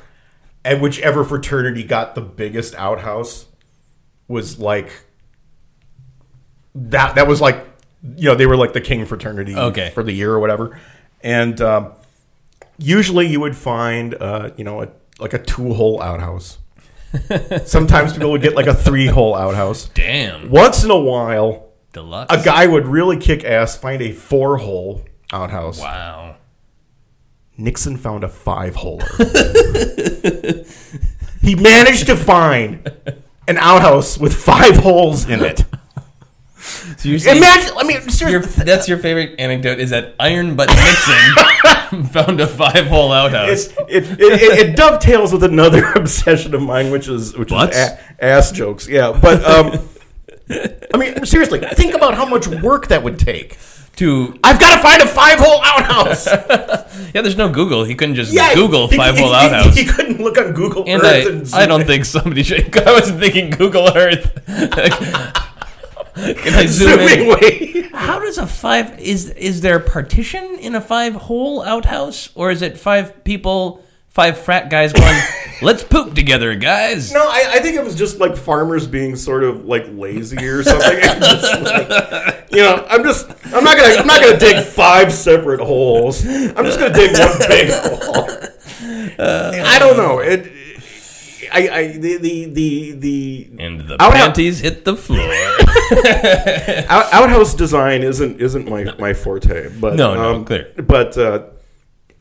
And 0.65 0.81
whichever 0.81 1.25
fraternity 1.25 1.83
got 1.83 2.15
the 2.15 2.21
biggest 2.21 2.75
outhouse 2.77 3.47
was 4.29 4.59
like 4.59 4.91
that 6.75 7.15
that 7.17 7.27
was 7.27 7.41
like 7.41 7.65
you 8.17 8.29
know 8.29 8.35
they 8.35 8.47
were 8.47 8.57
like 8.57 8.73
the 8.73 8.81
king 8.81 9.05
fraternity 9.05 9.55
Okay. 9.55 9.91
for 9.91 10.03
the 10.03 10.13
year 10.13 10.33
or 10.33 10.41
whatever 10.41 10.79
and 11.23 11.61
um, 11.61 11.93
usually 12.79 13.27
you 13.27 13.41
would 13.41 13.57
find 13.57 14.15
uh, 14.15 14.51
you 14.57 14.65
know 14.65 14.83
a, 14.83 14.89
like 15.19 15.35
a 15.35 15.39
two 15.39 15.75
hole 15.75 16.01
outhouse 16.03 16.59
sometimes 17.67 18.13
people 18.15 18.31
would 18.31 18.43
get 18.43 18.55
like 18.55 18.67
a 18.67 18.75
three 18.75 19.07
hole 19.07 19.35
outhouse 19.35 19.89
Damn. 19.95 20.51
once 20.51 20.85
in 20.85 20.91
a 20.91 20.99
while 20.99 21.69
Deluxe. 21.93 22.35
a 22.35 22.43
guy 22.45 22.67
would 22.67 22.87
really 22.87 23.17
kick 23.19 23.45
ass 23.45 23.77
find 23.77 24.01
a 24.03 24.13
four 24.13 24.59
hole 24.59 25.05
outhouse 25.33 25.81
Wow. 25.81 26.37
nixon 27.59 27.97
found 27.97 28.25
a 28.25 28.29
five 28.29 28.77
holer 28.77 29.03
he 31.43 31.55
managed 31.55 32.07
to 32.07 32.17
find 32.17 32.91
an 33.49 33.59
outhouse 33.59 34.19
with 34.19 34.35
five 34.35 34.77
holes 34.77 35.29
in 35.29 35.41
it 35.43 35.65
So 36.99 37.09
you're 37.09 37.19
saying 37.19 37.39
imagine 37.39 37.73
i 37.77 37.83
mean 37.85 38.01
your, 38.03 38.11
seriously 38.11 38.65
that's 38.65 38.89
your 38.89 38.99
favorite 38.99 39.39
anecdote 39.41 39.79
is 39.81 39.91
that 39.91 40.15
Iron 40.21 40.55
Butt 40.57 40.69
Nixon 40.69 42.05
found 42.13 42.41
a 42.41 42.47
five 42.47 42.87
hole 42.87 43.13
outhouse. 43.13 43.69
It's, 43.89 44.11
it, 44.11 44.21
it, 44.21 44.21
it, 44.21 44.59
it 44.71 44.77
dovetails 44.77 45.33
with 45.33 45.45
another 45.45 45.93
obsession 45.97 46.55
of 46.55 46.63
mine, 46.63 46.91
which 46.91 47.09
is 47.09 47.37
which 47.37 47.51
Butts? 47.51 47.77
is 47.77 47.89
a, 47.91 48.25
ass 48.25 48.51
jokes. 48.53 48.89
Yeah, 48.89 49.19
but 49.21 49.45
um, 49.45 49.89
I 50.95 50.97
mean, 50.99 51.25
seriously, 51.27 51.61
think 51.61 51.95
about 51.95 52.15
how 52.15 52.25
much 52.27 52.47
work 52.47 52.89
that 52.89 53.03
would 53.03 53.19
take. 53.19 53.59
to 53.97 54.39
I've 54.43 54.59
got 54.59 54.77
to 54.77 54.83
find 54.83 55.03
a 55.03 55.07
five 55.07 55.39
hole 55.39 55.61
outhouse. 55.63 56.27
yeah, 57.15 57.21
there's 57.23 57.37
no 57.37 57.49
Google. 57.51 57.85
He 57.85 57.95
couldn't 57.95 58.15
just 58.15 58.33
Google 58.55 58.89
he- 58.89 58.97
five 58.97 59.19
hole 59.19 59.29
he- 59.29 59.35
outhouse. 59.35 59.77
He, 59.77 59.85
couldn't 59.85 60.19
look 60.21 60.39
on 60.39 60.53
Google 60.53 60.85
and 60.87 61.03
Earth. 61.03 61.27
and 61.27 61.55
I, 61.55 61.63
I 61.63 61.67
don't 61.67 61.85
think 61.87 62.05
somebody 62.07 62.43
should. 62.43 62.77
I 62.77 62.93
wasn't 62.93 63.21
thinking 63.21 63.51
Google 63.51 63.89
Earth. 63.97 64.33
Can 66.15 66.55
I 66.55 66.67
zoom 66.67 67.01
in? 67.01 67.29
Way. 67.29 67.89
How 67.93 68.19
does 68.19 68.37
a 68.37 68.47
five 68.47 68.99
is 69.01 69.31
is 69.31 69.63
there 69.63 69.77
a 69.77 69.81
partition 69.81 70.59
in 70.61 70.75
a 70.75 70.81
five 70.81 71.15
hole 71.15 71.63
outhouse 71.63 72.29
or 72.35 72.51
is 72.51 72.61
it 72.61 72.77
five 72.77 73.25
people, 73.25 73.83
five 74.09 74.37
frat 74.37 74.69
guys 74.69 74.93
going, 74.93 75.19
let's 75.63 75.83
poop 75.83 76.15
together, 76.15 76.55
guys? 76.55 77.13
No, 77.13 77.23
I, 77.23 77.53
I 77.53 77.59
think 77.61 77.77
it 77.77 77.85
was 77.85 77.95
just 77.95 78.19
like 78.19 78.37
farmers 78.37 78.87
being 78.87 79.17
sort 79.17 79.43
of 79.43 79.65
like 79.65 79.87
lazy 79.89 80.37
or 80.47 80.63
something. 80.63 81.01
Just 81.01 81.63
like, 81.63 82.49
you 82.51 82.59
know, 82.59 82.87
I'm 82.91 83.03
just 83.03 83.31
I'm 83.47 83.65
not 83.65 83.79
gonna 83.79 83.95
I'm 83.95 84.07
not 84.07 84.21
gonna 84.21 84.39
dig 84.39 84.63
five 84.65 85.11
separate 85.13 85.61
holes. 85.61 86.27
I'm 86.27 86.65
just 86.67 86.79
gonna 86.79 86.93
dig 86.93 87.13
one 87.19 87.39
big 87.49 87.71
hole. 87.73 88.29
I 89.19 89.79
don't 89.79 89.97
know. 89.97 90.19
It 90.19 90.53
I, 91.53 91.69
I 91.79 91.87
the 91.99 92.17
the 92.19 92.45
the, 92.47 92.93
the 92.93 93.51
And 93.59 93.81
the 93.89 94.03
Out- 94.03 94.13
panties 94.13 94.61
hit 94.61 94.85
the 94.85 94.97
floor. 94.97 95.21
out, 96.89 97.13
outhouse 97.13 97.55
design 97.55 98.03
isn't 98.03 98.41
isn't 98.41 98.69
my, 98.69 98.85
my 98.99 99.15
forte. 99.15 99.69
But 99.81 99.97
No, 99.97 100.15
no, 100.15 100.35
um, 100.37 100.45
clear. 100.45 100.73
But 100.77 101.17
uh, 101.19 101.45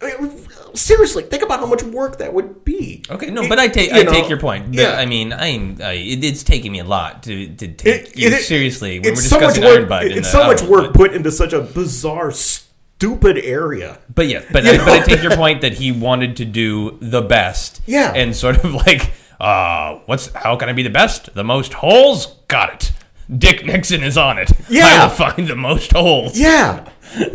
I 0.01 0.17
mean, 0.19 0.47
seriously, 0.73 1.23
think 1.23 1.43
about 1.43 1.59
how 1.59 1.65
much 1.67 1.83
work 1.83 2.17
that 2.19 2.33
would 2.33 2.65
be. 2.65 3.03
Okay, 3.09 3.29
no, 3.29 3.47
but 3.47 3.59
I 3.59 3.67
take 3.67 3.91
You 3.91 3.99
I 3.99 4.03
know, 4.03 4.11
take 4.11 4.29
your 4.29 4.39
point. 4.39 4.73
yeah. 4.73 4.93
I 4.93 5.05
mean, 5.05 5.31
I'm 5.33 5.77
I, 5.81 5.93
it, 5.93 6.23
it's 6.23 6.43
taking 6.43 6.71
me 6.71 6.79
a 6.79 6.83
lot 6.83 7.23
to 7.23 7.47
to 7.55 7.67
take 7.73 8.09
It- 8.09 8.17
you 8.17 8.29
it- 8.29 8.41
seriously 8.43 8.99
when 8.99 9.11
it's 9.13 9.21
we're 9.21 9.27
so 9.27 9.39
much 9.39 9.53
discussing 9.55 9.63
work. 9.63 9.77
Iron 9.79 9.89
Butt. 9.89 10.05
in 10.05 10.17
It's 10.17 10.31
the 10.31 10.39
so 10.41 10.47
much 10.47 10.61
work 10.63 10.85
but- 10.87 10.93
put 10.95 11.13
into 11.13 11.31
such 11.31 11.53
a 11.53 11.61
bizarre, 11.61 12.31
stupid 12.31 13.37
area. 13.37 13.99
But 14.13 14.27
yeah, 14.27 14.43
but 14.51 14.65
I, 14.65 14.77
but 14.77 14.89
I 14.89 14.99
take 15.01 15.21
your 15.23 15.35
point 15.35 15.61
that 15.61 15.73
he 15.73 15.91
wanted 15.91 16.35
to 16.37 16.45
do 16.45 16.97
the 17.01 17.21
best. 17.21 17.81
Yeah. 17.85 18.11
and 18.13 18.35
sort 18.35 18.63
of 18.63 18.73
like, 18.87 19.11
uh, 19.41 19.99
what's 20.05 20.31
how 20.33 20.55
can 20.55 20.69
I 20.69 20.73
be 20.73 20.83
the 20.83 20.89
best? 20.89 21.33
The 21.33 21.43
most 21.43 21.73
holes? 21.73 22.27
Got 22.47 22.73
it. 22.73 22.91
Dick 23.37 23.65
Nixon 23.65 24.03
is 24.03 24.17
on 24.17 24.37
it. 24.37 24.51
Yeah. 24.69 24.85
I 24.85 25.03
will 25.03 25.09
find 25.09 25.47
the 25.47 25.55
most 25.55 25.91
holes. 25.91 26.37
Yeah. 26.39 26.87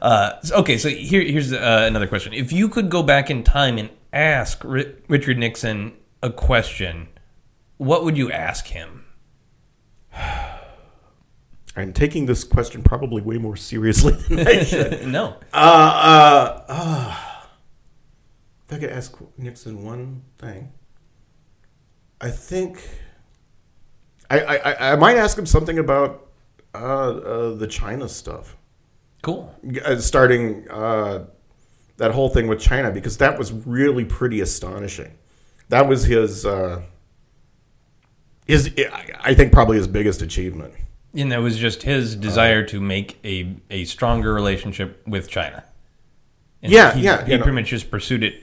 So- 0.00 0.56
Okay, 0.58 0.78
so 0.78 0.88
here, 0.88 1.22
here's 1.22 1.52
uh, 1.52 1.84
another 1.88 2.06
question. 2.06 2.32
If 2.32 2.52
you 2.52 2.68
could 2.68 2.88
go 2.88 3.02
back 3.02 3.30
in 3.30 3.42
time 3.42 3.78
and 3.78 3.90
ask 4.12 4.62
Ri- 4.62 4.94
Richard 5.08 5.38
Nixon 5.38 5.92
a 6.22 6.30
question, 6.30 7.08
what 7.78 8.04
would 8.04 8.16
you 8.16 8.30
ask 8.30 8.66
him? 8.68 9.04
I'm 11.76 11.92
taking 11.92 12.26
this 12.26 12.42
question 12.44 12.82
probably 12.82 13.22
way 13.22 13.38
more 13.38 13.56
seriously 13.56 14.12
than 14.28 14.46
I 14.46 14.62
should. 14.64 15.06
No. 15.06 15.36
Uh, 15.52 15.56
uh, 15.56 16.64
uh, 16.68 17.16
if 18.68 18.72
I 18.76 18.78
could 18.78 18.90
ask 18.90 19.16
Nixon 19.36 19.84
one 19.84 20.22
thing, 20.38 20.72
I 22.20 22.30
think 22.30 22.86
I 24.30 24.40
I, 24.40 24.92
I- 24.92 24.96
might 24.96 25.16
ask 25.16 25.36
him 25.38 25.46
something 25.46 25.78
about 25.78 26.26
uh, 26.74 26.78
uh, 26.78 27.54
the 27.54 27.66
China 27.66 28.08
stuff, 28.08 28.56
Cool. 29.22 29.54
uh, 29.84 29.96
starting 29.98 30.68
uh, 30.70 31.24
that 31.96 32.10
whole 32.12 32.28
thing 32.28 32.46
with 32.46 32.60
China 32.60 32.90
because 32.90 33.16
that 33.18 33.38
was 33.38 33.52
really 33.52 34.04
pretty 34.04 34.40
astonishing. 34.40 35.12
That 35.70 35.88
was 35.88 36.04
his 36.04 36.44
uh, 36.46 36.82
his 38.46 38.72
I 39.20 39.34
think 39.34 39.52
probably 39.52 39.76
his 39.76 39.86
biggest 39.88 40.22
achievement. 40.22 40.74
And 41.14 41.32
that 41.32 41.40
was 41.40 41.56
just 41.58 41.82
his 41.82 42.14
desire 42.14 42.62
to 42.64 42.80
make 42.80 43.18
a, 43.24 43.56
a 43.70 43.84
stronger 43.86 44.32
relationship 44.34 45.02
with 45.06 45.28
China. 45.28 45.64
And 46.62 46.70
Yeah, 46.70 46.92
he, 46.92 47.02
yeah, 47.02 47.24
He 47.24 47.32
you 47.32 47.38
know. 47.38 47.44
pretty 47.44 47.56
much 47.56 47.68
just 47.70 47.90
pursued 47.90 48.22
it. 48.22 48.42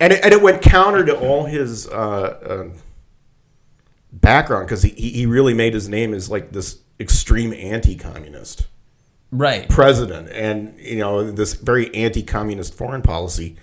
and 0.00 0.12
it, 0.12 0.24
and 0.24 0.32
it 0.34 0.42
went 0.42 0.60
counter 0.60 1.04
to 1.04 1.16
all 1.16 1.44
his 1.44 1.86
uh, 1.88 1.92
uh, 1.94 2.78
background 4.20 4.66
because 4.66 4.82
he, 4.82 4.90
he 4.90 5.10
he 5.10 5.26
really 5.26 5.54
made 5.54 5.74
his 5.74 5.88
name 5.88 6.14
as 6.14 6.30
like 6.30 6.52
this 6.52 6.78
extreme 7.00 7.52
anti-communist 7.52 8.68
Right. 9.30 9.68
president, 9.68 10.28
and 10.30 10.78
you 10.78 10.98
know 10.98 11.30
this 11.32 11.54
very 11.54 11.92
anti-communist 11.94 12.74
foreign 12.74 13.02
policy, 13.02 13.56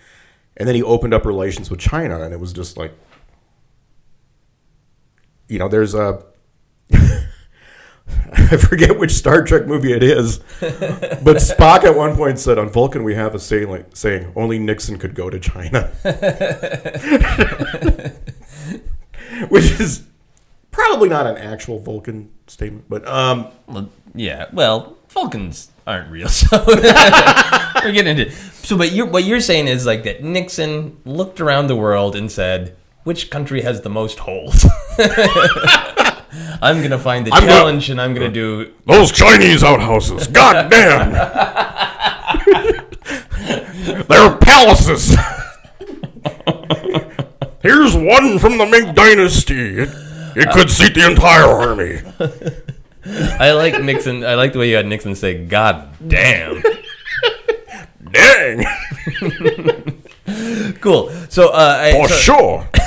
and 0.58 0.68
then 0.68 0.76
he 0.76 0.84
opened 0.84 1.14
up 1.14 1.26
relations 1.26 1.70
with 1.70 1.80
China, 1.80 2.22
and 2.22 2.34
it 2.34 2.40
was 2.42 2.52
just 2.52 2.76
like, 2.76 2.92
you 5.48 5.58
know, 5.60 5.70
there's 5.70 5.96
a. 5.96 6.26
I 8.34 8.58
forget 8.58 9.00
which 9.00 9.12
Star 9.12 9.42
Trek 9.44 9.66
movie 9.66 9.94
it 9.94 10.04
is, 10.04 10.40
but 10.60 11.38
Spock 11.38 11.86
at 11.86 11.96
one 11.96 12.18
point 12.18 12.38
said, 12.40 12.58
"On 12.58 12.70
Vulcan, 12.70 13.06
we 13.06 13.16
have 13.16 13.34
a 13.34 13.40
saying, 13.40 13.86
saying 13.94 14.34
only 14.36 14.60
Nixon 14.60 14.98
could 14.98 15.16
go 15.16 15.30
to 15.30 15.40
China," 15.40 15.90
which 19.48 19.80
is 19.80 20.04
probably 20.72 21.10
not 21.10 21.28
an 21.28 21.38
actual 21.38 21.80
Vulcan 21.80 22.32
statement, 22.48 22.86
but 22.90 23.08
um, 23.08 23.48
Well, 23.68 23.90
yeah. 24.16 24.46
Well, 24.54 24.98
Vulcans 25.10 25.72
aren't 25.86 26.10
real, 26.12 26.28
so 26.30 26.64
we're 26.68 27.92
getting 27.92 28.08
into. 28.18 28.28
It. 28.28 28.32
So, 28.34 28.78
but 28.78 28.92
you're, 28.92 29.06
what 29.08 29.24
you're 29.26 29.42
saying 29.42 29.68
is 29.68 29.86
like 29.86 30.04
that 30.04 30.24
Nixon 30.24 30.98
looked 31.06 31.42
around 31.42 31.68
the 31.68 31.76
world 31.76 32.16
and 32.16 32.32
said, 32.32 32.76
"Which 33.04 33.30
country 33.30 33.62
has 33.62 33.82
the 33.82 33.90
most 33.90 34.20
holes?" 34.20 34.66
I'm 36.62 36.82
gonna 36.82 37.00
find 37.00 37.26
the 37.28 37.34
I'm 37.34 37.42
gonna- 37.42 37.52
challenge, 37.52 37.90
and 37.90 38.00
I'm 38.00 38.14
gonna 38.14 38.30
do. 38.32 38.72
Those 38.86 39.12
Chinese 39.12 39.64
outhouses, 39.64 40.28
goddamn! 40.28 41.12
They're 44.08 44.38
palaces. 44.38 45.16
Here's 47.64 47.96
one 47.96 48.40
from 48.40 48.58
the 48.58 48.66
Ming 48.66 48.94
Dynasty. 48.94 49.80
It, 49.80 49.90
it 50.36 50.50
could 50.52 50.70
seat 50.70 50.94
the 50.94 51.10
entire 51.10 51.46
army. 51.46 52.02
I 53.40 53.52
like 53.54 53.82
Nixon. 53.82 54.24
I 54.24 54.36
like 54.36 54.54
the 54.54 54.60
way 54.60 54.70
you 54.70 54.76
had 54.76 54.86
Nixon 54.86 55.16
say 55.16 55.46
"God 55.46 55.90
damn." 56.08 56.62
Dang, 58.12 58.66
Cool. 60.82 61.10
So, 61.30 61.48
uh, 61.50 61.78
I, 61.82 61.92
for 61.94 62.08
so- 62.10 62.16
sure. 62.16 62.70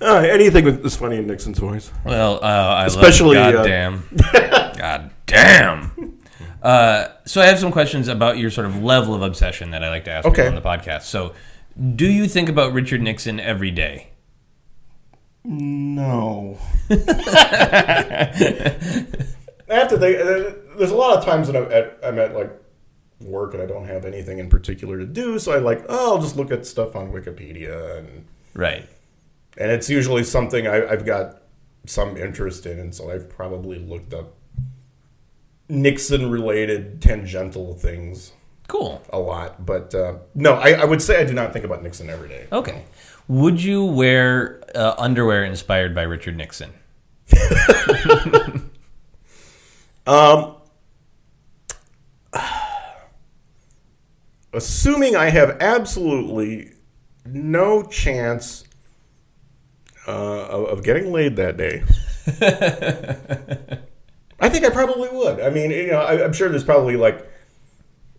Uh, 0.00 0.16
anything 0.30 0.64
with 0.64 0.84
is 0.84 0.96
funny 0.96 1.16
in 1.18 1.26
Nixon's 1.26 1.58
voice. 1.58 1.92
Well, 2.06 2.36
uh, 2.36 2.46
I 2.46 2.86
Especially, 2.86 3.36
love 3.36 3.48
uh, 3.54 3.58
goddamn, 3.58 4.04
god 4.32 5.10
damn. 5.26 6.18
Uh, 6.62 7.08
so 7.26 7.42
I 7.42 7.46
have 7.46 7.58
some 7.58 7.70
questions 7.70 8.08
about 8.08 8.38
your 8.38 8.50
sort 8.50 8.66
of 8.66 8.82
level 8.82 9.14
of 9.14 9.20
obsession 9.20 9.72
that 9.72 9.84
I 9.84 9.90
like 9.90 10.04
to 10.04 10.10
ask 10.10 10.26
Okay. 10.26 10.44
people 10.48 10.48
on 10.48 10.54
the 10.54 10.62
podcast. 10.66 11.02
So, 11.02 11.34
do 11.94 12.06
you 12.10 12.26
think 12.28 12.48
about 12.48 12.72
Richard 12.72 13.00
Nixon 13.02 13.38
every 13.40 13.70
day? 13.70 14.08
No. 15.44 16.58
I 16.90 16.94
have 19.68 19.88
to 19.88 19.98
think. 19.98 20.18
uh, 20.20 20.54
There's 20.78 20.90
a 20.90 20.96
lot 20.96 21.16
of 21.18 21.24
times 21.24 21.46
that 21.48 21.56
I'm 21.56 21.70
at, 21.72 21.98
I'm 22.02 22.18
at 22.18 22.34
like 22.34 22.50
work 23.20 23.54
and 23.54 23.62
I 23.62 23.66
don't 23.66 23.86
have 23.86 24.04
anything 24.04 24.38
in 24.38 24.48
particular 24.48 24.98
to 24.98 25.06
do, 25.06 25.38
so 25.38 25.52
I 25.52 25.58
like, 25.58 25.84
oh, 25.88 26.14
I'll 26.16 26.22
just 26.22 26.36
look 26.36 26.50
at 26.50 26.66
stuff 26.66 26.96
on 26.96 27.12
Wikipedia, 27.12 27.98
and 27.98 28.24
Right. 28.54 28.88
and 29.58 29.70
it's 29.70 29.88
usually 29.90 30.24
something 30.24 30.66
I, 30.66 30.86
I've 30.88 31.04
got 31.06 31.42
some 31.86 32.16
interest 32.16 32.66
in, 32.66 32.78
and 32.78 32.94
so 32.94 33.10
I've 33.10 33.28
probably 33.30 33.78
looked 33.78 34.12
up 34.14 34.34
Nixon-related 35.68 37.00
tangential 37.00 37.74
things 37.74 38.32
Cool. 38.70 39.02
a 39.10 39.18
lot. 39.18 39.66
But 39.66 39.94
uh, 39.94 40.18
no, 40.34 40.54
I, 40.54 40.70
I 40.70 40.84
would 40.84 41.02
say 41.02 41.20
I 41.20 41.24
do 41.24 41.34
not 41.34 41.52
think 41.52 41.64
about 41.64 41.82
Nixon 41.82 42.08
every 42.08 42.28
day. 42.28 42.46
Okay. 42.52 42.84
Would 43.28 43.62
you 43.62 43.84
wear 43.84 44.62
uh, 44.74 44.94
underwear 44.96 45.44
inspired 45.44 45.94
by 45.94 46.02
Richard 46.02 46.36
Nixon? 46.36 46.70
Um, 50.06 50.56
assuming 54.52 55.14
I 55.14 55.30
have 55.30 55.56
absolutely 55.60 56.72
no 57.24 57.82
chance 57.84 58.64
uh, 60.08 60.46
of, 60.46 60.78
of 60.78 60.82
getting 60.84 61.12
laid 61.12 61.36
that 61.36 61.56
day, 61.56 61.84
I 64.40 64.48
think 64.48 64.64
I 64.64 64.70
probably 64.70 65.10
would. 65.10 65.40
I 65.40 65.50
mean, 65.50 65.70
you 65.70 65.88
know, 65.88 66.00
I, 66.00 66.24
I'm 66.24 66.32
sure 66.32 66.48
there's 66.48 66.64
probably 66.64 66.96
like 66.96 67.24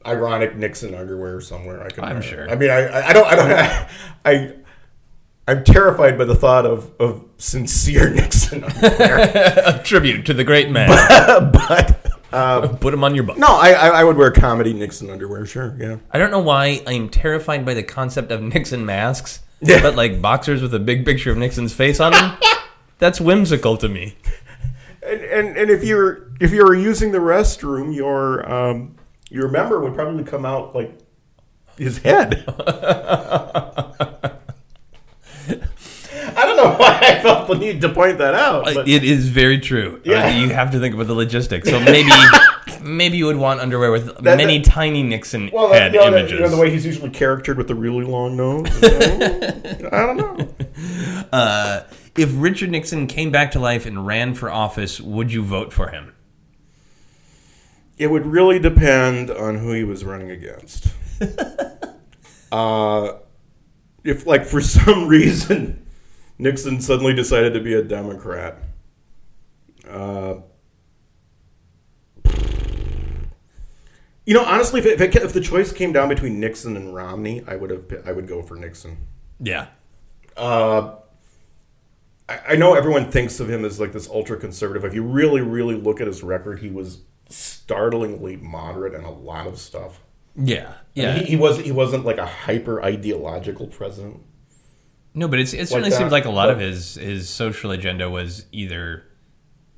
ironic 0.05 0.55
Nixon 0.55 0.93
underwear 0.95 1.41
somewhere. 1.41 1.83
I 1.83 1.89
could. 1.89 2.03
I'm 2.03 2.13
wear. 2.15 2.21
sure. 2.23 2.49
I 2.49 2.55
mean, 2.55 2.69
I, 2.69 3.09
I- 3.09 3.13
don't. 3.13 3.27
I 3.27 3.35
don't. 3.35 3.89
I. 4.25 4.53
I'm 5.47 5.63
terrified 5.63 6.17
by 6.17 6.25
the 6.25 6.35
thought 6.35 6.65
of, 6.65 6.91
of 6.99 7.25
sincere 7.37 8.09
Nixon 8.13 8.63
underwear, 8.63 9.61
A 9.65 9.81
tribute 9.83 10.25
to 10.27 10.33
the 10.33 10.43
great 10.43 10.69
man. 10.69 10.87
but 11.51 12.05
um, 12.31 12.77
Put 12.77 12.91
them 12.91 13.03
on 13.03 13.15
your 13.15 13.23
book. 13.25 13.37
no, 13.37 13.47
I, 13.47 13.71
I 13.71 13.87
I 13.87 14.03
would 14.03 14.17
wear 14.17 14.31
comedy 14.31 14.71
Nixon 14.71 15.09
underwear. 15.09 15.45
Sure, 15.45 15.75
yeah. 15.79 15.97
I 16.11 16.19
don't 16.19 16.31
know 16.31 16.39
why 16.39 16.81
I'm 16.87 17.09
terrified 17.09 17.65
by 17.65 17.73
the 17.73 17.83
concept 17.83 18.31
of 18.31 18.41
Nixon 18.41 18.85
masks, 18.85 19.41
Yeah. 19.61 19.81
but 19.81 19.95
like 19.95 20.21
boxers 20.21 20.61
with 20.61 20.73
a 20.75 20.79
big 20.79 21.05
picture 21.05 21.31
of 21.31 21.37
Nixon's 21.37 21.73
face 21.73 21.99
on 21.99 22.11
them. 22.13 22.37
That's 22.99 23.19
whimsical 23.19 23.77
to 23.77 23.89
me. 23.89 24.15
And, 25.03 25.21
and 25.21 25.57
and 25.57 25.71
if 25.71 25.83
you're 25.83 26.29
if 26.39 26.51
you're 26.51 26.75
using 26.75 27.11
the 27.11 27.17
restroom, 27.17 27.93
your 27.93 28.49
um 28.49 28.95
your 29.31 29.47
member 29.47 29.79
would 29.81 29.95
probably 29.95 30.23
come 30.23 30.45
out 30.45 30.75
like 30.75 30.91
his 31.77 31.97
head. 32.03 32.43
I 36.33 36.45
don't 36.45 36.57
know 36.57 36.75
why 36.77 36.99
I 37.01 37.19
felt 37.21 37.47
the 37.47 37.55
need 37.55 37.81
to 37.81 37.89
point 37.89 38.17
that 38.19 38.35
out. 38.35 38.65
But 38.65 38.87
it 38.87 39.03
is 39.03 39.29
very 39.29 39.59
true. 39.59 40.01
Yeah. 40.03 40.25
Uh, 40.25 40.29
you 40.39 40.49
have 40.49 40.71
to 40.71 40.79
think 40.79 40.93
about 40.93 41.07
the 41.07 41.13
logistics. 41.13 41.69
So 41.69 41.79
maybe 41.83 42.11
maybe 42.81 43.17
you 43.17 43.25
would 43.25 43.37
want 43.37 43.59
underwear 43.59 43.91
with 43.91 44.17
That- 44.17 44.37
many 44.37 44.59
that- 44.59 44.65
tiny 44.69 45.03
Nixon 45.03 45.49
well, 45.53 45.69
that, 45.69 45.81
head 45.81 45.93
you, 45.93 45.99
know, 45.99 46.11
that- 46.11 46.19
images. 46.19 46.31
you 46.33 46.39
know 46.45 46.49
the 46.49 46.57
way 46.57 46.69
he's 46.69 46.85
usually 46.85 47.09
charactered 47.09 47.57
with 47.57 47.67
the 47.67 47.75
really 47.75 48.03
long 48.05 48.35
nose. 48.37 48.67
you 48.81 48.89
know? 48.89 49.89
I 49.91 50.05
don't 50.05 50.17
know. 50.17 50.47
uh, 51.31 51.83
if 52.17 52.29
Richard 52.35 52.69
Nixon 52.69 53.07
came 53.07 53.31
back 53.31 53.51
to 53.51 53.59
life 53.59 53.85
and 53.85 54.05
ran 54.05 54.33
for 54.33 54.51
office, 54.51 54.99
would 55.01 55.31
you 55.31 55.43
vote 55.43 55.71
for 55.73 55.87
him? 55.89 56.13
It 58.01 58.09
would 58.09 58.25
really 58.25 58.57
depend 58.57 59.29
on 59.29 59.59
who 59.59 59.73
he 59.73 59.83
was 59.83 60.03
running 60.03 60.31
against. 60.31 60.87
uh, 62.51 63.13
if, 64.03 64.25
like, 64.25 64.43
for 64.43 64.59
some 64.59 65.07
reason, 65.07 65.85
Nixon 66.39 66.81
suddenly 66.81 67.13
decided 67.13 67.53
to 67.53 67.59
be 67.59 67.75
a 67.75 67.83
Democrat, 67.83 68.57
uh, 69.87 70.37
you 74.25 74.33
know, 74.33 74.45
honestly, 74.45 74.79
if, 74.79 74.87
it, 74.87 74.99
if, 74.99 75.01
it, 75.01 75.21
if 75.21 75.33
the 75.33 75.39
choice 75.39 75.71
came 75.71 75.93
down 75.93 76.09
between 76.09 76.39
Nixon 76.39 76.75
and 76.75 76.95
Romney, 76.95 77.43
I 77.45 77.55
would 77.55 77.69
have, 77.69 78.07
I 78.07 78.13
would 78.13 78.27
go 78.27 78.41
for 78.41 78.55
Nixon. 78.55 78.97
Yeah. 79.39 79.67
Uh, 80.35 80.95
I, 82.27 82.39
I 82.47 82.55
know 82.55 82.73
everyone 82.73 83.11
thinks 83.11 83.39
of 83.39 83.47
him 83.47 83.63
as 83.63 83.79
like 83.79 83.91
this 83.91 84.09
ultra 84.09 84.37
conservative. 84.37 84.85
If 84.85 84.95
you 84.95 85.03
really, 85.03 85.41
really 85.41 85.75
look 85.75 86.01
at 86.01 86.07
his 86.07 86.23
record, 86.23 86.61
he 86.61 86.71
was 86.71 87.01
startlingly 87.31 88.35
moderate 88.37 88.93
in 88.93 89.03
a 89.03 89.11
lot 89.11 89.47
of 89.47 89.57
stuff. 89.59 90.01
Yeah. 90.35 90.73
Yeah. 90.93 91.13
He, 91.19 91.25
he 91.25 91.35
was 91.35 91.59
he 91.59 91.71
wasn't 91.71 92.05
like 92.05 92.17
a 92.17 92.25
hyper 92.25 92.81
ideological 92.83 93.67
president. 93.67 94.21
No, 95.13 95.27
but 95.27 95.39
it's, 95.39 95.53
it 95.53 95.67
certainly 95.67 95.91
seems 95.91 96.11
like 96.11 96.23
a 96.25 96.29
lot 96.29 96.45
but- 96.47 96.53
of 96.53 96.59
his 96.59 96.95
his 96.95 97.29
social 97.29 97.71
agenda 97.71 98.09
was 98.09 98.45
either 98.51 99.03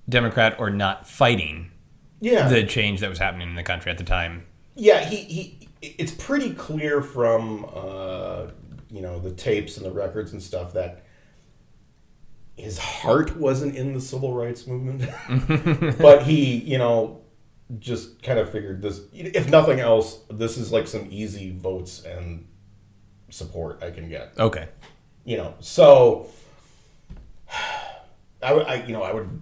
Democrat 0.07 0.55
or 0.59 0.69
not 0.69 1.07
fighting 1.09 1.71
Yeah, 2.19 2.47
the 2.49 2.63
change 2.65 2.99
that 2.99 3.09
was 3.09 3.19
happening 3.19 3.49
in 3.49 3.55
the 3.55 3.63
country 3.63 3.91
at 3.91 3.97
the 3.97 4.03
time. 4.03 4.45
yeah. 4.75 5.03
He 5.05 5.17
he. 5.17 5.59
It's 5.81 6.11
pretty 6.13 6.53
clear 6.53 7.01
from 7.01 7.65
uh, 7.73 8.47
you 8.91 9.01
know 9.01 9.19
the 9.19 9.31
tapes 9.31 9.75
and 9.77 9.85
the 9.85 9.91
records 9.91 10.31
and 10.33 10.41
stuff 10.41 10.73
that 10.73 11.03
his 12.55 12.77
heart 12.77 13.35
wasn't 13.35 13.75
in 13.75 13.93
the 13.93 13.99
civil 13.99 14.33
rights 14.33 14.67
movement, 14.67 15.09
but 15.97 16.23
he 16.23 16.55
you 16.55 16.77
know 16.77 17.19
just 17.79 18.21
kind 18.23 18.39
of 18.39 18.49
figured 18.51 18.81
this. 18.81 19.01
If 19.13 19.49
nothing 19.49 19.79
else, 19.79 20.19
this 20.29 20.57
is 20.57 20.71
like 20.71 20.87
some 20.87 21.07
easy 21.09 21.51
votes 21.57 22.03
and 22.03 22.47
support 23.29 23.83
I 23.83 23.91
can 23.91 24.09
get. 24.09 24.33
Okay. 24.37 24.67
you 25.25 25.37
know 25.37 25.55
so 25.59 26.27
I 28.43 28.53
would 28.53 28.67
I, 28.67 28.83
you 28.85 28.93
know 28.93 29.01
i 29.03 29.13
would 29.13 29.41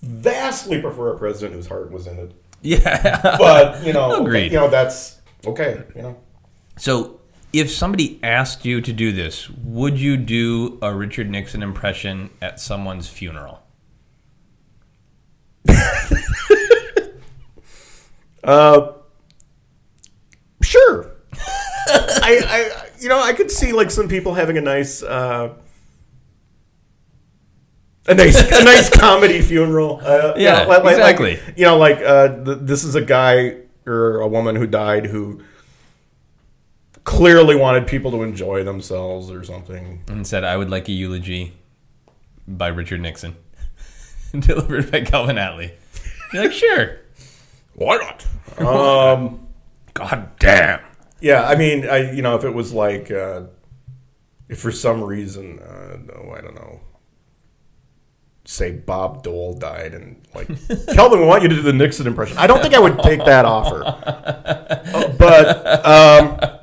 vastly 0.00 0.80
prefer 0.80 1.12
a 1.14 1.18
president 1.18 1.54
whose 1.54 1.66
heart 1.66 1.90
was 1.90 2.06
in 2.06 2.16
it 2.18 2.32
Yeah. 2.62 3.36
but 3.38 3.84
you 3.84 3.92
know 3.92 4.20
Agreed. 4.22 4.52
you 4.52 4.58
know 4.58 4.68
that's 4.70 5.20
okay 5.44 5.82
you 5.94 6.02
know 6.02 6.16
so, 6.78 7.18
if 7.52 7.70
somebody 7.72 8.20
asked 8.22 8.64
you 8.64 8.80
to 8.80 8.92
do 8.92 9.10
this, 9.10 9.50
would 9.50 9.98
you 9.98 10.16
do 10.16 10.78
a 10.80 10.94
Richard 10.94 11.28
Nixon 11.28 11.60
impression 11.62 12.30
at 12.40 12.60
someone's 12.60 13.08
funeral? 13.08 13.62
Uh 18.48 18.92
sure 20.62 21.12
I, 21.86 22.40
I 22.46 22.88
you 23.00 23.08
know 23.08 23.20
i 23.22 23.32
could 23.32 23.50
see 23.50 23.72
like 23.72 23.90
some 23.92 24.08
people 24.08 24.34
having 24.34 24.58
a 24.58 24.60
nice 24.60 25.02
uh 25.02 25.54
a 28.08 28.14
nice, 28.14 28.40
a 28.40 28.64
nice 28.64 28.88
comedy 28.98 29.42
funeral. 29.42 30.00
Uh, 30.02 30.32
you 30.36 30.44
Yeah, 30.44 30.62
know, 30.62 30.68
like, 30.70 30.84
exactly. 30.94 31.36
Like, 31.36 31.58
you 31.58 31.64
know, 31.66 31.76
like 31.76 31.98
uh, 31.98 32.42
th- 32.42 32.58
this 32.62 32.82
is 32.82 32.94
a 32.94 33.02
guy 33.02 33.56
or 33.86 34.20
a 34.20 34.26
woman 34.26 34.56
who 34.56 34.66
died 34.66 35.04
who 35.06 35.42
clearly 37.04 37.54
wanted 37.54 37.86
people 37.86 38.10
to 38.12 38.22
enjoy 38.22 38.64
themselves 38.64 39.30
or 39.30 39.44
something. 39.44 40.02
And 40.08 40.26
said, 40.26 40.42
I 40.42 40.56
would 40.56 40.70
like 40.70 40.88
a 40.88 40.92
eulogy 40.92 41.52
by 42.46 42.68
Richard 42.68 43.02
Nixon, 43.02 43.36
delivered 44.38 44.90
by 44.90 45.02
Kelvin 45.02 45.36
Hatle. 45.36 45.68
You're 46.32 46.44
like, 46.44 46.52
sure. 46.52 46.96
Why 47.78 47.96
not? 47.96 48.26
um, 48.66 49.46
God 49.94 50.30
damn. 50.38 50.80
yeah, 51.20 51.44
I 51.46 51.54
mean, 51.56 51.88
I 51.88 52.12
you 52.12 52.22
know, 52.22 52.34
if 52.36 52.44
it 52.44 52.52
was 52.54 52.72
like, 52.72 53.10
uh, 53.10 53.42
if 54.48 54.58
for 54.60 54.72
some 54.72 55.02
reason, 55.02 55.58
uh, 55.60 55.96
no, 56.06 56.34
I 56.36 56.40
don't 56.40 56.54
know, 56.54 56.80
say 58.44 58.72
Bob 58.72 59.22
Dole 59.22 59.54
died 59.54 59.94
and 59.94 60.16
like 60.34 60.48
Kelvin, 60.94 61.20
we 61.20 61.26
want 61.26 61.42
you 61.42 61.48
to 61.50 61.54
do 61.54 61.62
the 61.62 61.72
Nixon 61.72 62.06
impression. 62.06 62.36
I 62.38 62.46
don't 62.46 62.60
think 62.62 62.74
I 62.74 62.78
would 62.80 62.98
take 63.00 63.24
that 63.24 63.44
offer, 63.44 63.82
Uh, 63.84 65.12
but 65.18 65.86
um, 65.86 66.58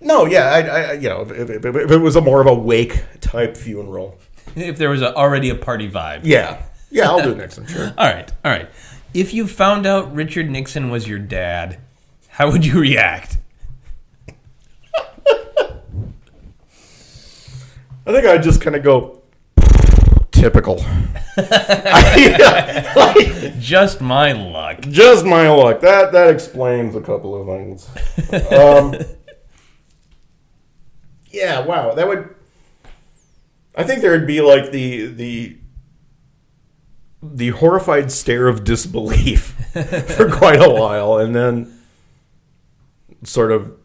no, 0.00 0.24
yeah, 0.26 0.44
I, 0.46 0.60
I 0.60 0.92
you 0.94 1.08
know, 1.08 1.22
if, 1.22 1.50
if, 1.50 1.64
if 1.64 1.90
it 1.90 1.98
was 1.98 2.16
a 2.16 2.20
more 2.20 2.40
of 2.40 2.46
a 2.46 2.54
wake 2.54 3.02
type 3.20 3.56
funeral, 3.56 4.18
If 4.56 4.78
there 4.78 4.90
was 4.90 5.02
a, 5.02 5.14
already 5.14 5.50
a 5.50 5.54
party 5.54 5.90
vibe. 5.90 6.20
yeah, 6.24 6.62
yeah, 6.90 7.08
I'll 7.10 7.22
do 7.22 7.34
Nixon, 7.34 7.66
sure. 7.66 7.92
All 7.98 8.06
right, 8.06 8.30
all 8.44 8.52
right. 8.52 8.68
If 9.14 9.34
you 9.34 9.46
found 9.46 9.86
out 9.86 10.14
Richard 10.14 10.48
Nixon 10.50 10.90
was 10.90 11.06
your 11.06 11.18
dad, 11.18 11.78
how 12.28 12.50
would 12.50 12.64
you 12.64 12.80
react? 12.80 13.38
I 18.04 18.10
think 18.10 18.26
I'd 18.26 18.42
just 18.42 18.60
kind 18.60 18.74
of 18.74 18.82
go, 18.82 19.22
typical. 20.30 20.84
Like, 22.94 23.58
Just 23.58 24.00
my 24.02 24.32
luck. 24.32 24.80
just 24.82 25.24
my 25.24 25.48
luck. 25.48 25.80
That 25.80 26.12
that 26.12 26.28
explains 26.30 26.94
a 26.94 27.00
couple 27.00 27.40
of 27.40 27.46
things. 27.46 27.88
Um, 28.52 28.94
yeah, 31.30 31.60
wow, 31.64 31.94
that 31.94 32.06
would. 32.06 32.34
I 33.74 33.84
think 33.84 34.02
there 34.02 34.10
would 34.10 34.26
be 34.26 34.40
like 34.42 34.72
the 34.72 35.06
the 35.06 35.56
the 37.22 37.50
horrified 37.50 38.10
stare 38.10 38.48
of 38.48 38.64
disbelief 38.64 39.54
for 40.16 40.30
quite 40.30 40.60
a 40.60 40.68
while, 40.68 41.18
and 41.18 41.34
then 41.34 41.78
sort 43.22 43.52
of, 43.52 43.76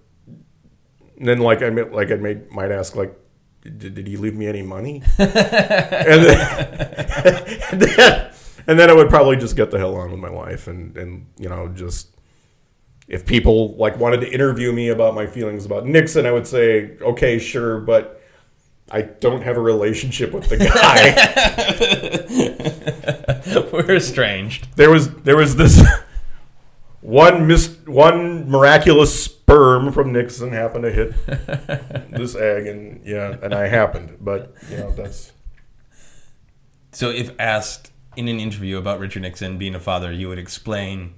then 1.20 1.40
like 1.40 1.62
I 1.62 1.70
like 1.70 2.12
I 2.12 2.16
might 2.16 2.52
might 2.52 2.72
ask 2.72 2.96
like, 2.96 3.18
did, 3.62 3.94
did 3.94 4.08
he 4.08 4.18
leave 4.18 4.36
me 4.36 4.48
any 4.48 4.64
money? 4.64 5.04
and 5.20 6.24
then, 6.26 6.40
and 7.72 7.82
then 7.82 8.32
and 8.66 8.80
then 8.80 8.90
I 8.90 8.94
would 8.94 9.10
probably 9.10 9.38
just 9.38 9.56
get 9.56 9.70
the 9.70 9.78
hell 9.78 9.96
on 9.96 10.12
with 10.12 10.20
my 10.20 10.30
life, 10.30 10.68
and 10.68 10.98
and 10.98 11.28
you 11.38 11.48
know 11.48 11.68
just 11.68 12.16
if 13.08 13.26
people 13.26 13.76
like 13.78 13.98
wanted 13.98 14.22
to 14.22 14.32
interview 14.32 14.72
me 14.74 14.90
about 14.90 15.14
my 15.14 15.28
feelings 15.28 15.66
about 15.66 15.86
Nixon, 15.86 16.26
I 16.26 16.32
would 16.32 16.48
say 16.48 16.98
okay, 17.02 17.38
sure, 17.40 17.80
but. 17.80 18.16
I 18.90 19.02
don't 19.02 19.42
have 19.42 19.58
a 19.58 19.62
relationship 19.62 20.32
with 20.32 20.48
the 20.48 20.58
guy. 20.58 21.14
We're 23.72 23.96
estranged. 23.96 24.76
there 24.78 24.90
was 24.90 25.14
there 25.14 25.36
was 25.36 25.58
this 25.58 25.86
one 27.02 27.48
mis- 27.48 27.78
one 27.86 28.50
miraculous 28.50 29.24
sperm 29.24 29.92
from 29.92 30.14
Nixon 30.14 30.52
happened 30.54 30.84
to 30.84 30.92
hit 30.92 31.14
this 32.12 32.36
egg, 32.36 32.68
and 32.68 33.06
yeah, 33.06 33.36
and 33.42 33.54
I 33.54 33.68
happened, 33.68 34.18
but 34.22 34.54
you 34.70 34.78
know 34.78 34.92
that's 34.92 35.32
So, 36.92 37.10
if 37.10 37.32
asked 37.40 37.92
in 38.16 38.28
an 38.28 38.40
interview 38.40 38.78
about 38.78 39.00
Richard 39.00 39.22
Nixon 39.22 39.58
being 39.58 39.76
a 39.76 39.80
father, 39.80 40.12
you 40.12 40.28
would 40.30 40.40
explain 40.40 41.14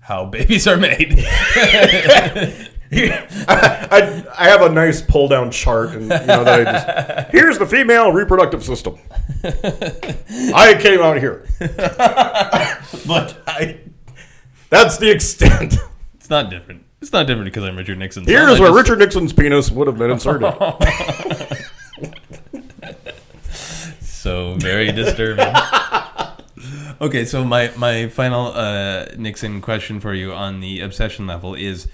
how 0.00 0.26
babies 0.26 0.66
are 0.66 0.76
made. 0.76 1.18
I 3.48 4.24
I 4.38 4.48
have 4.48 4.62
a 4.62 4.70
nice 4.70 5.02
pull 5.02 5.28
down 5.28 5.50
chart, 5.50 5.90
and 5.90 6.02
you 6.02 6.08
know 6.08 6.44
that 6.44 6.66
I 6.66 6.72
just 6.72 7.30
here's 7.32 7.58
the 7.58 7.66
female 7.66 8.12
reproductive 8.12 8.64
system. 8.64 8.98
I 10.54 10.78
came 10.80 11.00
out 11.00 11.18
here, 11.18 11.46
but 13.06 13.42
I 13.46 13.80
that's 14.70 14.96
the 14.96 15.10
extent. 15.10 15.74
it's 16.14 16.30
not 16.30 16.48
different. 16.48 16.84
It's 17.02 17.12
not 17.12 17.26
different 17.26 17.46
because 17.46 17.64
I'm 17.64 17.76
Richard 17.76 17.98
Nixon. 17.98 18.24
Here's 18.24 18.58
where 18.58 18.72
Richard 18.72 18.98
Nixon's 18.98 19.32
penis 19.32 19.70
would 19.70 19.86
have 19.86 19.98
been 19.98 20.10
inserted. 20.10 20.54
So 24.00 24.56
very 24.56 24.92
disturbing. 24.92 25.54
okay, 27.00 27.24
so 27.24 27.44
my 27.44 27.70
my 27.76 28.08
final 28.08 28.48
uh, 28.48 29.06
Nixon 29.16 29.60
question 29.60 30.00
for 30.00 30.12
you 30.12 30.32
on 30.32 30.60
the 30.60 30.80
obsession 30.80 31.26
level 31.26 31.54
is: 31.54 31.88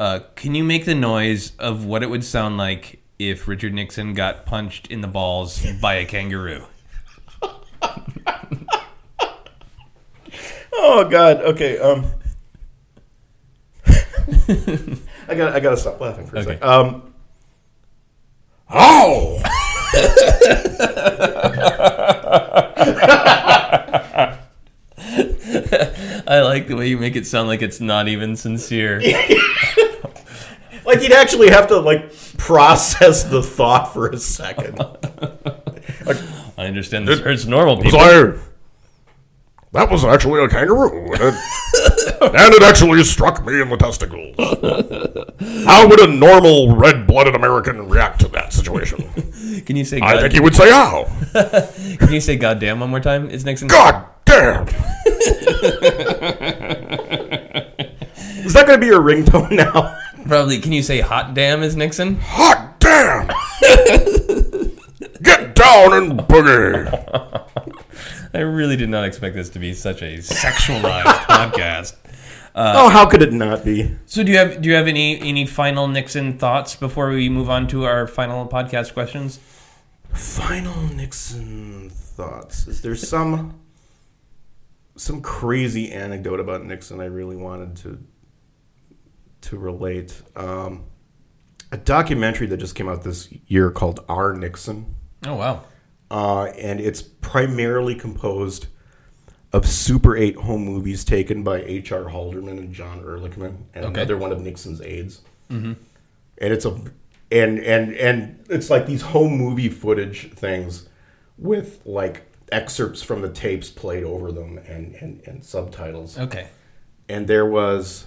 uh, 0.00 0.20
Can 0.34 0.54
you 0.54 0.64
make 0.64 0.86
the 0.86 0.94
noise 0.94 1.52
of 1.58 1.84
what 1.84 2.02
it 2.02 2.08
would 2.08 2.24
sound 2.24 2.56
like 2.56 3.00
if 3.18 3.46
Richard 3.46 3.74
Nixon 3.74 4.14
got 4.14 4.46
punched 4.46 4.86
in 4.86 5.02
the 5.02 5.06
balls 5.08 5.64
by 5.80 5.94
a 5.94 6.06
kangaroo? 6.06 6.64
Oh 10.72 11.06
God. 11.08 11.42
Okay. 11.42 11.78
Um. 11.78 12.06
I 15.28 15.34
got. 15.34 15.52
I 15.54 15.60
got 15.60 15.70
to 15.70 15.76
stop 15.76 16.00
laughing 16.00 16.26
for 16.26 16.36
a 16.36 16.40
Okay. 16.40 16.52
second. 16.54 16.62
Um. 16.68 17.12
Oh. 18.70 19.42
I 26.26 26.40
like 26.42 26.68
the 26.68 26.76
way 26.76 26.88
you 26.88 26.98
make 26.98 27.16
it 27.16 27.26
sound 27.26 27.48
like 27.48 27.62
it's 27.62 27.80
not 27.80 28.08
even 28.08 28.36
sincere. 28.36 29.00
Like 30.84 31.02
you'd 31.02 31.12
actually 31.12 31.50
have 31.50 31.68
to 31.68 31.78
like 31.78 32.12
process 32.38 33.24
the 33.24 33.42
thought 33.42 33.92
for 33.92 34.08
a 34.08 34.18
second. 34.18 34.78
I 36.56 36.66
understand 36.66 37.06
this 37.08 37.20
hurts 37.20 37.46
normal 37.46 37.80
people. 37.80 38.00
I, 38.00 38.34
that 39.72 39.88
was 39.88 40.04
actually 40.04 40.42
a 40.42 40.48
kangaroo, 40.48 41.12
and 41.12 41.22
it, 41.22 41.34
and 42.22 42.54
it 42.54 42.62
actually 42.62 43.04
struck 43.04 43.44
me 43.46 43.60
in 43.60 43.68
the 43.68 43.76
testicles. 43.76 44.34
How 45.64 45.86
would 45.88 46.00
a 46.00 46.08
normal 46.08 46.74
red-blooded 46.74 47.36
American 47.36 47.88
react 47.88 48.20
to 48.22 48.28
that 48.28 48.52
situation? 48.52 49.08
Can 49.64 49.76
you 49.76 49.84
say 49.84 50.00
I 50.02 50.20
think 50.20 50.32
he 50.32 50.40
would 50.40 50.56
say, 50.56 50.70
"Ow, 50.72 51.08
Can 51.98 52.12
you 52.12 52.20
say 52.20 52.36
goddamn 52.36 52.80
one 52.80 52.90
more 52.90 52.98
time? 52.98 53.30
Is 53.30 53.44
Nixon 53.44 53.68
God 53.68 54.06
damn!" 54.24 54.66
Is 58.42 58.54
that 58.54 58.66
going 58.66 58.80
to 58.80 58.84
be 58.84 58.86
your 58.86 59.02
ringtone 59.02 59.52
now? 59.52 59.96
Probably? 60.30 60.60
Can 60.60 60.70
you 60.70 60.82
say 60.82 61.00
hot 61.00 61.34
damn? 61.34 61.60
Is 61.64 61.74
Nixon? 61.74 62.16
Hot 62.20 62.78
damn! 62.78 63.26
Get 65.20 65.56
down 65.56 65.92
and 65.92 66.20
boogie. 66.20 66.86
I 68.34 68.38
really 68.38 68.76
did 68.76 68.90
not 68.90 69.02
expect 69.04 69.34
this 69.34 69.50
to 69.50 69.58
be 69.58 69.74
such 69.74 70.02
a 70.02 70.18
sexualized 70.18 71.02
podcast. 71.26 71.96
Uh, 72.54 72.74
oh, 72.76 72.88
how 72.88 73.06
could 73.06 73.22
it 73.22 73.32
not 73.32 73.64
be? 73.64 73.96
So 74.06 74.22
do 74.22 74.30
you 74.30 74.38
have 74.38 74.62
do 74.62 74.68
you 74.68 74.76
have 74.76 74.86
any 74.86 75.20
any 75.20 75.46
final 75.46 75.88
Nixon 75.88 76.38
thoughts 76.38 76.76
before 76.76 77.10
we 77.10 77.28
move 77.28 77.50
on 77.50 77.66
to 77.68 77.84
our 77.84 78.06
final 78.06 78.46
podcast 78.46 78.92
questions? 78.92 79.40
Final 80.14 80.80
Nixon 80.94 81.90
thoughts. 81.90 82.68
Is 82.68 82.82
there 82.82 82.94
some 82.94 83.58
some 84.94 85.22
crazy 85.22 85.90
anecdote 85.90 86.38
about 86.38 86.64
Nixon 86.64 87.00
I 87.00 87.06
really 87.06 87.36
wanted 87.36 87.74
to 87.78 87.98
to 89.42 89.56
relate? 89.58 90.22
Um, 90.36 90.84
a 91.72 91.76
documentary 91.76 92.46
that 92.48 92.56
just 92.58 92.74
came 92.74 92.88
out 92.88 93.02
this 93.04 93.28
year 93.46 93.70
called 93.70 94.04
Our 94.08 94.34
Nixon, 94.34 94.94
Oh 95.26 95.36
wow. 95.36 95.64
uh, 96.10 96.44
and 96.58 96.80
it's 96.80 97.00
primarily 97.02 97.94
composed 97.94 98.66
of 99.52 99.66
Super 99.66 100.16
8 100.16 100.36
home 100.36 100.64
movies 100.64 101.04
taken 101.04 101.42
by 101.42 101.60
H.R. 101.62 102.04
Haldeman 102.10 102.58
and 102.58 102.72
John 102.72 103.00
Ehrlichman, 103.02 103.64
and 103.74 103.84
Okay. 103.84 103.94
another 104.00 104.16
one 104.16 104.32
of 104.32 104.40
Nixon's 104.40 104.80
aides. 104.80 105.22
Mm-hmm. 105.50 105.72
And 106.38 106.52
it's 106.52 106.64
a 106.64 106.70
and 107.32 107.58
and 107.60 107.92
and 107.94 108.44
it's 108.48 108.70
like 108.70 108.86
these 108.86 109.02
home 109.02 109.36
movie 109.36 109.68
footage 109.68 110.32
things 110.32 110.88
with 111.38 111.80
like 111.84 112.22
excerpts 112.50 113.02
from 113.02 113.22
the 113.22 113.28
tapes 113.28 113.70
played 113.70 114.02
over 114.04 114.32
them 114.32 114.58
and 114.58 114.94
and, 114.96 115.20
and 115.26 115.44
subtitles. 115.44 116.18
Okay. 116.18 116.48
And 117.08 117.26
there 117.28 117.46
was 117.46 118.06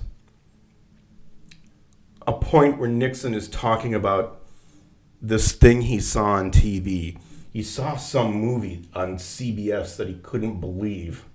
a 2.28 2.34
point 2.34 2.78
where 2.78 2.90
Nixon 2.90 3.34
is 3.34 3.48
talking 3.48 3.94
about 3.94 4.42
this 5.22 5.52
thing 5.52 5.82
he 5.82 6.00
saw 6.00 6.34
on 6.34 6.52
TV. 6.52 7.18
He 7.52 7.64
saw 7.64 7.96
some 7.96 8.34
movie 8.34 8.88
on 8.94 9.18
CBS 9.18 9.96
that 9.98 10.08
he 10.08 10.16
couldn't 10.16 10.60
believe. 10.60 11.26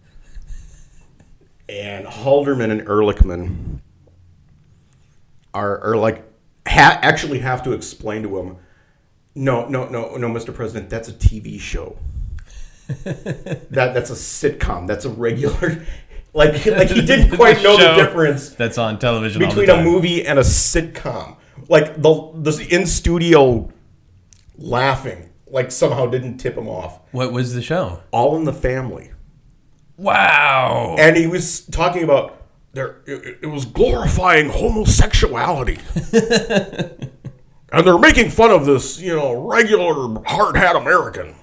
And 1.69 2.07
Haldeman 2.07 2.71
and 2.71 2.81
Ehrlichman 2.83 3.81
are, 5.55 5.79
are 5.81 5.97
like, 5.97 6.25
ha- 6.67 6.99
actually 7.03 7.41
have 7.41 7.63
to 7.65 7.73
explain 7.73 8.23
to 8.23 8.39
him 8.39 8.57
no, 9.39 9.69
no, 9.69 9.89
no, 9.89 10.17
no, 10.17 10.29
Mr. 10.29 10.53
President, 10.53 10.91
that's 10.91 11.09
a 11.09 11.13
TV 11.13 11.61
show. 11.61 11.97
that 13.05 13.71
That's 13.71 14.11
a 14.11 14.15
sitcom. 14.15 14.89
That's 14.89 15.05
a 15.05 15.11
regular. 15.11 15.85
Like, 16.39 16.65
like 16.67 16.89
he 16.89 17.03
didn't 17.03 17.37
quite 17.37 17.61
know 17.65 17.77
the 17.77 18.01
difference 18.01 18.51
That's 18.51 18.79
on 18.79 19.01
television 19.01 19.41
between 19.41 19.69
a 19.69 19.83
movie 19.83 20.25
and 20.25 20.39
a 20.39 20.43
sitcom. 20.43 21.37
Like 21.69 22.01
the 22.01 22.31
the 22.35 22.67
in 22.71 22.87
studio 22.87 23.71
laughing, 24.57 25.31
like 25.49 25.73
somehow 25.73 26.07
didn't 26.07 26.39
tip 26.39 26.57
him 26.57 26.69
off. 26.69 27.01
What 27.11 27.33
was 27.33 27.55
the 27.55 27.61
show? 27.61 28.05
All 28.13 28.37
in 28.37 28.45
the 28.45 28.53
family, 28.53 29.11
Wow. 29.97 30.95
and 30.97 31.17
he 31.17 31.27
was 31.27 31.63
talking 31.67 32.05
about 32.05 32.41
there. 32.73 32.99
It, 33.05 33.41
it 33.43 33.47
was 33.47 33.65
glorifying 33.65 34.49
homosexuality, 34.51 35.81
and 37.73 37.85
they're 37.85 37.99
making 37.99 38.31
fun 38.31 38.53
of 38.53 38.65
this, 38.65 39.01
you 39.01 39.15
know, 39.15 39.35
regular 39.45 40.23
hard 40.25 40.57
hat 40.57 40.77
American. 40.77 41.35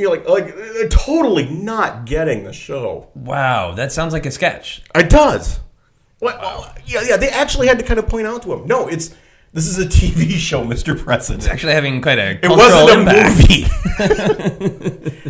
You're 0.00 0.10
like, 0.10 0.28
like 0.28 0.90
totally 0.90 1.46
not 1.48 2.04
getting 2.06 2.44
the 2.44 2.52
show. 2.52 3.08
Wow. 3.14 3.72
That 3.74 3.92
sounds 3.92 4.12
like 4.12 4.26
a 4.26 4.30
sketch. 4.30 4.82
It 4.94 5.10
does. 5.10 5.60
What? 6.18 6.38
oh, 6.40 6.72
Yeah, 6.86 7.02
yeah. 7.06 7.16
They 7.16 7.28
actually 7.28 7.66
had 7.66 7.78
to 7.78 7.84
kind 7.84 7.98
of 7.98 8.06
point 8.08 8.26
out 8.26 8.42
to 8.42 8.52
him. 8.52 8.66
No, 8.66 8.88
it's 8.88 9.14
this 9.52 9.66
is 9.66 9.78
a 9.78 9.86
TV 9.86 10.30
show, 10.36 10.64
Mr. 10.64 10.98
President. 10.98 11.42
It's 11.44 11.50
actually 11.52 11.72
having 11.74 12.00
quite 12.00 12.18
a 12.18 12.38
It 12.42 12.48
wasn't 12.48 12.90
a 12.90 13.00
impact. 13.00 13.36
movie. 13.38 13.64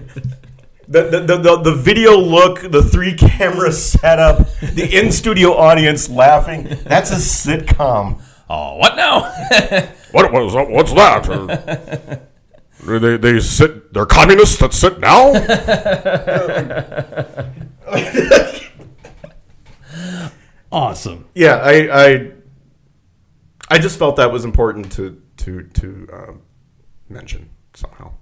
the, 0.89 1.03
the, 1.03 1.21
the, 1.21 1.37
the, 1.37 1.57
the 1.63 1.75
video 1.75 2.17
look, 2.17 2.61
the 2.71 2.83
three 2.83 3.15
camera 3.15 3.73
setup, 3.73 4.49
the 4.61 4.89
in 4.99 5.13
studio 5.13 5.55
audience 5.57 6.09
laughing. 6.09 6.65
That's 6.85 7.11
a 7.11 7.15
sitcom. 7.17 8.21
Oh, 8.49 8.77
what 8.77 8.97
now? 8.97 9.33
What 10.13 10.33
was? 10.33 10.55
What's 10.55 10.93
that? 10.95 12.21
They 12.87 13.17
they 13.17 13.41
sit. 13.41 13.93
They're 13.93 14.07
communists 14.07 14.59
that 14.59 14.73
sit 14.73 15.01
now. 15.01 15.33
Awesome. 20.73 21.27
yeah, 21.35 21.57
I, 21.57 22.05
I 22.07 22.31
I 23.69 23.79
just 23.79 23.99
felt 23.99 24.17
that 24.17 24.31
was 24.31 24.45
important 24.45 24.93
to 24.93 25.21
to 25.39 25.63
to 25.65 26.09
um, 26.13 26.43
mention 27.09 27.51
somehow. 27.75 28.13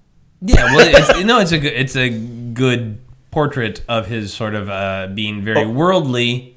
Yeah, 0.40 0.64
well, 0.74 0.88
it's, 0.94 1.24
no, 1.24 1.40
it's 1.40 1.52
a 1.52 1.59
good, 1.59 1.72
it's 1.74 1.96
a 1.96 2.09
good 2.09 3.00
portrait 3.30 3.82
of 3.88 4.06
his 4.06 4.32
sort 4.32 4.54
of 4.54 4.70
uh, 4.70 5.09
being 5.12 5.42
very 5.42 5.64
Oh. 5.64 5.68
worldly, 5.70 6.56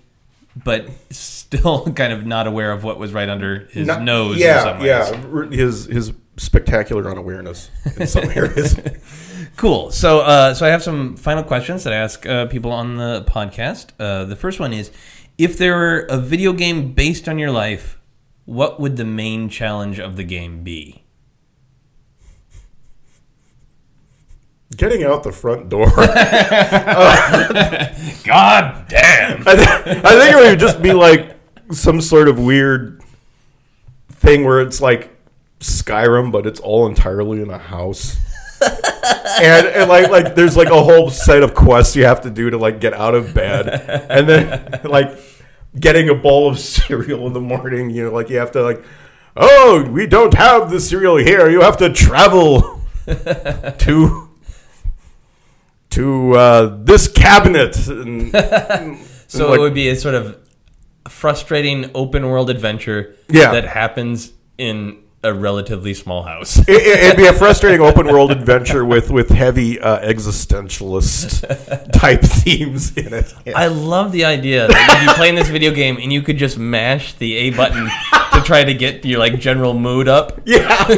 but 0.64 0.88
still 1.10 1.84
kind 1.96 2.14
of 2.14 2.26
not 2.26 2.48
aware 2.48 2.72
of 2.72 2.86
what 2.86 2.98
was 2.98 3.12
right 3.12 3.28
under 3.28 3.68
his 3.72 3.88
Not- 3.88 4.04
nose. 4.04 4.38
Yeah, 4.38 4.60
in 4.60 4.64
some 4.64 4.80
ways. 4.80 4.88
yeah. 5.52 5.58
His 5.58 5.86
his 5.88 6.14
spectacular 6.38 7.10
unawareness 7.10 7.70
in 7.98 8.08
some 8.08 8.26
areas. 8.36 8.80
Cool. 9.58 9.92
So, 9.92 10.20
uh, 10.22 10.54
so 10.54 10.66
I 10.66 10.70
have 10.70 10.84
some 10.84 11.16
final 11.18 11.44
questions 11.44 11.84
that 11.84 11.94
I 11.94 11.98
ask 11.98 12.26
uh, 12.26 12.46
people 12.48 12.72
on 12.72 12.98
the 12.98 13.24
podcast. 13.28 13.90
Uh, 14.00 14.26
the 14.26 14.36
first 14.36 14.60
one 14.60 14.74
is: 14.74 14.92
If 15.38 15.58
there 15.58 15.76
were 15.76 16.08
a 16.10 16.18
video 16.18 16.54
game 16.54 16.94
based 16.94 17.28
on 17.28 17.38
your 17.38 17.52
life, 17.52 18.00
what 18.46 18.80
would 18.80 18.98
the 18.98 19.06
main 19.06 19.50
challenge 19.50 20.00
of 20.00 20.16
the 20.16 20.24
game 20.24 20.64
be? 20.64 21.04
Getting 24.78 25.04
out 25.04 25.24
the 25.24 25.34
front 25.34 25.68
door. 25.68 25.86
God 28.24 28.86
damn! 28.88 29.46
I, 29.46 29.56
th- 29.56 29.68
I 30.06 30.20
think 30.20 30.36
it 30.36 30.50
would 30.50 30.60
just 30.60 30.82
be 30.82 30.94
like 30.94 31.38
some 31.72 32.00
sort 32.00 32.30
of 32.30 32.40
weird 32.40 33.04
thing 34.10 34.46
where 34.46 34.62
it's 34.62 34.80
like 34.82 35.21
Skyrim, 35.62 36.32
but 36.32 36.46
it's 36.46 36.60
all 36.60 36.88
entirely 36.88 37.42
in 37.42 37.50
a 37.50 37.58
house. 37.58 38.18
and, 38.62 39.66
and 39.68 39.90
like 39.90 40.10
like 40.12 40.36
there's 40.36 40.56
like 40.58 40.68
a 40.70 40.84
whole 40.84 41.10
set 41.10 41.42
of 41.42 41.54
quests 41.56 41.96
you 41.96 42.06
have 42.06 42.22
to 42.22 42.30
do 42.30 42.50
to 42.52 42.58
like 42.58 42.80
get 42.80 42.94
out 42.94 43.16
of 43.16 43.34
bed, 43.34 43.68
and 44.10 44.28
then 44.30 44.82
like 44.84 45.18
getting 45.80 46.10
a 46.10 46.14
bowl 46.16 46.50
of 46.50 46.60
cereal 46.76 47.26
in 47.28 47.34
the 47.34 47.42
morning. 47.42 47.90
You 47.90 48.06
know, 48.06 48.12
like 48.12 48.30
you 48.30 48.38
have 48.38 48.52
to 48.52 48.62
like, 48.62 48.84
oh, 49.36 49.88
we 49.90 50.06
don't 50.06 50.34
have 50.36 50.70
the 50.70 50.80
cereal 50.80 51.16
here. 51.18 51.50
You 51.50 51.62
have 51.62 51.78
to 51.78 51.92
travel 51.92 52.82
to 53.08 54.30
to 55.92 56.34
uh, 56.36 56.78
this 56.84 57.08
cabinet. 57.08 57.88
And, 57.88 58.34
So 59.28 59.48
like- 59.50 59.60
it 59.60 59.62
would 59.62 59.74
be 59.74 59.88
a 59.90 59.96
sort 59.96 60.14
of 60.16 60.38
frustrating 61.08 61.90
open 61.96 62.28
world 62.28 62.50
adventure 62.50 63.16
Yeah. 63.30 63.54
that 63.54 63.64
happens 63.66 64.34
in 64.58 64.98
a 65.24 65.34
relatively 65.34 65.94
small 65.94 66.24
house. 66.24 66.58
it, 66.68 66.70
it'd 66.70 67.18
be 67.18 67.28
a 67.28 67.34
frustrating 67.34 67.82
open 67.82 68.08
world 68.08 68.32
adventure 68.32 68.84
with 68.84 69.12
with 69.12 69.30
heavy 69.30 69.80
uh, 69.80 70.00
existentialist 70.00 71.92
type 71.92 72.22
themes 72.22 72.98
in 72.98 73.14
it. 73.14 73.34
I 73.56 73.68
love 73.68 74.12
the 74.12 74.26
idea 74.26 74.68
that 74.68 75.00
you'd 75.02 75.12
be 75.12 75.14
playing 75.16 75.36
this 75.36 75.50
video 75.50 75.72
game 75.72 75.98
and 75.98 76.12
you 76.12 76.22
could 76.22 76.38
just 76.38 76.58
mash 76.58 77.14
the 77.16 77.36
A 77.36 77.52
button 77.52 77.88
to 78.34 78.42
try 78.44 78.64
to 78.64 78.74
get 78.74 79.06
your 79.06 79.20
like 79.20 79.40
general 79.40 79.74
mood 79.76 80.08
up. 80.08 80.42
Yeah, 80.46 80.86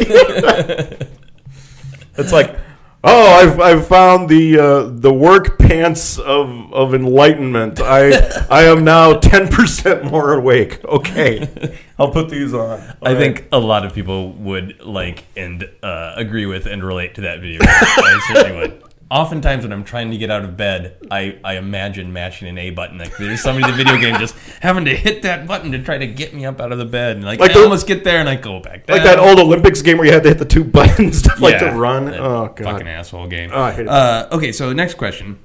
it's 2.18 2.32
like, 2.32 2.56
oh, 3.04 3.28
I've, 3.28 3.60
I've 3.60 3.88
found 3.88 4.30
the 4.30 4.60
uh, 4.60 4.84
the 4.84 5.14
work 5.14 5.60
pants 5.60 6.18
of, 6.18 6.74
of 6.74 6.93
enlightenment. 6.93 7.80
I 7.82 8.12
I 8.49 8.64
am 8.64 8.84
now 8.84 9.14
ten 9.14 9.47
percent 9.47 10.06
more 10.06 10.34
awake. 10.34 10.84
Okay, 10.86 11.78
I'll 11.99 12.12
put 12.12 12.30
these 12.30 12.54
on. 12.54 12.82
I 13.01 13.16
think 13.16 13.47
a 13.51 13.60
lot 13.60 13.86
of 13.86 13.93
people 13.93 14.32
would 14.34 14.82
like 14.82 15.26
and 15.36 15.70
uh, 15.82 16.14
agree 16.16 16.45
with 16.45 16.66
and 16.66 16.84
relate 16.84 17.16
to 17.16 17.22
that 17.22 17.41
video. 17.41 17.60
I 17.64 18.26
certainly 18.28 18.58
would. 18.58 18.84
Oftentimes, 19.14 19.61
when 19.64 19.72
I'm 19.72 19.84
trying 19.84 20.09
to 20.09 20.18
get 20.18 20.32
out 20.32 20.43
of 20.43 20.57
bed, 20.57 20.97
I, 21.11 21.38
I 21.43 21.57
imagine 21.57 22.11
mashing 22.14 22.47
an 22.47 22.57
A 22.57 22.72
button. 22.72 22.97
Like 22.97 23.16
there's 23.18 23.41
somebody 23.41 23.72
in 23.72 23.78
the 23.78 23.84
video 23.84 23.99
game 24.01 24.20
just 24.20 24.36
having 24.61 24.86
to 24.86 24.95
hit 24.95 25.22
that 25.22 25.45
button 25.45 25.72
to 25.74 25.84
try 25.84 25.99
to 25.99 26.07
get 26.07 26.34
me 26.34 26.45
up 26.45 26.59
out 26.59 26.72
of 26.72 26.80
the 26.80 26.86
bed. 26.86 27.18
And 27.18 27.26
like, 27.26 27.39
Like 27.39 27.51
I 27.51 27.53
the- 27.53 27.64
almost 27.64 27.86
get 27.86 28.03
there 28.03 28.18
and 28.20 28.28
I 28.28 28.36
go 28.38 28.59
back 28.59 28.88
down. 28.88 28.97
like 28.97 29.05
that 29.05 29.20
old 29.20 29.38
Olympics 29.38 29.84
game 29.84 29.97
where 29.99 30.07
you 30.07 30.14
had 30.14 30.24
to 30.24 30.30
hit 30.30 30.39
the 30.39 30.45
two 30.45 30.64
buttons 30.78 31.22
to 31.22 31.36
like 31.39 31.59
to 31.59 31.70
run. 31.74 32.05
that 32.05 32.20
Oh 32.20 32.47
god. 32.55 32.64
fucking 32.64 32.88
asshole 32.88 33.28
game. 33.28 33.51
Oh, 33.53 33.61
I 33.61 33.72
hate 33.72 33.82
it. 33.82 33.88
Uh, 33.88 34.30
okay, 34.32 34.51
so 34.51 34.74
next 34.74 34.95
question: 34.95 35.38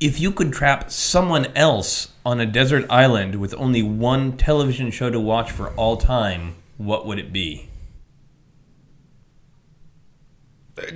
If 0.00 0.18
you 0.20 0.32
could 0.32 0.52
trap 0.52 0.90
someone 0.90 1.46
else 1.54 2.08
on 2.26 2.40
a 2.40 2.46
desert 2.46 2.84
island 2.90 3.36
with 3.36 3.54
only 3.58 3.82
one 3.82 4.36
television 4.36 4.90
show 4.90 5.08
to 5.08 5.20
watch 5.20 5.52
for 5.52 5.68
all 5.76 5.96
time, 5.98 6.56
what 6.78 7.06
would 7.06 7.20
it 7.20 7.32
be? 7.32 7.68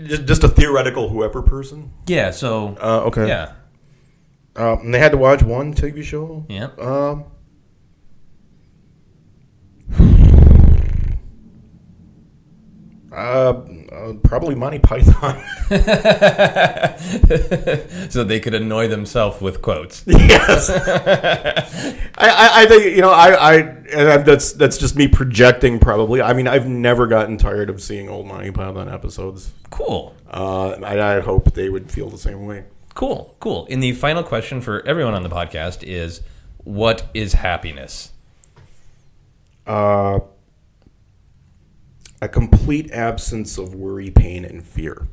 Just, 0.04 0.26
just 0.26 0.44
a 0.44 0.48
theoretical 0.48 1.08
whoever 1.08 1.42
person. 1.42 1.92
Yeah. 2.06 2.30
So. 2.30 2.76
Uh, 2.80 3.02
okay. 3.06 3.28
yeah. 3.28 3.52
Um, 4.54 4.80
and 4.80 4.94
they 4.94 4.98
had 4.98 5.12
to 5.12 5.18
watch 5.18 5.42
one 5.42 5.74
TV 5.74 6.02
show. 6.02 6.44
Yeah. 6.48 6.68
Um. 6.78 7.24
Uh, 13.12 13.62
uh, 13.92 14.14
probably 14.22 14.54
Monty 14.54 14.78
Python. 14.78 15.44
so 18.08 18.24
they 18.24 18.40
could 18.40 18.54
annoy 18.54 18.88
themselves 18.88 19.42
with 19.42 19.60
quotes. 19.60 20.02
yes, 20.06 20.70
I, 20.70 21.98
I, 22.16 22.62
I 22.62 22.66
think 22.66 22.96
you 22.96 23.02
know 23.02 23.10
I, 23.10 23.34
I 23.34 23.54
and 23.92 24.24
that's 24.24 24.54
that's 24.54 24.78
just 24.78 24.96
me 24.96 25.08
projecting. 25.08 25.78
Probably, 25.78 26.22
I 26.22 26.32
mean 26.32 26.48
I've 26.48 26.66
never 26.66 27.06
gotten 27.06 27.36
tired 27.36 27.68
of 27.68 27.82
seeing 27.82 28.08
old 28.08 28.26
Monty 28.26 28.50
Python 28.50 28.88
episodes. 28.88 29.52
Cool. 29.68 30.14
Uh, 30.30 30.70
I, 30.82 31.16
I 31.16 31.20
hope 31.20 31.52
they 31.52 31.68
would 31.68 31.90
feel 31.90 32.08
the 32.08 32.16
same 32.16 32.46
way. 32.46 32.64
Cool. 32.94 33.36
Cool. 33.40 33.66
And 33.70 33.82
the 33.82 33.92
final 33.92 34.22
question 34.22 34.62
for 34.62 34.80
everyone 34.86 35.12
on 35.12 35.22
the 35.22 35.28
podcast 35.28 35.82
is, 35.82 36.22
what 36.64 37.04
is 37.12 37.34
happiness? 37.34 38.12
Uh, 39.66 40.20
a 42.22 42.28
complete 42.28 42.90
absence 42.92 43.58
of 43.58 43.74
worry, 43.74 44.08
pain, 44.08 44.44
and 44.44 44.64
fear. 44.64 45.08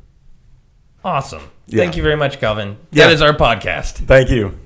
Awesome. 1.04 1.42
Yeah. 1.66 1.82
Thank 1.82 1.96
you 1.96 2.04
very 2.04 2.16
much, 2.16 2.38
Kelvin. 2.38 2.76
Yeah. 2.92 3.06
That 3.06 3.14
is 3.14 3.20
our 3.20 3.32
podcast. 3.32 3.94
Thank 4.06 4.30
you. 4.30 4.56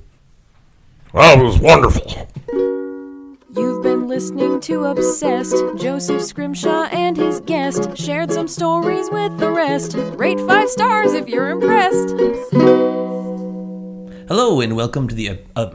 Well, 1.15 1.41
it 1.41 1.43
was 1.43 1.59
wonderful. 1.59 2.29
You've 3.57 3.83
been 3.83 4.09
listening 4.09 4.61
to 4.61 4.85
Obsessed. 4.85 5.57
Joseph 5.79 6.21
Scrimshaw 6.21 6.85
and 6.93 7.17
his 7.17 7.41
guest 7.41 7.97
shared 7.97 8.31
some 8.31 8.49
stories 8.49 9.09
with 9.11 9.39
the 9.39 9.51
rest. 9.51 9.95
Rate 9.97 10.41
five 10.41 10.69
stars 10.69 11.15
if 11.15 11.29
you're 11.29 11.49
impressed. 11.49 12.11
Hello 14.29 14.61
and 14.61 14.77
welcome 14.77 15.09
to 15.09 15.15
the. 15.15 15.39
Uh, 15.57 15.71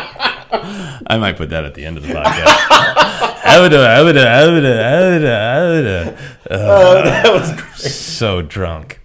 uh, 0.00 0.34
I 0.50 1.18
might 1.18 1.36
put 1.36 1.50
that 1.50 1.64
at 1.64 1.74
the 1.74 1.84
end 1.84 1.96
of 1.96 2.02
the 2.02 2.12
podcast. 2.12 2.46
Avada, 3.42 3.98
avada, 3.98 4.24
avada, 4.26 4.72
avada, 4.84 6.14
avada. 6.50 7.40
Uh, 7.40 7.54
so 7.76 8.42
drunk. 8.42 9.00